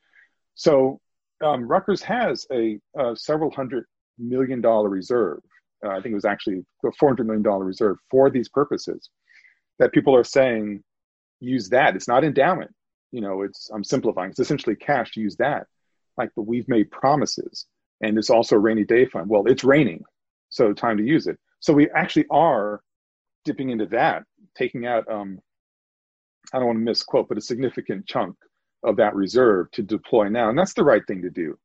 so 0.55 0.99
um, 1.43 1.67
rutgers 1.67 2.01
has 2.03 2.45
a, 2.51 2.79
a, 2.97 3.15
several 3.15 3.51
hundred 3.51 3.85
million 4.17 4.61
dollar 4.61 4.89
reserve. 4.89 5.39
Uh, 5.85 5.89
i 5.89 5.95
think 5.95 6.13
it 6.13 6.15
was 6.15 6.25
actually 6.25 6.63
a 6.85 6.91
400 6.99 7.25
million 7.25 7.43
dollar 7.43 7.65
reserve 7.65 7.97
for 8.09 8.29
these 8.29 8.49
purposes 8.49 9.09
that 9.79 9.91
people 9.91 10.15
are 10.15 10.23
saying 10.23 10.81
use 11.39 11.69
that. 11.69 11.95
It's 11.95 12.07
not 12.07 12.23
endowment. 12.23 12.71
You 13.11 13.21
know 13.21 13.41
it's 13.43 13.69
i'm 13.73 13.83
simplifying. 13.83 14.31
It's 14.31 14.39
essentially 14.39 14.75
cash 14.75 15.11
to 15.11 15.21
use 15.21 15.35
that. 15.37 15.67
Like 16.17 16.29
but 16.35 16.43
we've 16.43 16.67
made 16.67 16.91
promises. 16.91 17.65
And 18.01 18.17
it's 18.17 18.29
also 18.29 18.55
a 18.55 18.59
rainy 18.59 18.85
day 18.85 19.05
fund. 19.05 19.29
Well 19.29 19.45
it's 19.47 19.63
raining 19.63 20.03
so 20.53 20.71
time 20.71 20.97
to 20.97 21.03
use 21.03 21.27
it. 21.27 21.37
So 21.59 21.73
we 21.73 21.89
actually 21.89 22.25
are 22.29 22.81
dipping 23.43 23.71
into 23.71 23.87
that, 23.87 24.23
taking 24.55 24.85
out, 24.85 25.09
um, 25.11 25.39
I 26.53 26.59
don't 26.59 26.67
want 26.67 26.77
to 26.77 26.83
misquote, 26.83 27.27
but 27.27 27.37
a 27.37 27.41
significant 27.41 28.05
chunk 28.05 28.35
of 28.83 28.95
that 28.97 29.15
reserve 29.15 29.71
to 29.71 29.81
deploy 29.81 30.27
now. 30.27 30.49
And 30.49 30.57
that's 30.57 30.73
the 30.73 30.83
right 30.83 31.05
thing 31.07 31.21
to 31.21 31.29
do. 31.29 31.57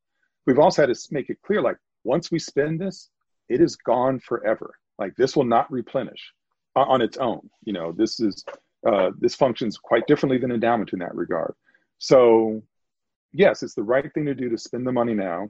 We've 0.45 0.59
also 0.59 0.81
had 0.81 0.93
to 0.93 1.07
make 1.11 1.29
it 1.29 1.41
clear 1.45 1.61
like, 1.61 1.77
once 2.03 2.31
we 2.31 2.39
spend 2.39 2.79
this, 2.79 3.09
it 3.49 3.61
is 3.61 3.75
gone 3.75 4.19
forever. 4.19 4.73
Like, 4.97 5.15
this 5.15 5.35
will 5.35 5.45
not 5.45 5.71
replenish 5.71 6.33
on 6.75 7.01
its 7.01 7.17
own. 7.17 7.49
You 7.63 7.73
know, 7.73 7.91
this 7.91 8.19
is, 8.19 8.43
uh, 8.87 9.11
this 9.19 9.35
functions 9.35 9.77
quite 9.77 10.07
differently 10.07 10.37
than 10.37 10.51
endowment 10.51 10.93
in 10.93 10.99
that 10.99 11.15
regard. 11.15 11.53
So, 11.97 12.63
yes, 13.33 13.63
it's 13.63 13.75
the 13.75 13.83
right 13.83 14.11
thing 14.13 14.25
to 14.25 14.35
do 14.35 14.49
to 14.49 14.57
spend 14.57 14.87
the 14.87 14.91
money 14.91 15.13
now 15.13 15.49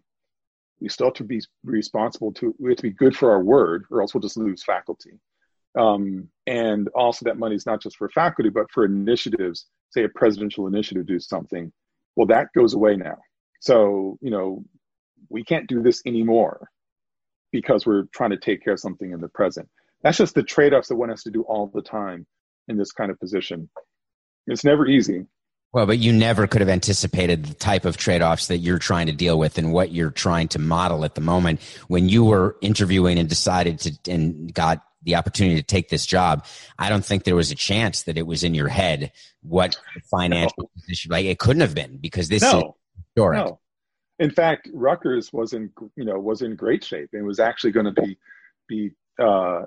we 0.80 0.90
still 0.90 1.08
have 1.08 1.14
to 1.16 1.24
be 1.24 1.42
responsible 1.64 2.32
to 2.34 2.56
we 2.60 2.72
have 2.72 2.78
to 2.78 2.84
be 2.84 2.92
good 2.92 3.16
for 3.16 3.32
our 3.32 3.44
word 3.44 3.86
or 3.92 4.02
else 4.02 4.14
we'll 4.14 4.22
just 4.22 4.38
lose 4.38 4.64
faculty 4.64 5.20
um, 5.78 6.28
and 6.48 6.88
also 6.90 7.26
that 7.26 7.38
money 7.38 7.56
is 7.56 7.66
not 7.66 7.82
just 7.82 7.98
for 7.98 8.10
faculty 8.10 8.50
but 8.50 8.70
for 8.72 8.86
initiatives 8.86 9.68
say 9.92 10.04
a 10.04 10.10
presidential 10.10 10.68
initiative 10.68 11.06
do 11.06 11.20
something 11.20 11.72
well 12.16 12.28
that 12.28 12.48
goes 12.56 12.74
away 12.74 12.96
now. 12.96 13.18
So 13.62 14.18
you 14.22 14.32
know 14.32 14.64
we 15.30 15.44
can't 15.44 15.68
do 15.68 15.82
this 15.82 16.02
anymore 16.06 16.70
because 17.52 17.86
we're 17.86 18.06
trying 18.14 18.30
to 18.32 18.38
take 18.38 18.64
care 18.64 18.74
of 18.74 18.80
something 18.80 19.12
in 19.12 19.22
the 19.22 19.28
present. 19.30 19.68
That's 20.02 20.18
just 20.18 20.36
the 20.36 20.44
trade-offs 20.44 20.88
that 20.90 20.96
one 20.96 21.10
has 21.10 21.24
to 21.24 21.32
do 21.32 21.42
all 21.44 21.68
the 21.68 21.82
time 21.82 22.26
in 22.68 22.78
this 22.78 22.92
kind 22.92 23.12
of 23.12 23.20
position. 23.20 23.70
It's 24.48 24.64
never 24.64 24.86
easy. 24.86 25.26
Well, 25.72 25.86
but 25.86 26.00
you 26.00 26.14
never 26.14 26.48
could 26.48 26.62
have 26.62 26.70
anticipated 26.70 27.46
the 27.46 27.54
type 27.54 27.86
of 27.86 27.98
trade 27.98 28.24
offs 28.24 28.48
that 28.48 28.58
you're 28.58 28.80
trying 28.80 29.06
to 29.06 29.12
deal 29.12 29.38
with 29.38 29.58
and 29.60 29.72
what 29.72 29.92
you're 29.92 30.10
trying 30.10 30.48
to 30.50 30.60
model 30.60 31.06
at 31.06 31.14
the 31.14 31.22
moment 31.22 31.62
when 31.88 32.10
you 32.10 32.26
were 32.26 32.56
interviewing 32.62 33.20
and 33.20 33.30
decided 33.30 33.80
to 33.82 34.12
and 34.12 34.52
got 34.52 34.84
the 35.04 35.16
opportunity 35.16 35.56
to 35.56 35.64
take 35.64 35.90
this 35.90 36.06
job. 36.06 36.46
I 36.78 36.90
don't 36.90 37.06
think 37.06 37.24
there 37.24 37.36
was 37.36 37.52
a 37.52 37.56
chance 37.56 38.04
that 38.04 38.18
it 38.18 38.28
was 38.28 38.44
in 38.44 38.54
your 38.54 38.68
head 38.68 39.12
what 39.42 39.80
financial 40.12 40.56
no. 40.58 40.70
position 40.76 41.12
like 41.12 41.26
it 41.26 41.40
couldn't 41.40 41.62
have 41.62 41.76
been 41.76 41.98
because 41.98 42.28
this 42.28 42.42
no. 42.42 42.58
is 42.58 42.64
historic. 43.06 43.38
No. 43.46 43.60
In 44.20 44.32
fact, 44.32 44.70
Rutgers 44.74 45.32
was 45.32 45.54
in 45.54 45.72
you 45.96 46.06
know 46.06 46.20
was 46.20 46.42
in 46.42 46.56
great 46.56 46.84
shape 46.84 47.10
and 47.14 47.26
was 47.26 47.40
actually 47.40 47.72
going 47.72 47.94
to 47.94 48.02
be 48.02 48.18
be 48.68 48.92
uh, 49.22 49.64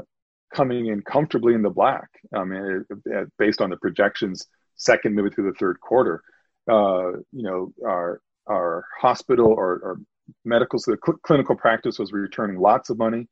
coming 0.55 0.87
in 0.87 1.03
comfortably 1.03 1.55
in 1.55 1.63
the 1.63 1.71
black. 1.71 2.09
I 2.35 2.45
mean, 2.45 2.85
it, 2.91 2.99
it, 3.07 3.33
based 3.39 3.61
on 3.61 3.71
the 3.71 3.77
projections 3.77 4.47
second, 4.77 5.15
maybe 5.15 5.31
through 5.31 5.51
the 5.51 5.59
third 5.59 5.81
quarter. 5.81 6.23
Uh, 6.71 7.13
you 7.33 7.43
know, 7.43 7.73
our 7.85 8.21
our 8.47 8.85
hospital 9.01 9.47
or, 9.47 9.73
or 9.83 10.01
medical 10.45 10.79
so 10.79 10.93
the 10.93 10.99
cl- 11.05 11.19
clinical 11.23 11.57
practice 11.57 11.99
was 11.99 12.13
returning 12.13 12.59
lots 12.59 12.91
of 12.91 12.99
money 12.99 13.29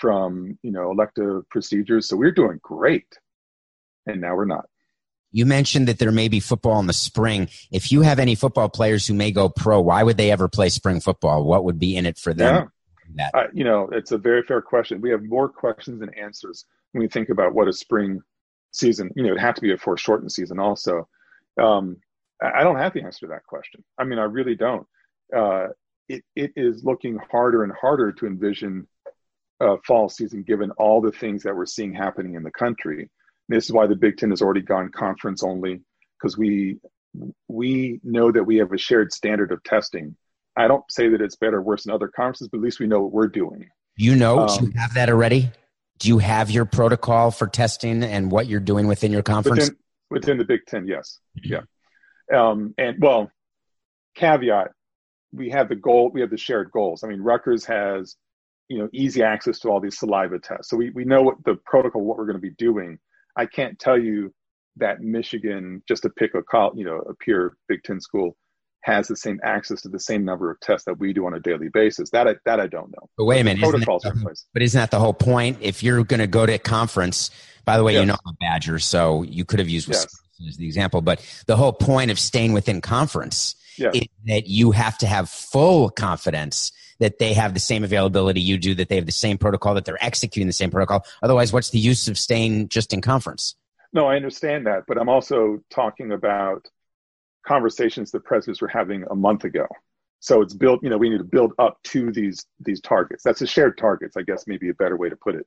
from 0.00 0.58
you 0.62 0.70
know 0.70 0.90
elective 0.90 1.48
procedures, 1.50 2.08
so 2.08 2.16
we 2.16 2.26
we're 2.26 2.32
doing 2.32 2.58
great, 2.62 3.18
and 4.06 4.20
now 4.20 4.34
we're 4.34 4.44
not. 4.44 4.66
You 5.30 5.44
mentioned 5.44 5.88
that 5.88 5.98
there 5.98 6.12
may 6.12 6.28
be 6.28 6.40
football 6.40 6.80
in 6.80 6.86
the 6.86 6.94
spring. 6.94 7.48
If 7.70 7.92
you 7.92 8.00
have 8.00 8.18
any 8.18 8.34
football 8.34 8.70
players 8.70 9.06
who 9.06 9.12
may 9.12 9.30
go 9.30 9.48
pro, 9.50 9.80
why 9.80 10.02
would 10.02 10.16
they 10.16 10.30
ever 10.30 10.48
play 10.48 10.70
spring 10.70 11.00
football? 11.00 11.44
What 11.44 11.64
would 11.64 11.78
be 11.78 11.96
in 11.96 12.06
it 12.06 12.16
for 12.16 12.32
them? 12.32 12.70
Yeah. 13.14 13.30
Uh, 13.34 13.44
you 13.52 13.64
know, 13.64 13.88
it's 13.92 14.12
a 14.12 14.18
very 14.18 14.42
fair 14.42 14.62
question. 14.62 15.00
We 15.00 15.10
have 15.10 15.22
more 15.22 15.48
questions 15.48 16.00
than 16.00 16.14
answers 16.14 16.64
when 16.92 17.02
we 17.02 17.08
think 17.08 17.28
about 17.28 17.54
what 17.54 17.68
a 17.68 17.72
spring 17.72 18.22
season, 18.72 19.10
you 19.16 19.22
know, 19.22 19.30
it'd 19.30 19.40
have 19.40 19.54
to 19.56 19.60
be 19.60 19.72
a 19.72 19.78
foreshortened 19.78 20.32
season 20.32 20.58
also. 20.58 21.08
Um, 21.60 21.98
I 22.40 22.62
don't 22.62 22.76
have 22.76 22.92
the 22.92 23.02
answer 23.02 23.26
to 23.26 23.32
that 23.32 23.44
question. 23.46 23.82
I 23.98 24.04
mean, 24.04 24.18
I 24.18 24.24
really 24.24 24.54
don't. 24.54 24.86
Uh, 25.34 25.68
it, 26.08 26.22
it 26.36 26.52
is 26.56 26.84
looking 26.84 27.18
harder 27.30 27.64
and 27.64 27.72
harder 27.72 28.12
to 28.12 28.26
envision 28.26 28.86
a 29.60 29.76
fall 29.86 30.08
season 30.08 30.42
given 30.42 30.70
all 30.72 31.00
the 31.00 31.12
things 31.12 31.42
that 31.42 31.56
we're 31.56 31.66
seeing 31.66 31.94
happening 31.94 32.34
in 32.34 32.42
the 32.42 32.50
country. 32.50 33.10
This 33.48 33.64
is 33.64 33.72
why 33.72 33.86
the 33.86 33.96
Big 33.96 34.16
Ten 34.16 34.30
has 34.30 34.42
already 34.42 34.62
gone 34.62 34.90
conference 34.90 35.42
only 35.42 35.80
because 36.18 36.36
we 36.36 36.78
we 37.48 38.00
know 38.04 38.30
that 38.30 38.44
we 38.44 38.58
have 38.58 38.72
a 38.72 38.78
shared 38.78 39.12
standard 39.12 39.50
of 39.52 39.62
testing. 39.64 40.16
I 40.56 40.68
don't 40.68 40.84
say 40.90 41.08
that 41.08 41.20
it's 41.20 41.36
better 41.36 41.58
or 41.58 41.62
worse 41.62 41.84
than 41.84 41.94
other 41.94 42.08
conferences, 42.08 42.48
but 42.48 42.58
at 42.58 42.64
least 42.64 42.80
we 42.80 42.86
know 42.86 43.00
what 43.00 43.12
we're 43.12 43.28
doing. 43.28 43.68
You 43.96 44.14
know, 44.14 44.40
um, 44.40 44.64
you 44.64 44.72
have 44.76 44.94
that 44.94 45.08
already 45.08 45.50
do 45.98 46.08
you 46.08 46.18
have 46.18 46.50
your 46.50 46.64
protocol 46.64 47.30
for 47.30 47.46
testing 47.46 48.02
and 48.04 48.30
what 48.30 48.46
you're 48.46 48.60
doing 48.60 48.86
within 48.86 49.12
your 49.12 49.22
conference? 49.22 49.64
Within, 49.64 49.76
within 50.10 50.38
the 50.38 50.44
Big 50.44 50.60
Ten, 50.66 50.86
yes. 50.86 51.18
Yeah. 51.42 51.62
Um, 52.32 52.74
and 52.78 52.96
well, 53.00 53.30
caveat, 54.14 54.70
we 55.32 55.50
have 55.50 55.68
the 55.68 55.76
goal, 55.76 56.10
we 56.12 56.20
have 56.20 56.30
the 56.30 56.36
shared 56.36 56.70
goals. 56.70 57.02
I 57.02 57.08
mean, 57.08 57.20
Rutgers 57.20 57.64
has, 57.66 58.16
you 58.68 58.78
know, 58.78 58.88
easy 58.92 59.22
access 59.22 59.58
to 59.60 59.68
all 59.68 59.80
these 59.80 59.98
saliva 59.98 60.38
tests. 60.38 60.70
So 60.70 60.76
we, 60.76 60.90
we 60.90 61.04
know 61.04 61.22
what 61.22 61.36
the 61.44 61.56
protocol, 61.64 62.02
what 62.02 62.18
we're 62.18 62.26
going 62.26 62.36
to 62.36 62.40
be 62.40 62.54
doing. 62.58 62.98
I 63.36 63.46
can't 63.46 63.78
tell 63.78 63.98
you 63.98 64.32
that 64.76 65.00
Michigan, 65.00 65.82
just 65.88 66.02
to 66.02 66.10
pick 66.10 66.34
a, 66.34 66.42
call, 66.42 66.72
you 66.76 66.84
know, 66.84 66.98
a 66.98 67.14
pure 67.14 67.56
Big 67.68 67.82
Ten 67.82 68.00
school, 68.00 68.36
has 68.82 69.08
the 69.08 69.16
same 69.16 69.40
access 69.42 69.82
to 69.82 69.88
the 69.88 69.98
same 69.98 70.24
number 70.24 70.50
of 70.50 70.60
tests 70.60 70.84
that 70.84 70.98
we 70.98 71.12
do 71.12 71.26
on 71.26 71.34
a 71.34 71.40
daily 71.40 71.68
basis. 71.68 72.10
That 72.10 72.28
I, 72.28 72.36
that 72.44 72.60
I 72.60 72.66
don't 72.66 72.90
know. 72.90 73.08
But 73.16 73.24
wait 73.24 73.40
a 73.40 73.44
minute, 73.44 73.62
protocols 73.62 74.04
isn't 74.04 74.24
that, 74.24 74.36
but 74.52 74.62
isn't 74.62 74.78
that 74.78 74.90
the 74.90 75.00
whole 75.00 75.14
point? 75.14 75.58
If 75.60 75.82
you're 75.82 76.04
going 76.04 76.20
to 76.20 76.26
go 76.26 76.46
to 76.46 76.52
a 76.54 76.58
conference, 76.58 77.30
by 77.64 77.76
the 77.76 77.84
way, 77.84 77.94
yes. 77.94 78.00
you 78.00 78.06
know 78.06 78.16
I'm 78.24 78.34
a 78.34 78.36
Badger, 78.40 78.78
so 78.78 79.22
you 79.22 79.44
could 79.44 79.58
have 79.58 79.68
used 79.68 79.88
Wisconsin 79.88 80.20
yes. 80.38 80.50
as 80.50 80.56
the 80.58 80.66
example. 80.66 81.00
But 81.00 81.20
the 81.46 81.56
whole 81.56 81.72
point 81.72 82.10
of 82.10 82.18
staying 82.18 82.52
within 82.52 82.80
conference 82.80 83.56
is 83.78 84.08
that 84.26 84.46
you 84.46 84.72
have 84.72 84.98
to 84.98 85.06
have 85.06 85.28
full 85.28 85.90
confidence 85.90 86.72
that 86.98 87.18
they 87.18 87.32
have 87.32 87.54
the 87.54 87.60
same 87.60 87.84
availability 87.84 88.40
you 88.40 88.58
do, 88.58 88.74
that 88.74 88.88
they 88.88 88.96
have 88.96 89.06
the 89.06 89.12
same 89.12 89.38
protocol, 89.38 89.74
that 89.74 89.84
they're 89.84 90.04
executing 90.04 90.46
the 90.48 90.52
same 90.52 90.70
protocol. 90.70 91.04
Otherwise, 91.22 91.52
what's 91.52 91.70
the 91.70 91.78
use 91.78 92.08
of 92.08 92.18
staying 92.18 92.68
just 92.68 92.92
in 92.92 93.00
conference? 93.00 93.54
No, 93.92 94.06
I 94.06 94.16
understand 94.16 94.66
that, 94.66 94.84
but 94.88 94.98
I'm 94.98 95.08
also 95.08 95.62
talking 95.70 96.12
about 96.12 96.68
conversations 97.46 98.10
the 98.10 98.20
presidents 98.20 98.60
were 98.60 98.68
having 98.68 99.04
a 99.10 99.14
month 99.14 99.44
ago. 99.44 99.66
So 100.20 100.42
it's 100.42 100.54
built, 100.54 100.82
you 100.82 100.90
know, 100.90 100.98
we 100.98 101.08
need 101.08 101.18
to 101.18 101.24
build 101.24 101.52
up 101.58 101.78
to 101.84 102.10
these 102.10 102.44
these 102.58 102.80
targets. 102.80 103.22
That's 103.22 103.40
a 103.40 103.46
shared 103.46 103.78
targets, 103.78 104.16
I 104.16 104.22
guess, 104.22 104.48
maybe 104.48 104.68
a 104.68 104.74
better 104.74 104.96
way 104.96 105.08
to 105.08 105.16
put 105.16 105.36
it. 105.36 105.46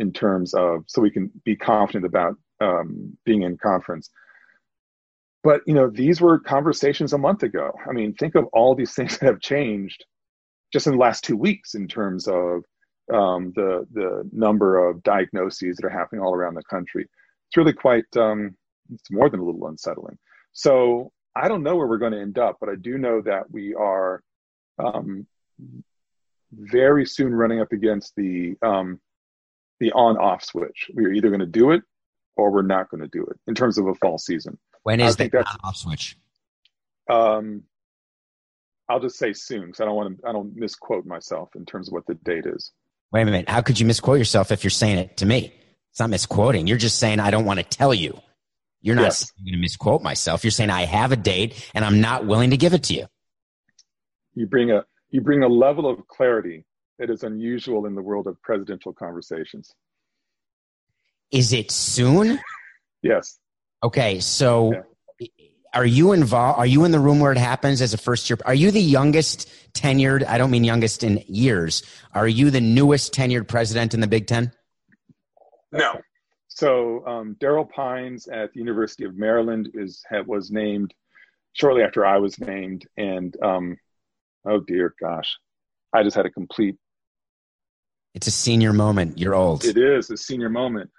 in 0.00 0.12
terms 0.12 0.54
of 0.54 0.84
so 0.86 1.00
we 1.00 1.10
can 1.10 1.30
be 1.44 1.54
confident 1.54 2.04
about 2.04 2.36
um, 2.60 3.16
being 3.24 3.42
in 3.42 3.56
conference. 3.56 4.10
But 5.42 5.62
you 5.66 5.74
know, 5.74 5.88
these 5.88 6.20
were 6.20 6.38
conversations 6.38 7.12
a 7.12 7.18
month 7.18 7.42
ago. 7.42 7.72
I 7.88 7.92
mean, 7.92 8.14
think 8.14 8.34
of 8.34 8.46
all 8.52 8.74
these 8.74 8.92
things 8.94 9.18
that 9.18 9.26
have 9.26 9.40
changed 9.40 10.04
just 10.72 10.86
in 10.86 10.92
the 10.92 10.98
last 10.98 11.24
two 11.24 11.36
weeks 11.36 11.74
in 11.74 11.88
terms 11.88 12.28
of 12.28 12.62
um, 13.12 13.52
the 13.56 13.86
the 13.92 14.28
number 14.32 14.88
of 14.88 15.02
diagnoses 15.02 15.76
that 15.76 15.86
are 15.86 15.90
happening 15.90 16.22
all 16.22 16.34
around 16.34 16.54
the 16.54 16.62
country. 16.64 17.08
It's 17.48 17.56
really 17.56 17.72
quite 17.72 18.04
um, 18.16 18.56
it's 18.92 19.10
more 19.10 19.28
than 19.28 19.40
a 19.40 19.44
little 19.44 19.66
unsettling. 19.66 20.18
So 20.52 21.12
I 21.34 21.48
don't 21.48 21.62
know 21.62 21.76
where 21.76 21.86
we're 21.86 21.98
going 21.98 22.12
to 22.12 22.20
end 22.20 22.38
up, 22.38 22.56
but 22.60 22.68
I 22.68 22.74
do 22.74 22.98
know 22.98 23.20
that 23.22 23.50
we 23.50 23.74
are 23.74 24.22
um, 24.78 25.26
very 26.52 27.06
soon 27.06 27.34
running 27.34 27.60
up 27.60 27.72
against 27.72 28.14
the 28.16 28.56
um, 28.62 29.00
the 29.78 29.92
on 29.92 30.16
off 30.16 30.44
switch. 30.44 30.90
We 30.94 31.06
are 31.06 31.12
either 31.12 31.28
going 31.28 31.40
to 31.40 31.46
do 31.46 31.70
it 31.70 31.82
or 32.36 32.50
we're 32.50 32.62
not 32.62 32.90
going 32.90 33.02
to 33.02 33.08
do 33.08 33.24
it 33.24 33.38
in 33.46 33.54
terms 33.54 33.78
of 33.78 33.86
a 33.86 33.94
fall 33.94 34.18
season. 34.18 34.58
When 34.82 35.00
is 35.00 35.16
the 35.16 35.30
off 35.62 35.76
switch? 35.76 36.16
Um, 37.08 37.64
I'll 38.88 39.00
just 39.00 39.18
say 39.18 39.32
soon 39.32 39.66
because 39.66 39.80
I 39.80 39.84
don't 39.84 39.96
want 39.96 40.20
to. 40.20 40.28
I 40.28 40.32
don't 40.32 40.56
misquote 40.56 41.06
myself 41.06 41.50
in 41.54 41.64
terms 41.64 41.88
of 41.88 41.92
what 41.92 42.06
the 42.06 42.14
date 42.14 42.46
is. 42.46 42.72
Wait 43.12 43.22
a 43.22 43.24
minute. 43.24 43.48
How 43.48 43.60
could 43.60 43.78
you 43.78 43.86
misquote 43.86 44.18
yourself 44.18 44.52
if 44.52 44.64
you're 44.64 44.70
saying 44.70 44.98
it 44.98 45.16
to 45.18 45.26
me? 45.26 45.52
It's 45.90 46.00
not 46.00 46.10
misquoting. 46.10 46.66
You're 46.66 46.78
just 46.78 46.98
saying 46.98 47.20
I 47.20 47.30
don't 47.30 47.44
want 47.44 47.58
to 47.58 47.64
tell 47.64 47.92
you. 47.92 48.18
You're 48.82 48.96
not 48.96 49.02
yes. 49.02 49.30
going 49.32 49.52
to 49.52 49.58
misquote 49.58 50.02
myself. 50.02 50.44
You're 50.44 50.52
saying 50.52 50.70
I 50.70 50.84
have 50.84 51.12
a 51.12 51.16
date 51.16 51.70
and 51.74 51.84
I'm 51.84 52.00
not 52.00 52.26
willing 52.26 52.50
to 52.50 52.56
give 52.56 52.72
it 52.72 52.84
to 52.84 52.94
you. 52.94 53.06
You 54.34 54.46
bring 54.46 54.70
a 54.70 54.84
you 55.10 55.20
bring 55.20 55.42
a 55.42 55.48
level 55.48 55.90
of 55.90 56.06
clarity 56.06 56.64
that 56.98 57.10
is 57.10 57.24
unusual 57.24 57.86
in 57.86 57.94
the 57.94 58.02
world 58.02 58.26
of 58.28 58.40
presidential 58.42 58.92
conversations. 58.92 59.74
Is 61.32 61.52
it 61.52 61.70
soon? 61.72 62.38
yes. 63.02 63.38
Okay, 63.82 64.20
so 64.20 64.72
yeah. 65.20 65.26
are 65.72 65.86
you 65.86 66.12
involved? 66.12 66.58
Are 66.58 66.66
you 66.66 66.84
in 66.84 66.90
the 66.90 67.00
room 67.00 67.20
where 67.20 67.32
it 67.32 67.38
happens 67.38 67.80
as 67.80 67.94
a 67.94 67.98
first 67.98 68.28
year? 68.28 68.38
Are 68.44 68.54
you 68.54 68.70
the 68.70 68.80
youngest 68.80 69.50
tenured? 69.72 70.26
I 70.26 70.36
don't 70.38 70.50
mean 70.50 70.64
youngest 70.64 71.02
in 71.02 71.22
years. 71.26 71.82
Are 72.14 72.28
you 72.28 72.50
the 72.50 72.60
newest 72.60 73.14
tenured 73.14 73.48
president 73.48 73.94
in 73.94 74.00
the 74.00 74.06
Big 74.06 74.26
Ten? 74.26 74.52
No. 75.72 76.00
So 76.48 77.06
um, 77.06 77.36
Darryl 77.40 77.68
Pines 77.68 78.28
at 78.28 78.52
the 78.52 78.58
University 78.58 79.04
of 79.04 79.16
Maryland 79.16 79.70
is 79.72 80.04
was 80.26 80.50
named 80.50 80.92
shortly 81.54 81.82
after 81.82 82.04
I 82.04 82.18
was 82.18 82.38
named, 82.38 82.86
and 82.96 83.34
um, 83.42 83.76
oh 84.46 84.60
dear 84.60 84.94
gosh, 85.00 85.38
I 85.94 86.02
just 86.02 86.16
had 86.16 86.26
a 86.26 86.30
complete. 86.30 86.76
It's 88.14 88.26
a 88.26 88.32
senior 88.32 88.72
moment. 88.72 89.18
You're 89.18 89.34
old. 89.34 89.64
It 89.64 89.78
is 89.78 90.10
a 90.10 90.16
senior 90.16 90.50
moment. 90.50 90.90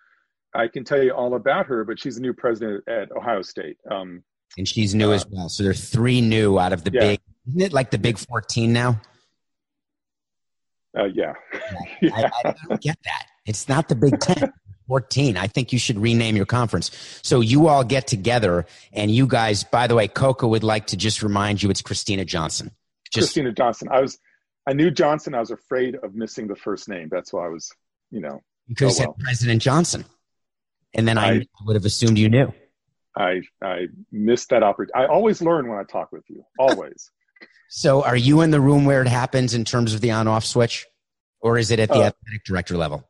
I 0.54 0.68
can 0.68 0.84
tell 0.84 1.02
you 1.02 1.12
all 1.12 1.36
about 1.36 1.68
her, 1.68 1.84
but 1.84 2.00
she's 2.00 2.16
the 2.16 2.22
new 2.22 2.34
president 2.34 2.88
at 2.88 3.12
Ohio 3.12 3.42
State. 3.42 3.78
Um, 3.90 4.24
and 4.58 4.68
she's 4.68 4.94
new 4.94 5.12
uh, 5.12 5.16
as 5.16 5.26
well. 5.30 5.50
So 5.50 5.64
there 5.64 5.72
are 5.72 5.76
three 5.76 6.22
new 6.22 6.60
out 6.60 6.74
of 6.74 6.84
the 6.84 6.92
yeah. 6.94 7.00
big. 7.00 7.20
Isn't 7.48 7.62
it 7.62 7.74
like 7.74 7.92
the 7.92 7.98
big 7.98 8.18
14 8.18 8.72
now? 8.72 9.02
Uh, 10.98 11.06
yeah. 11.06 11.34
yeah. 12.02 12.12
I, 12.14 12.50
I, 12.50 12.56
don't 12.70 12.82
get 12.82 12.98
that. 13.06 13.28
It's 13.46 13.70
not 13.70 13.88
the 13.88 13.96
Big 13.96 14.20
Ten. 14.20 14.54
14. 14.88 15.38
I 15.38 15.48
think 15.48 15.72
you 15.72 15.80
should 15.80 15.98
rename 15.98 16.36
your 16.36 16.46
conference. 16.46 16.92
So 17.22 17.40
you 17.40 17.70
all 17.70 17.86
get 17.86 18.08
together 18.08 18.66
and 18.92 19.10
you 19.10 19.26
guys, 19.26 19.64
by 19.64 19.88
the 19.88 19.96
way, 19.96 20.10
Coco 20.10 20.50
would 20.50 20.66
like 20.66 20.88
to 20.88 20.98
just 20.98 21.24
remind 21.24 21.64
you 21.64 21.70
it's 21.70 21.82
Kristina 21.82 22.26
Johnson. 22.26 22.72
Just, 23.10 23.34
Kristina 23.34 23.56
Johnson. 23.56 23.88
I 23.90 24.02
was, 24.02 24.20
I 24.68 24.74
knew 24.74 24.92
Johnson. 24.92 25.34
I 25.34 25.40
was 25.40 25.50
afraid 25.50 25.96
of 25.96 26.14
missing 26.14 26.48
the 26.48 26.58
first 26.58 26.90
name. 26.90 27.08
That's 27.10 27.32
why 27.32 27.46
I 27.46 27.48
was, 27.48 27.72
you 28.10 28.20
know. 28.20 28.42
You 28.68 28.76
could 28.76 28.86
have 28.86 28.92
oh, 28.92 28.96
said 28.96 29.08
well. 29.08 29.18
President 29.22 29.62
Johnson. 29.62 30.04
And 30.94 31.08
then 31.08 31.18
I, 31.18 31.40
I 31.40 31.48
would 31.66 31.76
have 31.76 31.86
assumed 31.86 32.18
you 32.18 32.30
knew. 32.30 32.54
I 33.16 33.42
I 33.62 33.88
missed 34.12 34.50
that 34.50 34.64
opportunity. 34.64 34.94
I 34.96 35.06
always 35.08 35.42
learn 35.42 35.68
when 35.68 35.80
I 35.80 35.84
talk 35.84 36.12
with 36.12 36.24
you. 36.30 36.46
Always. 36.60 37.12
so, 37.70 38.04
are 38.04 38.16
you 38.16 38.42
in 38.42 38.52
the 38.52 38.62
room 38.62 38.86
where 38.86 39.02
it 39.02 39.08
happens 39.08 39.54
in 39.54 39.66
terms 39.66 39.94
of 39.94 40.02
the 40.02 40.12
on-off 40.12 40.46
switch, 40.46 40.88
or 41.42 41.58
is 41.58 41.72
it 41.72 41.80
at 41.80 41.90
the 41.90 41.96
uh, 41.96 42.08
athletic 42.08 42.44
director 42.46 42.78
level? 42.78 43.08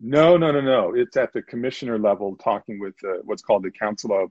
No, 0.00 0.36
no, 0.36 0.52
no, 0.52 0.60
no. 0.60 0.94
It's 0.94 1.16
at 1.16 1.32
the 1.32 1.42
commissioner 1.42 1.98
level, 1.98 2.36
talking 2.36 2.78
with 2.78 2.94
uh, 3.04 3.18
what's 3.24 3.42
called 3.42 3.64
the 3.64 3.72
Council 3.72 4.12
of 4.12 4.30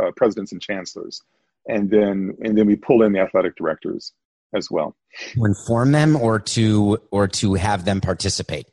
uh, 0.00 0.12
Presidents 0.16 0.52
and 0.52 0.62
Chancellors, 0.62 1.20
and 1.66 1.90
then 1.90 2.36
and 2.42 2.56
then 2.56 2.66
we 2.66 2.76
pull 2.76 3.02
in 3.02 3.12
the 3.12 3.20
athletic 3.20 3.56
directors 3.56 4.12
as 4.54 4.70
well 4.70 4.94
to 5.32 5.44
inform 5.44 5.92
them 5.92 6.16
or 6.16 6.38
to 6.38 6.98
or 7.10 7.26
to 7.26 7.54
have 7.54 7.84
them 7.84 8.00
participate 8.00 8.66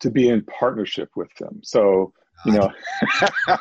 to 0.00 0.10
be 0.10 0.28
in 0.28 0.42
partnership 0.44 1.10
with 1.16 1.32
them. 1.36 1.60
So 1.62 2.12
you 2.46 2.52
know 2.52 2.70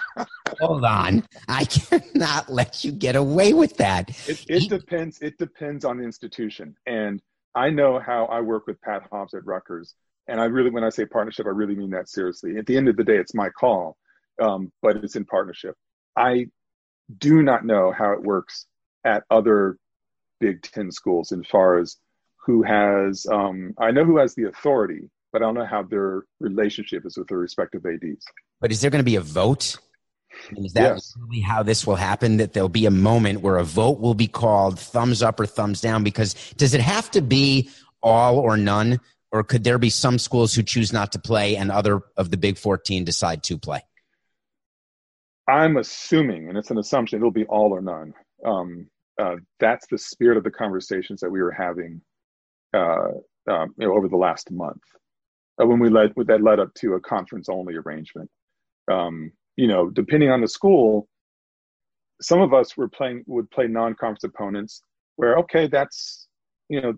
hold 0.59 0.85
on. 0.85 1.23
I 1.47 1.65
cannot 1.65 2.49
let 2.49 2.83
you 2.83 2.91
get 2.91 3.15
away 3.15 3.53
with 3.53 3.75
that. 3.77 4.09
It, 4.27 4.45
it 4.47 4.69
depends 4.69 5.19
it 5.21 5.37
depends 5.37 5.85
on 5.85 5.97
the 5.97 6.03
institution. 6.03 6.75
And 6.85 7.21
i 7.55 7.69
know 7.69 7.99
how 7.99 8.25
i 8.25 8.39
work 8.39 8.67
with 8.67 8.79
pat 8.81 9.07
hobbs 9.11 9.33
at 9.33 9.45
rutgers. 9.45 9.95
And 10.27 10.39
i 10.39 10.45
really 10.45 10.69
when 10.69 10.83
i 10.83 10.89
say 10.89 11.05
partnership 11.05 11.45
i 11.45 11.49
really 11.49 11.75
mean 11.75 11.91
that 11.91 12.09
seriously. 12.09 12.57
At 12.57 12.65
the 12.65 12.77
end 12.77 12.87
of 12.87 12.95
the 12.95 13.03
day 13.03 13.17
it's 13.17 13.33
my 13.33 13.49
call 13.49 13.97
um, 14.39 14.71
but 14.81 14.97
it's 14.97 15.15
in 15.15 15.25
partnership. 15.25 15.75
I 16.15 16.47
do 17.17 17.41
not 17.41 17.65
know 17.65 17.91
how 17.91 18.13
it 18.13 18.21
works 18.21 18.65
at 19.03 19.23
other 19.29 19.77
big 20.39 20.61
ten 20.61 20.91
schools 20.91 21.31
as 21.31 21.45
far 21.47 21.79
as 21.79 21.97
who 22.45 22.63
has 22.63 23.25
um, 23.31 23.73
i 23.77 23.91
know 23.91 24.05
who 24.05 24.17
has 24.17 24.33
the 24.35 24.45
authority 24.45 25.09
but 25.31 25.41
I 25.41 25.45
don't 25.45 25.55
know 25.55 25.65
how 25.65 25.83
their 25.83 26.23
relationship 26.39 27.05
is 27.05 27.17
with 27.17 27.27
their 27.27 27.37
respective 27.37 27.85
ADs. 27.85 28.25
But 28.59 28.71
is 28.71 28.81
there 28.81 28.91
going 28.91 28.99
to 28.99 29.09
be 29.09 29.15
a 29.15 29.21
vote? 29.21 29.77
Is 30.57 30.73
that 30.73 30.93
yes. 30.93 31.13
really 31.17 31.41
how 31.41 31.63
this 31.63 31.85
will 31.85 31.95
happen? 31.95 32.37
That 32.37 32.53
there'll 32.53 32.69
be 32.69 32.85
a 32.85 32.91
moment 32.91 33.41
where 33.41 33.57
a 33.57 33.63
vote 33.63 33.99
will 33.99 34.13
be 34.13 34.27
called, 34.27 34.79
thumbs 34.79 35.21
up 35.21 35.39
or 35.39 35.45
thumbs 35.45 35.81
down? 35.81 36.03
Because 36.03 36.33
does 36.53 36.73
it 36.73 36.81
have 36.81 37.09
to 37.11 37.21
be 37.21 37.69
all 38.01 38.39
or 38.39 38.57
none? 38.57 38.99
Or 39.31 39.43
could 39.43 39.63
there 39.63 39.77
be 39.77 39.89
some 39.89 40.17
schools 40.17 40.53
who 40.53 40.63
choose 40.63 40.91
not 40.91 41.11
to 41.11 41.19
play 41.19 41.55
and 41.55 41.71
other 41.71 42.01
of 42.17 42.31
the 42.31 42.37
big 42.37 42.57
14 42.57 43.03
decide 43.03 43.43
to 43.43 43.57
play? 43.57 43.81
I'm 45.47 45.77
assuming, 45.77 46.49
and 46.49 46.57
it's 46.57 46.71
an 46.71 46.77
assumption, 46.77 47.19
it'll 47.19 47.31
be 47.31 47.45
all 47.45 47.73
or 47.73 47.81
none. 47.81 48.13
Um, 48.45 48.87
uh, 49.19 49.35
that's 49.59 49.87
the 49.87 49.97
spirit 49.97 50.37
of 50.37 50.43
the 50.43 50.51
conversations 50.51 51.21
that 51.21 51.29
we 51.29 51.41
were 51.41 51.51
having 51.51 52.01
uh, 52.73 53.09
um, 53.49 53.73
you 53.77 53.87
know, 53.87 53.93
over 53.93 54.07
the 54.07 54.15
last 54.15 54.51
month 54.51 54.81
uh, 55.61 55.65
when 55.65 55.79
we 55.79 55.89
led 55.89 56.13
that 56.27 56.43
led 56.43 56.59
up 56.59 56.73
to 56.75 56.93
a 56.93 56.99
conference 56.99 57.49
only 57.49 57.75
arrangement. 57.75 58.29
Um, 58.91 59.31
you 59.55 59.67
know, 59.67 59.89
depending 59.89 60.31
on 60.31 60.41
the 60.41 60.47
school, 60.47 61.07
some 62.21 62.41
of 62.41 62.53
us 62.53 62.77
were 62.77 62.87
playing 62.87 63.23
would 63.27 63.49
play 63.51 63.67
non-conference 63.67 64.23
opponents 64.23 64.81
where 65.15 65.37
okay, 65.37 65.67
that's 65.67 66.27
you 66.69 66.81
know 66.81 66.93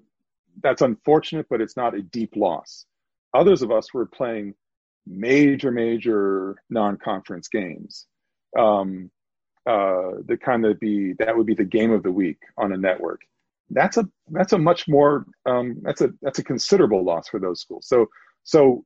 that's 0.62 0.82
unfortunate, 0.82 1.48
but 1.50 1.62
it's 1.62 1.78
not 1.78 1.96
a 1.96 2.02
deep 2.02 2.36
loss. 2.36 2.86
Others 3.34 3.62
of 3.62 3.72
us 3.72 3.94
were 3.94 4.06
playing 4.06 4.54
major, 5.08 5.72
major 5.72 6.56
non-conference 6.70 7.48
games. 7.48 8.08
Um, 8.58 9.10
uh, 9.66 10.22
the 10.26 10.38
kind 10.38 10.66
of 10.66 10.80
be 10.80 11.14
that 11.20 11.36
would 11.36 11.46
be 11.46 11.54
the 11.54 11.64
game 11.64 11.92
of 11.92 12.04
the 12.04 12.12
week 12.12 12.40
on 12.58 12.74
a 12.74 12.78
network. 12.78 13.22
That's 13.70 13.98
a 13.98 14.08
that's 14.32 14.54
a 14.54 14.58
much 14.58 14.88
more 14.88 15.26
um, 15.46 15.78
that's 15.82 16.02
a 16.02 16.12
that's 16.22 16.40
a 16.40 16.44
considerable 16.44 17.04
loss 17.04 17.30
for 17.30 17.40
those 17.40 17.62
schools. 17.62 17.88
So 17.88 18.08
so 18.44 18.84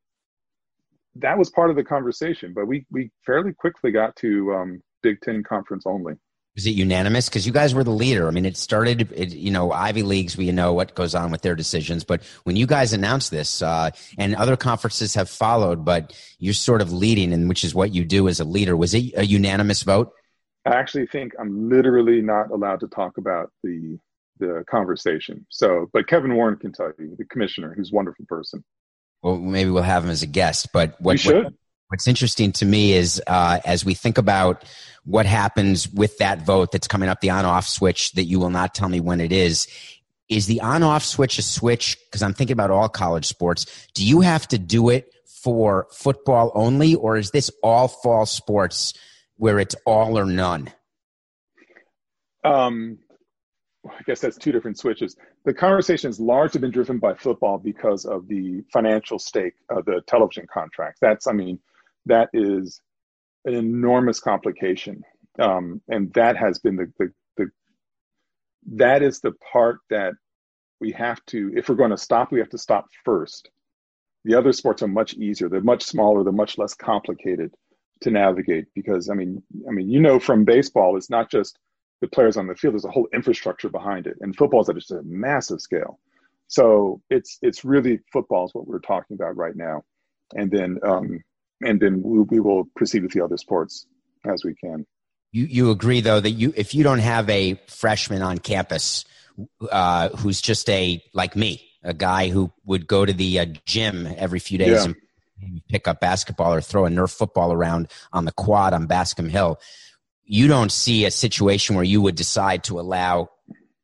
that 1.16 1.38
was 1.38 1.50
part 1.50 1.70
of 1.70 1.76
the 1.76 1.84
conversation, 1.84 2.54
but 2.54 2.68
we 2.68 2.86
we 2.92 3.12
fairly 3.26 3.54
quickly 3.54 3.92
got 3.92 4.16
to 4.18 4.54
um, 4.54 4.82
Big 5.02 5.22
Ten 5.22 5.44
conference 5.44 5.84
only. 5.86 6.16
Was 6.56 6.66
it 6.66 6.72
unanimous? 6.72 7.28
Because 7.28 7.46
you 7.46 7.52
guys 7.52 7.76
were 7.76 7.84
the 7.84 7.92
leader. 7.92 8.28
I 8.30 8.32
mean, 8.32 8.46
it 8.46 8.56
started. 8.56 9.12
It, 9.14 9.34
you 9.34 9.52
know, 9.52 9.72
Ivy 9.72 10.04
leagues. 10.04 10.38
We 10.38 10.52
know 10.52 10.74
what 10.74 10.96
goes 10.96 11.14
on 11.14 11.32
with 11.32 11.42
their 11.42 11.56
decisions, 11.56 12.04
but 12.04 12.24
when 12.44 12.56
you 12.56 12.66
guys 12.66 12.94
announced 12.94 13.32
this, 13.32 13.62
uh, 13.62 13.92
and 14.18 14.36
other 14.36 14.56
conferences 14.56 15.16
have 15.16 15.30
followed, 15.30 15.84
but 15.84 16.14
you're 16.40 16.54
sort 16.54 16.82
of 16.82 16.94
leading, 16.94 17.34
and 17.34 17.50
which 17.50 17.64
is 17.64 17.76
what 17.76 17.94
you 17.94 18.06
do 18.06 18.28
as 18.28 18.40
a 18.40 18.46
leader. 18.46 18.76
Was 18.76 18.94
it 18.94 19.14
a 19.16 19.26
unanimous 19.26 19.84
vote? 19.84 20.14
I 20.66 20.76
actually 20.76 21.08
think 21.08 21.34
I'm 21.40 21.70
literally 21.70 22.22
not 22.22 22.52
allowed 22.52 22.80
to 22.82 22.88
talk 22.88 23.18
about 23.18 23.52
the 23.64 24.00
the 24.40 24.66
conversation. 24.70 25.46
So, 25.50 25.90
but 25.94 26.08
Kevin 26.08 26.36
Warren 26.36 26.58
can 26.58 26.74
tell 26.74 26.92
you, 27.00 27.16
the 27.18 27.26
commissioner, 27.26 27.74
who's 27.74 27.92
a 27.92 27.96
wonderful 27.96 28.26
person 28.28 28.64
well, 29.26 29.38
maybe 29.38 29.72
we'll 29.72 29.82
have 29.82 30.04
him 30.04 30.12
as 30.12 30.22
a 30.22 30.28
guest. 30.28 30.72
But 30.72 31.02
what, 31.02 31.20
what 31.24 31.54
what's 31.88 32.08
interesting 32.08 32.52
to 32.54 32.66
me 32.66 32.94
is 32.94 33.20
uh, 33.26 33.60
as 33.66 33.84
we 33.84 33.96
think 33.96 34.20
about 34.20 34.64
what 35.04 35.26
happens 35.26 35.90
with 35.90 36.20
that 36.20 36.46
vote 36.46 36.72
that's 36.72 36.88
coming 36.88 37.10
up, 37.10 37.22
the 37.22 37.32
on-off 37.32 37.68
switch 37.68 38.12
that 38.12 38.26
you 38.26 38.40
will 38.40 38.52
not 38.52 38.76
tell 38.76 38.88
me 38.88 39.00
when 39.00 39.20
it 39.20 39.32
is. 39.32 39.68
Is 40.30 40.46
the 40.46 40.62
on-off 40.62 41.04
switch 41.04 41.40
a 41.40 41.42
switch? 41.42 41.98
Because 42.06 42.22
I'm 42.22 42.36
thinking 42.36 42.54
about 42.54 42.70
all 42.70 42.88
college 42.88 43.26
sports. 43.26 43.66
Do 43.96 44.06
you 44.06 44.22
have 44.22 44.48
to 44.50 44.60
do 44.60 44.90
it 44.90 45.12
for 45.26 45.88
football 45.92 46.52
only, 46.54 46.94
or 46.94 47.18
is 47.18 47.32
this 47.32 47.50
all 47.64 47.88
fall 47.88 48.28
sports 48.28 48.94
where 49.38 49.58
it's 49.58 49.76
all 49.88 50.20
or 50.20 50.26
none? 50.26 50.72
Um, 52.44 53.00
I 53.88 54.02
guess 54.06 54.20
that's 54.20 54.38
two 54.38 54.52
different 54.52 54.78
switches. 54.78 55.16
The 55.44 55.54
conversation 55.54 56.10
has 56.10 56.20
largely 56.20 56.62
been 56.62 56.72
driven 56.72 56.98
by 56.98 57.14
football 57.14 57.58
because 57.58 58.06
of 58.06 58.28
the 58.28 58.64
financial 58.72 59.20
stake 59.20 59.54
of 59.70 59.86
the 59.86 60.02
television 60.08 60.48
contracts. 60.52 61.00
That's, 61.00 61.28
I 61.28 61.34
mean, 61.34 61.60
that 62.06 62.30
is 62.34 62.82
an 63.46 63.54
enormous 63.54 64.20
complication, 64.20 65.04
um, 65.40 65.82
and 65.88 66.12
that 66.14 66.38
has 66.38 66.60
been 66.60 66.76
the, 66.76 66.92
the 66.98 67.12
the 67.38 67.50
that 68.74 69.04
is 69.04 69.20
the 69.20 69.34
part 69.52 69.80
that 69.90 70.14
we 70.80 70.92
have 70.92 71.24
to. 71.28 71.52
If 71.56 71.70
we're 71.70 71.76
going 71.76 71.92
to 71.92 71.98
stop, 71.98 72.32
we 72.32 72.40
have 72.40 72.50
to 72.50 72.58
stop 72.58 72.88
first. 73.04 73.50
The 74.24 74.36
other 74.36 74.54
sports 74.54 74.82
are 74.82 74.88
much 74.88 75.14
easier. 75.14 75.50
They're 75.50 75.62
much 75.62 75.84
smaller. 75.84 76.24
They're 76.24 76.34
much 76.34 76.58
less 76.58 76.74
complicated 76.74 77.54
to 78.02 78.12
navigate 78.12 78.66
because 78.74 79.10
I 79.10 79.14
mean, 79.14 79.44
I 79.68 79.72
mean, 79.72 79.90
you 79.90 80.00
know, 80.00 80.20
from 80.20 80.46
baseball, 80.46 80.98
it's 80.98 81.10
not 81.10 81.30
just 81.30 81.60
the 82.02 82.08
players 82.08 82.38
on 82.38 82.48
the 82.48 82.56
field. 82.56 82.74
There's 82.74 82.86
a 82.86 82.92
whole 82.92 83.08
infrastructure 83.14 83.70
behind 83.70 84.08
it, 84.08 84.18
and 84.22 84.36
football 84.36 84.62
is 84.62 84.70
at 84.70 84.76
just 84.76 84.92
a 84.92 85.02
massive 85.04 85.62
scale. 85.62 86.00
So 86.48 87.02
it's 87.10 87.40
it's 87.42 87.66
really 87.66 88.00
football 88.12 88.46
is 88.46 88.54
what 88.54 88.68
we're 88.68 88.80
talking 88.80 89.16
about 89.16 89.36
right 89.36 89.56
now, 89.56 89.84
and 90.34 90.52
then 90.52 90.80
um, 90.84 91.24
and 91.62 91.80
then 91.80 92.02
we, 92.04 92.20
we 92.20 92.40
will 92.40 92.66
proceed 92.76 93.04
with 93.04 93.12
the 93.12 93.22
other 93.22 93.38
sports 93.38 93.88
as 94.26 94.44
we 94.44 94.56
can. 94.56 94.86
You 95.32 95.46
you 95.46 95.72
agree 95.72 96.02
though 96.02 96.20
that 96.20 96.32
you 96.32 96.54
if 96.56 96.76
you 96.76 96.84
don't 96.84 97.00
have 97.00 97.30
a 97.30 97.60
freshman 97.68 98.22
on 98.22 98.38
campus 98.38 99.06
uh, 99.72 100.10
who's 100.10 100.42
just 100.42 100.70
a 100.70 101.04
like 101.14 101.36
me, 101.36 101.68
a 101.84 101.94
guy 101.94 102.30
who 102.30 102.52
would 102.66 102.88
go 102.88 103.06
to 103.06 103.14
the 103.14 103.40
uh, 103.40 103.46
gym 103.66 104.08
every 104.18 104.40
few 104.40 104.58
days 104.58 104.86
yeah. 104.86 104.94
and 105.42 105.62
pick 105.70 105.88
up 105.88 106.00
basketball 106.00 106.54
or 106.54 106.62
throw 106.62 106.86
a 106.86 106.90
Nerf 106.90 107.16
football 107.16 107.52
around 107.52 107.90
on 108.14 108.26
the 108.26 108.32
quad 108.32 108.74
on 108.74 108.86
Bascom 108.86 109.30
Hill 109.30 109.60
you 110.26 110.48
don't 110.48 110.72
see 110.72 111.06
a 111.06 111.12
situation 111.12 111.76
where 111.76 111.86
you 111.86 112.02
would 112.02 112.16
decide 112.16 112.64
to 112.66 112.80
allow 112.80 113.30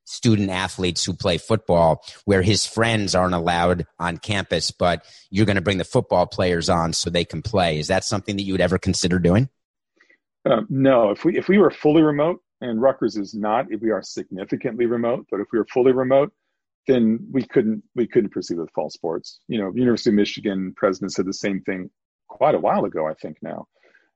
student 0.05 0.49
athletes 0.49 1.05
who 1.05 1.13
play 1.13 1.37
football 1.37 2.03
where 2.25 2.41
his 2.41 2.65
friends 2.65 3.15
aren't 3.15 3.33
allowed 3.33 3.85
on 3.97 4.17
campus, 4.17 4.71
but 4.71 5.05
you're 5.29 5.45
going 5.45 5.55
to 5.55 5.61
bring 5.61 5.77
the 5.77 5.85
football 5.85 6.25
players 6.25 6.69
on 6.69 6.91
so 6.91 7.09
they 7.09 7.23
can 7.23 7.41
play. 7.41 7.79
Is 7.79 7.87
that 7.87 8.03
something 8.03 8.35
that 8.35 8.43
you 8.43 8.53
would 8.53 8.61
ever 8.61 8.77
consider 8.77 9.19
doing? 9.19 9.47
Um, 10.45 10.67
no, 10.69 11.11
if 11.11 11.23
we 11.23 11.37
if 11.37 11.47
we 11.47 11.59
were 11.59 11.69
fully 11.69 12.01
remote, 12.01 12.41
and 12.61 12.81
Rutgers 12.81 13.15
is 13.15 13.33
not, 13.33 13.71
if 13.71 13.81
we 13.81 13.91
are 13.91 14.01
significantly 14.01 14.85
remote, 14.85 15.27
but 15.29 15.39
if 15.39 15.47
we 15.51 15.59
were 15.59 15.67
fully 15.71 15.91
remote, 15.91 16.33
then 16.87 17.19
we 17.31 17.43
couldn't 17.43 17.83
we 17.95 18.07
couldn't 18.07 18.31
proceed 18.31 18.57
with 18.57 18.71
fall 18.71 18.89
sports. 18.89 19.39
You 19.47 19.59
know, 19.59 19.71
University 19.73 20.09
of 20.09 20.15
Michigan 20.15 20.73
president 20.75 21.13
said 21.13 21.25
the 21.25 21.33
same 21.33 21.61
thing 21.61 21.89
quite 22.27 22.55
a 22.55 22.59
while 22.59 22.85
ago, 22.85 23.07
I 23.07 23.13
think 23.13 23.37
now. 23.41 23.67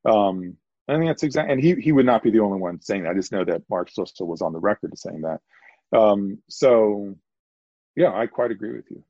Um, 0.04 0.58
I 0.88 0.98
think 0.98 1.10
that's 1.10 1.24
exactly, 1.24 1.54
and 1.54 1.62
he 1.62 1.76
he 1.76 1.92
would 1.92 2.06
not 2.06 2.22
be 2.22 2.30
the 2.30 2.40
only 2.40 2.60
one 2.60 2.80
saying 2.82 3.04
that. 3.04 3.12
I 3.12 3.14
just 3.16 3.32
know 3.32 3.44
that 3.44 3.64
Mark 3.70 3.90
Schlissel 3.90 4.28
was 4.28 4.42
on 4.42 4.54
the 4.54 4.60
record 4.60 4.98
saying 4.98 5.22
that. 5.22 5.98
Um, 5.98 6.40
so, 6.48 7.16
yeah, 7.96 8.14
I 8.14 8.28
quite 8.28 8.52
agree 8.52 8.76
with 8.76 8.86
you. 8.92 9.04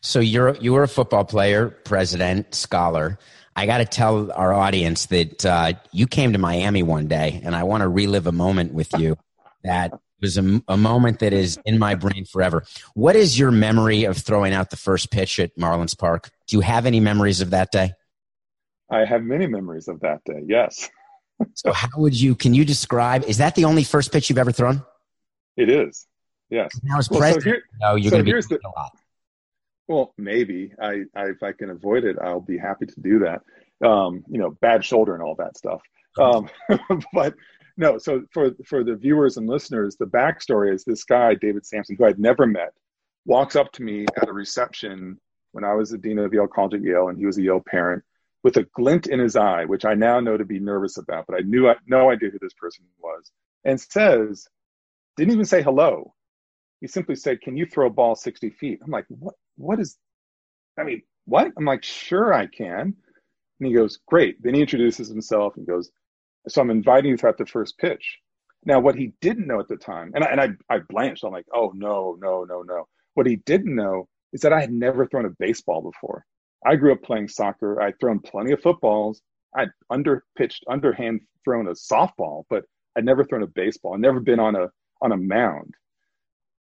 So 0.00 0.20
you're 0.20 0.56
you 0.56 0.72
were 0.72 0.82
a 0.82 0.88
football 0.88 1.24
player, 1.24 1.68
president, 1.68 2.54
scholar. 2.54 3.18
I 3.54 3.66
got 3.66 3.78
to 3.78 3.84
tell 3.84 4.32
our 4.32 4.54
audience 4.54 5.06
that 5.06 5.44
uh, 5.44 5.74
you 5.92 6.06
came 6.06 6.32
to 6.32 6.38
Miami 6.38 6.82
one 6.82 7.08
day, 7.08 7.40
and 7.44 7.54
I 7.54 7.64
want 7.64 7.82
to 7.82 7.88
relive 7.88 8.26
a 8.26 8.32
moment 8.32 8.72
with 8.72 8.96
you 8.96 9.18
that 9.64 9.92
was 10.22 10.38
a, 10.38 10.62
a, 10.68 10.76
moment 10.76 11.18
that 11.18 11.32
is 11.32 11.58
in 11.66 11.78
my 11.78 11.94
brain 11.94 12.24
forever. 12.24 12.64
What 12.94 13.16
is 13.16 13.38
your 13.38 13.50
memory 13.50 14.04
of 14.04 14.16
throwing 14.16 14.54
out 14.54 14.70
the 14.70 14.76
first 14.76 15.10
pitch 15.10 15.38
at 15.40 15.56
Marlins 15.56 15.98
Park? 15.98 16.30
Do 16.46 16.56
you 16.56 16.60
have 16.60 16.86
any 16.86 17.00
memories 17.00 17.40
of 17.40 17.50
that 17.50 17.72
day? 17.72 17.92
I 18.90 19.04
have 19.04 19.22
many 19.22 19.46
memories 19.46 19.88
of 19.88 20.00
that 20.00 20.22
day. 20.24 20.42
Yes 20.46 20.88
so 21.54 21.72
how 21.72 21.88
would 21.96 22.18
you 22.18 22.34
can 22.34 22.54
you 22.54 22.64
describe 22.64 23.24
is 23.24 23.38
that 23.38 23.54
the 23.54 23.64
only 23.64 23.84
first 23.84 24.12
pitch 24.12 24.28
you've 24.28 24.38
ever 24.38 24.52
thrown? 24.52 24.82
It 25.56 25.70
is 25.70 26.06
yes 26.50 26.70
now 26.82 26.98
as 26.98 27.10
well, 27.10 27.20
president 27.20 27.44
so 27.44 27.50
here, 27.50 27.62
no, 27.80 27.94
you're 27.96 28.10
so 28.10 28.16
going 28.16 28.24
to 28.24 28.32
be 28.32 28.40
the, 28.40 28.60
a 28.66 28.72
lot. 28.76 28.92
Well 29.88 30.14
maybe. 30.18 30.72
I, 30.80 31.02
I, 31.14 31.30
if 31.30 31.42
i 31.42 31.52
can 31.52 31.70
avoid 31.70 32.04
it 32.04 32.16
i'll 32.22 32.40
be 32.40 32.58
happy 32.58 32.86
to 32.86 33.00
do 33.00 33.20
that. 33.20 33.42
Um, 33.86 34.24
you 34.28 34.38
know 34.38 34.50
bad 34.60 34.84
shoulder 34.84 35.14
and 35.14 35.22
all 35.22 35.34
that 35.36 35.56
stuff. 35.56 35.80
Um, 36.18 36.48
but 37.12 37.34
no 37.80 37.98
so 37.98 38.22
for 38.32 38.52
for 38.64 38.84
the 38.84 38.94
viewers 38.94 39.36
and 39.36 39.48
listeners 39.48 39.96
the 39.96 40.04
backstory 40.04 40.72
is 40.72 40.84
this 40.84 41.02
guy 41.02 41.34
david 41.34 41.66
Samson, 41.66 41.96
who 41.96 42.04
i'd 42.04 42.18
never 42.18 42.46
met 42.46 42.72
walks 43.24 43.56
up 43.56 43.72
to 43.72 43.82
me 43.82 44.06
at 44.20 44.28
a 44.28 44.32
reception 44.32 45.18
when 45.52 45.64
i 45.64 45.72
was 45.74 45.90
the 45.90 45.98
dean 45.98 46.18
of 46.18 46.32
yale 46.32 46.46
college 46.46 46.74
at 46.74 46.82
yale 46.82 47.08
and 47.08 47.18
he 47.18 47.26
was 47.26 47.38
a 47.38 47.42
yale 47.42 47.62
parent 47.66 48.02
with 48.42 48.56
a 48.56 48.64
glint 48.74 49.06
in 49.06 49.18
his 49.18 49.36
eye, 49.36 49.64
which 49.64 49.84
I 49.84 49.94
now 49.94 50.20
know 50.20 50.36
to 50.36 50.44
be 50.44 50.58
nervous 50.58 50.96
about, 50.96 51.26
but 51.26 51.36
I 51.36 51.40
knew 51.40 51.68
I 51.68 51.76
no 51.86 52.10
idea 52.10 52.30
who 52.30 52.38
this 52.40 52.54
person 52.54 52.84
was, 52.98 53.30
and 53.64 53.80
says, 53.80 54.48
didn't 55.16 55.34
even 55.34 55.44
say 55.44 55.62
hello. 55.62 56.14
He 56.80 56.86
simply 56.86 57.14
said, 57.14 57.42
"Can 57.42 57.56
you 57.56 57.66
throw 57.66 57.88
a 57.88 57.90
ball 57.90 58.14
60 58.14 58.50
feet?" 58.50 58.80
I'm 58.82 58.90
like, 58.90 59.04
"What? 59.08 59.34
What 59.56 59.78
is? 59.78 59.98
I 60.78 60.84
mean, 60.84 61.02
what?" 61.26 61.52
I'm 61.56 61.66
like, 61.66 61.82
"Sure, 61.82 62.32
I 62.32 62.46
can." 62.46 62.96
And 63.58 63.66
he 63.66 63.74
goes, 63.74 63.98
"Great." 64.06 64.42
Then 64.42 64.54
he 64.54 64.62
introduces 64.62 65.08
himself 65.08 65.56
and 65.56 65.66
goes, 65.66 65.90
"So 66.48 66.62
I'm 66.62 66.70
inviting 66.70 67.10
you 67.10 67.16
throughout 67.18 67.36
the 67.36 67.46
first 67.46 67.76
pitch." 67.78 68.18
Now, 68.64 68.80
what 68.80 68.94
he 68.94 69.12
didn't 69.20 69.46
know 69.46 69.60
at 69.60 69.68
the 69.68 69.76
time, 69.76 70.12
and 70.14 70.24
I, 70.24 70.28
and 70.28 70.40
I, 70.40 70.74
I 70.74 70.78
blanched. 70.78 71.24
I'm 71.24 71.32
like, 71.32 71.46
"Oh 71.54 71.72
no, 71.74 72.16
no, 72.20 72.44
no, 72.44 72.62
no." 72.62 72.88
What 73.14 73.26
he 73.26 73.36
didn't 73.36 73.74
know 73.74 74.08
is 74.32 74.40
that 74.40 74.52
I 74.52 74.60
had 74.60 74.72
never 74.72 75.06
thrown 75.06 75.26
a 75.26 75.30
baseball 75.38 75.82
before. 75.82 76.24
I 76.66 76.76
grew 76.76 76.92
up 76.92 77.02
playing 77.02 77.28
soccer. 77.28 77.80
I'd 77.80 77.98
thrown 78.00 78.20
plenty 78.20 78.52
of 78.52 78.60
footballs. 78.60 79.22
I'd 79.56 79.70
under 79.90 80.24
pitched, 80.36 80.64
underhand 80.68 81.20
thrown 81.44 81.68
a 81.68 81.72
softball, 81.72 82.44
but 82.50 82.64
I'd 82.96 83.04
never 83.04 83.24
thrown 83.24 83.42
a 83.42 83.46
baseball. 83.46 83.94
I'd 83.94 84.00
never 84.00 84.20
been 84.20 84.40
on 84.40 84.54
a 84.56 84.68
on 85.02 85.12
a 85.12 85.16
mound. 85.16 85.74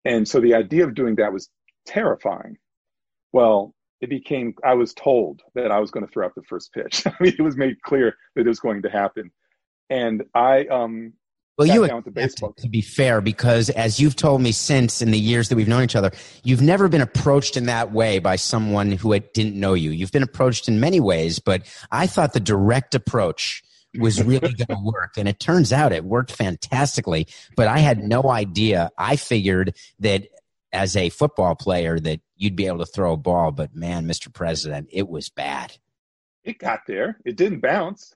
And 0.05 0.27
so 0.27 0.39
the 0.39 0.55
idea 0.55 0.85
of 0.85 0.95
doing 0.95 1.15
that 1.15 1.33
was 1.33 1.49
terrifying. 1.85 2.57
Well, 3.33 3.73
it 4.01 4.09
became 4.09 4.53
I 4.63 4.73
was 4.75 4.93
told 4.93 5.41
that 5.55 5.71
I 5.71 5.79
was 5.79 5.91
going 5.91 6.05
to 6.05 6.11
throw 6.11 6.25
out 6.25 6.35
the 6.35 6.43
first 6.43 6.73
pitch. 6.73 7.03
I 7.07 7.13
mean, 7.19 7.33
it 7.37 7.41
was 7.41 7.57
made 7.57 7.81
clear 7.81 8.15
that 8.35 8.45
it 8.45 8.47
was 8.47 8.59
going 8.59 8.81
to 8.83 8.89
happen. 8.89 9.31
And 9.89 10.23
I 10.33 10.65
um 10.67 11.13
well, 11.59 11.67
you 11.67 11.83
have 11.83 12.05
to, 12.05 12.53
to 12.57 12.69
be 12.69 12.81
fair, 12.81 13.19
because 13.19 13.69
as 13.69 13.99
you've 13.99 14.15
told 14.15 14.41
me 14.41 14.53
since 14.53 15.01
in 15.01 15.11
the 15.11 15.19
years 15.19 15.49
that 15.49 15.57
we've 15.57 15.67
known 15.67 15.83
each 15.83 15.95
other, 15.95 16.11
you've 16.41 16.61
never 16.61 16.87
been 16.87 17.01
approached 17.01 17.57
in 17.57 17.65
that 17.65 17.91
way 17.91 18.19
by 18.19 18.37
someone 18.37 18.93
who 18.93 19.17
didn't 19.19 19.59
know 19.59 19.73
you. 19.73 19.91
You've 19.91 20.13
been 20.13 20.23
approached 20.23 20.69
in 20.69 20.79
many 20.79 21.01
ways, 21.01 21.39
but 21.39 21.63
I 21.91 22.07
thought 22.07 22.31
the 22.31 22.39
direct 22.39 22.95
approach 22.95 23.61
was 23.97 24.23
really 24.23 24.53
going 24.53 24.67
to 24.69 24.81
work. 24.81 25.17
And 25.17 25.27
it 25.27 25.39
turns 25.39 25.73
out 25.73 25.91
it 25.91 26.05
worked 26.05 26.31
fantastically, 26.31 27.27
but 27.57 27.67
I 27.67 27.79
had 27.79 27.99
no 27.99 28.29
idea. 28.29 28.89
I 28.97 29.17
figured 29.17 29.75
that 29.99 30.29
as 30.71 30.95
a 30.95 31.09
football 31.09 31.55
player 31.55 31.99
that 31.99 32.21
you'd 32.37 32.55
be 32.55 32.67
able 32.67 32.79
to 32.79 32.85
throw 32.85 33.13
a 33.13 33.17
ball, 33.17 33.51
but 33.51 33.75
man, 33.75 34.07
Mr. 34.07 34.33
President, 34.33 34.87
it 34.91 35.09
was 35.09 35.27
bad. 35.27 35.75
It 36.45 36.57
got 36.57 36.81
there. 36.87 37.19
It 37.25 37.35
didn't 37.35 37.59
bounce. 37.59 38.13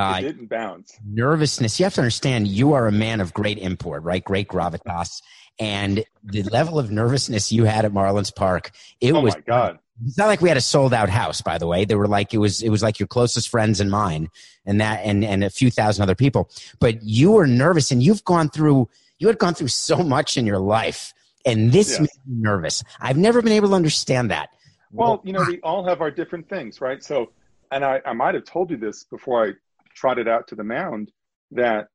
Uh, 0.00 0.18
it 0.18 0.22
didn't 0.22 0.46
bounce. 0.46 0.98
Nervousness. 1.04 1.78
You 1.78 1.84
have 1.84 1.94
to 1.94 2.00
understand, 2.00 2.48
you 2.48 2.72
are 2.72 2.86
a 2.86 2.92
man 2.92 3.20
of 3.20 3.34
great 3.34 3.58
import, 3.58 4.02
right? 4.02 4.24
Great 4.24 4.48
gravitas, 4.48 5.20
and 5.58 6.04
the 6.24 6.42
level 6.44 6.78
of 6.78 6.90
nervousness 6.90 7.52
you 7.52 7.64
had 7.64 7.84
at 7.84 7.92
Marlins 7.92 8.34
Park. 8.34 8.70
It 9.00 9.12
oh 9.12 9.20
was. 9.20 9.34
my 9.34 9.42
god! 9.42 9.78
It's 10.06 10.16
not 10.16 10.28
like 10.28 10.40
we 10.40 10.48
had 10.48 10.56
a 10.56 10.62
sold 10.62 10.94
out 10.94 11.10
house, 11.10 11.42
by 11.42 11.58
the 11.58 11.66
way. 11.66 11.84
They 11.84 11.96
were 11.96 12.08
like 12.08 12.32
it 12.32 12.38
was. 12.38 12.62
It 12.62 12.70
was 12.70 12.82
like 12.82 12.98
your 12.98 13.08
closest 13.08 13.50
friends 13.50 13.78
and 13.78 13.90
mine, 13.90 14.30
and 14.64 14.80
that, 14.80 15.00
and 15.04 15.22
and 15.22 15.44
a 15.44 15.50
few 15.50 15.70
thousand 15.70 16.02
other 16.02 16.14
people. 16.14 16.48
But 16.78 17.02
you 17.02 17.32
were 17.32 17.46
nervous, 17.46 17.90
and 17.90 18.02
you've 18.02 18.24
gone 18.24 18.48
through. 18.48 18.88
You 19.18 19.26
had 19.26 19.38
gone 19.38 19.52
through 19.52 19.68
so 19.68 19.98
much 19.98 20.38
in 20.38 20.46
your 20.46 20.58
life, 20.58 21.12
and 21.44 21.72
this 21.72 22.00
made 22.00 22.08
me 22.26 22.40
nervous. 22.40 22.82
I've 23.00 23.18
never 23.18 23.42
been 23.42 23.52
able 23.52 23.68
to 23.68 23.74
understand 23.74 24.30
that. 24.30 24.48
Well, 24.92 25.20
you 25.24 25.34
know, 25.34 25.44
we 25.46 25.60
all 25.60 25.84
have 25.84 26.00
our 26.00 26.10
different 26.10 26.48
things, 26.48 26.80
right? 26.80 27.04
So, 27.04 27.32
and 27.70 27.84
I, 27.84 28.00
I 28.06 28.14
might 28.14 28.34
have 28.34 28.44
told 28.44 28.70
you 28.70 28.78
this 28.78 29.04
before 29.04 29.46
I 29.46 29.52
trotted 29.94 30.28
out 30.28 30.48
to 30.48 30.54
the 30.54 30.64
mound 30.64 31.10
that 31.52 31.86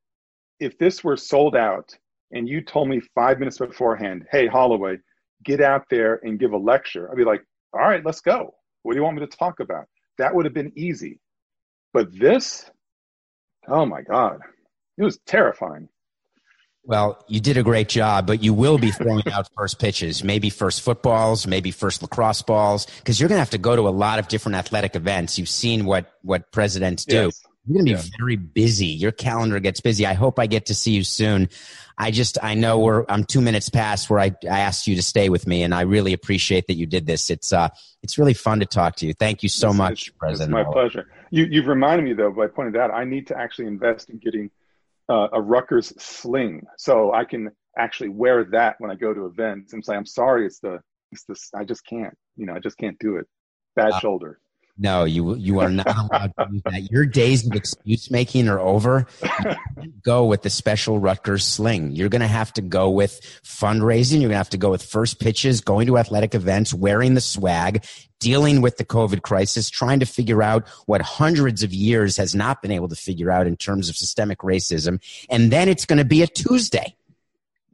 if 0.60 0.78
this 0.78 1.04
were 1.04 1.18
sold 1.18 1.56
out 1.56 1.98
and 2.32 2.48
you 2.48 2.62
told 2.62 2.90
me 2.90 3.02
five 3.14 3.40
minutes 3.40 3.58
beforehand, 3.58 4.26
hey, 4.32 4.48
Holloway, 4.48 4.98
get 5.44 5.62
out 5.62 5.86
there 5.90 6.20
and 6.24 6.40
give 6.40 6.54
a 6.54 6.58
lecture, 6.58 7.10
I'd 7.10 7.18
be 7.18 7.24
like, 7.24 7.44
all 7.74 7.82
right, 7.82 8.06
let's 8.06 8.22
go. 8.22 8.54
What 8.84 8.94
do 8.94 9.00
you 9.00 9.04
want 9.04 9.18
me 9.18 9.26
to 9.26 9.38
talk 9.38 9.60
about? 9.60 9.86
That 10.18 10.34
would 10.34 10.46
have 10.46 10.54
been 10.54 10.72
easy. 10.76 11.20
But 11.94 12.18
this, 12.18 12.70
oh 13.68 13.86
my 13.86 14.02
God, 14.02 14.40
it 14.98 15.04
was 15.04 15.20
terrifying. 15.26 15.90
Well, 16.88 17.24
you 17.28 17.40
did 17.40 17.58
a 17.58 17.64
great 17.64 17.90
job, 17.90 18.28
but 18.28 18.44
you 18.44 18.54
will 18.54 18.78
be 18.78 18.92
throwing 18.92 19.28
out 19.32 19.50
first 19.58 19.80
pitches, 19.80 20.24
maybe 20.24 20.50
first 20.50 20.82
footballs, 20.82 21.48
maybe 21.48 21.72
first 21.72 22.02
lacrosse 22.02 22.44
balls, 22.44 22.86
because 23.00 23.20
you're 23.20 23.28
going 23.28 23.38
to 23.38 23.42
have 23.42 23.50
to 23.52 23.58
go 23.58 23.76
to 23.76 23.88
a 23.88 23.90
lot 23.90 24.20
of 24.20 24.28
different 24.28 24.56
athletic 24.56 24.96
events. 24.96 25.40
You've 25.40 25.50
seen 25.50 25.86
what 25.86 26.12
what 26.22 26.52
presidents 26.52 27.06
do. 27.06 27.26
Yes. 27.26 27.42
You're 27.66 27.74
going 27.76 27.86
to 27.86 27.94
be 27.96 28.10
yeah. 28.10 28.18
very 28.20 28.36
busy. 28.36 28.88
Your 28.88 29.12
calendar 29.12 29.60
gets 29.60 29.80
busy. 29.80 30.06
I 30.06 30.14
hope 30.14 30.40
I 30.40 30.48
get 30.48 30.68
to 30.68 30.76
see 30.76 30.92
you 30.92 31.04
soon. 31.04 31.50
I 31.98 32.12
just, 32.12 32.38
I 32.44 32.56
know 32.56 32.80
we're, 32.80 33.06
I'm 33.10 33.24
two 33.24 33.42
minutes 33.42 33.70
past 33.70 34.10
where 34.10 34.20
I, 34.20 34.36
I 34.44 34.60
asked 34.60 34.86
you 34.88 34.96
to 34.96 35.04
stay 35.04 35.30
with 35.30 35.48
me 35.48 35.64
and 35.64 35.74
I 35.74 35.82
really 35.82 36.14
appreciate 36.14 36.68
that 36.68 36.76
you 36.76 36.86
did 36.86 37.06
this. 37.06 37.30
It's, 37.30 37.54
uh, 37.54 37.70
it's 38.04 38.18
really 38.18 38.34
fun 38.34 38.60
to 38.60 38.66
talk 38.66 38.98
to 38.98 39.08
you. 39.08 39.14
Thank 39.14 39.44
you 39.44 39.50
so 39.50 39.70
it's, 39.70 39.78
much, 39.78 40.08
it's, 40.10 40.18
President. 40.18 40.58
It's 40.58 40.68
my 40.68 40.72
pleasure. 40.72 41.08
You, 41.32 41.46
you've 41.50 41.68
reminded 41.68 42.04
me 42.04 42.14
though, 42.14 42.32
by 42.32 42.48
pointing 42.48 42.74
that 42.74 42.92
out, 42.92 42.92
I 42.92 43.06
need 43.06 43.28
to 43.28 43.38
actually 43.38 43.68
invest 43.68 44.10
in 44.10 44.18
getting 44.20 44.52
uh, 45.10 45.28
a 45.34 45.42
Rutgers 45.42 45.94
sling, 46.02 46.66
so 46.78 47.14
I 47.14 47.26
can 47.26 47.52
actually 47.78 48.10
wear 48.10 48.44
that 48.46 48.76
when 48.80 48.90
I 48.90 48.96
go 48.96 49.14
to 49.14 49.26
events 49.26 49.74
and 49.74 49.86
say, 49.86 49.96
"I'm 49.96 50.06
sorry, 50.06 50.46
it's 50.48 50.60
the 50.60 50.80
it's 51.12 51.24
this. 51.26 51.52
I 51.54 51.64
just 51.64 51.86
can't. 51.86 52.16
You 52.36 52.48
know, 52.48 52.56
I 52.56 52.60
just 52.60 52.78
can't 52.78 52.98
do 53.00 53.18
it. 53.18 53.28
Bad 53.76 53.92
Uh, 53.92 54.00
shoulder." 54.00 54.40
No, 54.78 55.06
you 55.06 55.36
you 55.36 55.62
are 55.62 55.70
not 55.70 55.88
allowed 55.88 56.34
to 56.38 56.48
use 56.52 56.62
that. 56.66 56.92
Your 56.92 57.06
days 57.06 57.48
of 57.48 57.56
excuse 57.56 58.12
making 58.12 58.50
are 58.50 58.60
over. 58.60 59.08
Go 60.04 60.26
with 60.26 60.42
the 60.42 60.50
special 60.50 61.00
Rutgers 61.00 61.46
sling. 61.46 61.92
You're 61.92 62.10
going 62.10 62.22
to 62.22 62.28
have 62.28 62.52
to 62.54 62.62
go 62.62 62.90
with 62.90 63.22
fundraising. 63.44 64.20
You're 64.20 64.28
going 64.28 64.32
to 64.32 64.38
have 64.38 64.50
to 64.50 64.58
go 64.58 64.72
with 64.72 64.84
first 64.84 65.22
pitches, 65.22 65.62
going 65.62 65.88
to 65.88 65.98
athletic 65.98 66.36
events, 66.36 66.74
wearing 66.74 67.14
the 67.14 67.22
swag, 67.22 67.86
dealing 68.20 68.62
with 68.62 68.76
the 68.76 68.84
COVID 68.84 69.22
crisis, 69.22 69.70
trying 69.70 70.02
to 70.02 70.06
figure 70.06 70.44
out 70.44 70.68
what 70.88 71.02
hundreds 71.02 71.64
of 71.64 71.74
years 71.74 72.18
has 72.18 72.36
not 72.36 72.62
been 72.62 72.72
able 72.72 72.90
to 72.90 72.96
figure 72.96 73.32
out 73.32 73.48
in 73.48 73.56
terms 73.56 73.88
of 73.88 73.96
systemic 73.96 74.40
racism. 74.40 75.02
And 75.30 75.52
then 75.52 75.70
it's 75.70 75.86
going 75.86 76.00
to 76.00 76.06
be 76.06 76.22
a 76.22 76.28
Tuesday. 76.28 76.98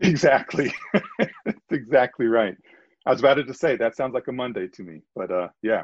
Exactly. 0.02 0.72
That's 1.20 1.72
exactly 1.72 2.28
right. 2.28 2.56
I 3.08 3.12
was 3.12 3.20
about 3.20 3.36
to 3.36 3.54
say 3.56 3.76
that 3.78 3.96
sounds 3.96 4.14
like 4.14 4.28
a 4.28 4.32
Monday 4.32 4.68
to 4.68 4.84
me, 4.84 5.02
but 5.16 5.32
uh, 5.32 5.48
yeah, 5.64 5.84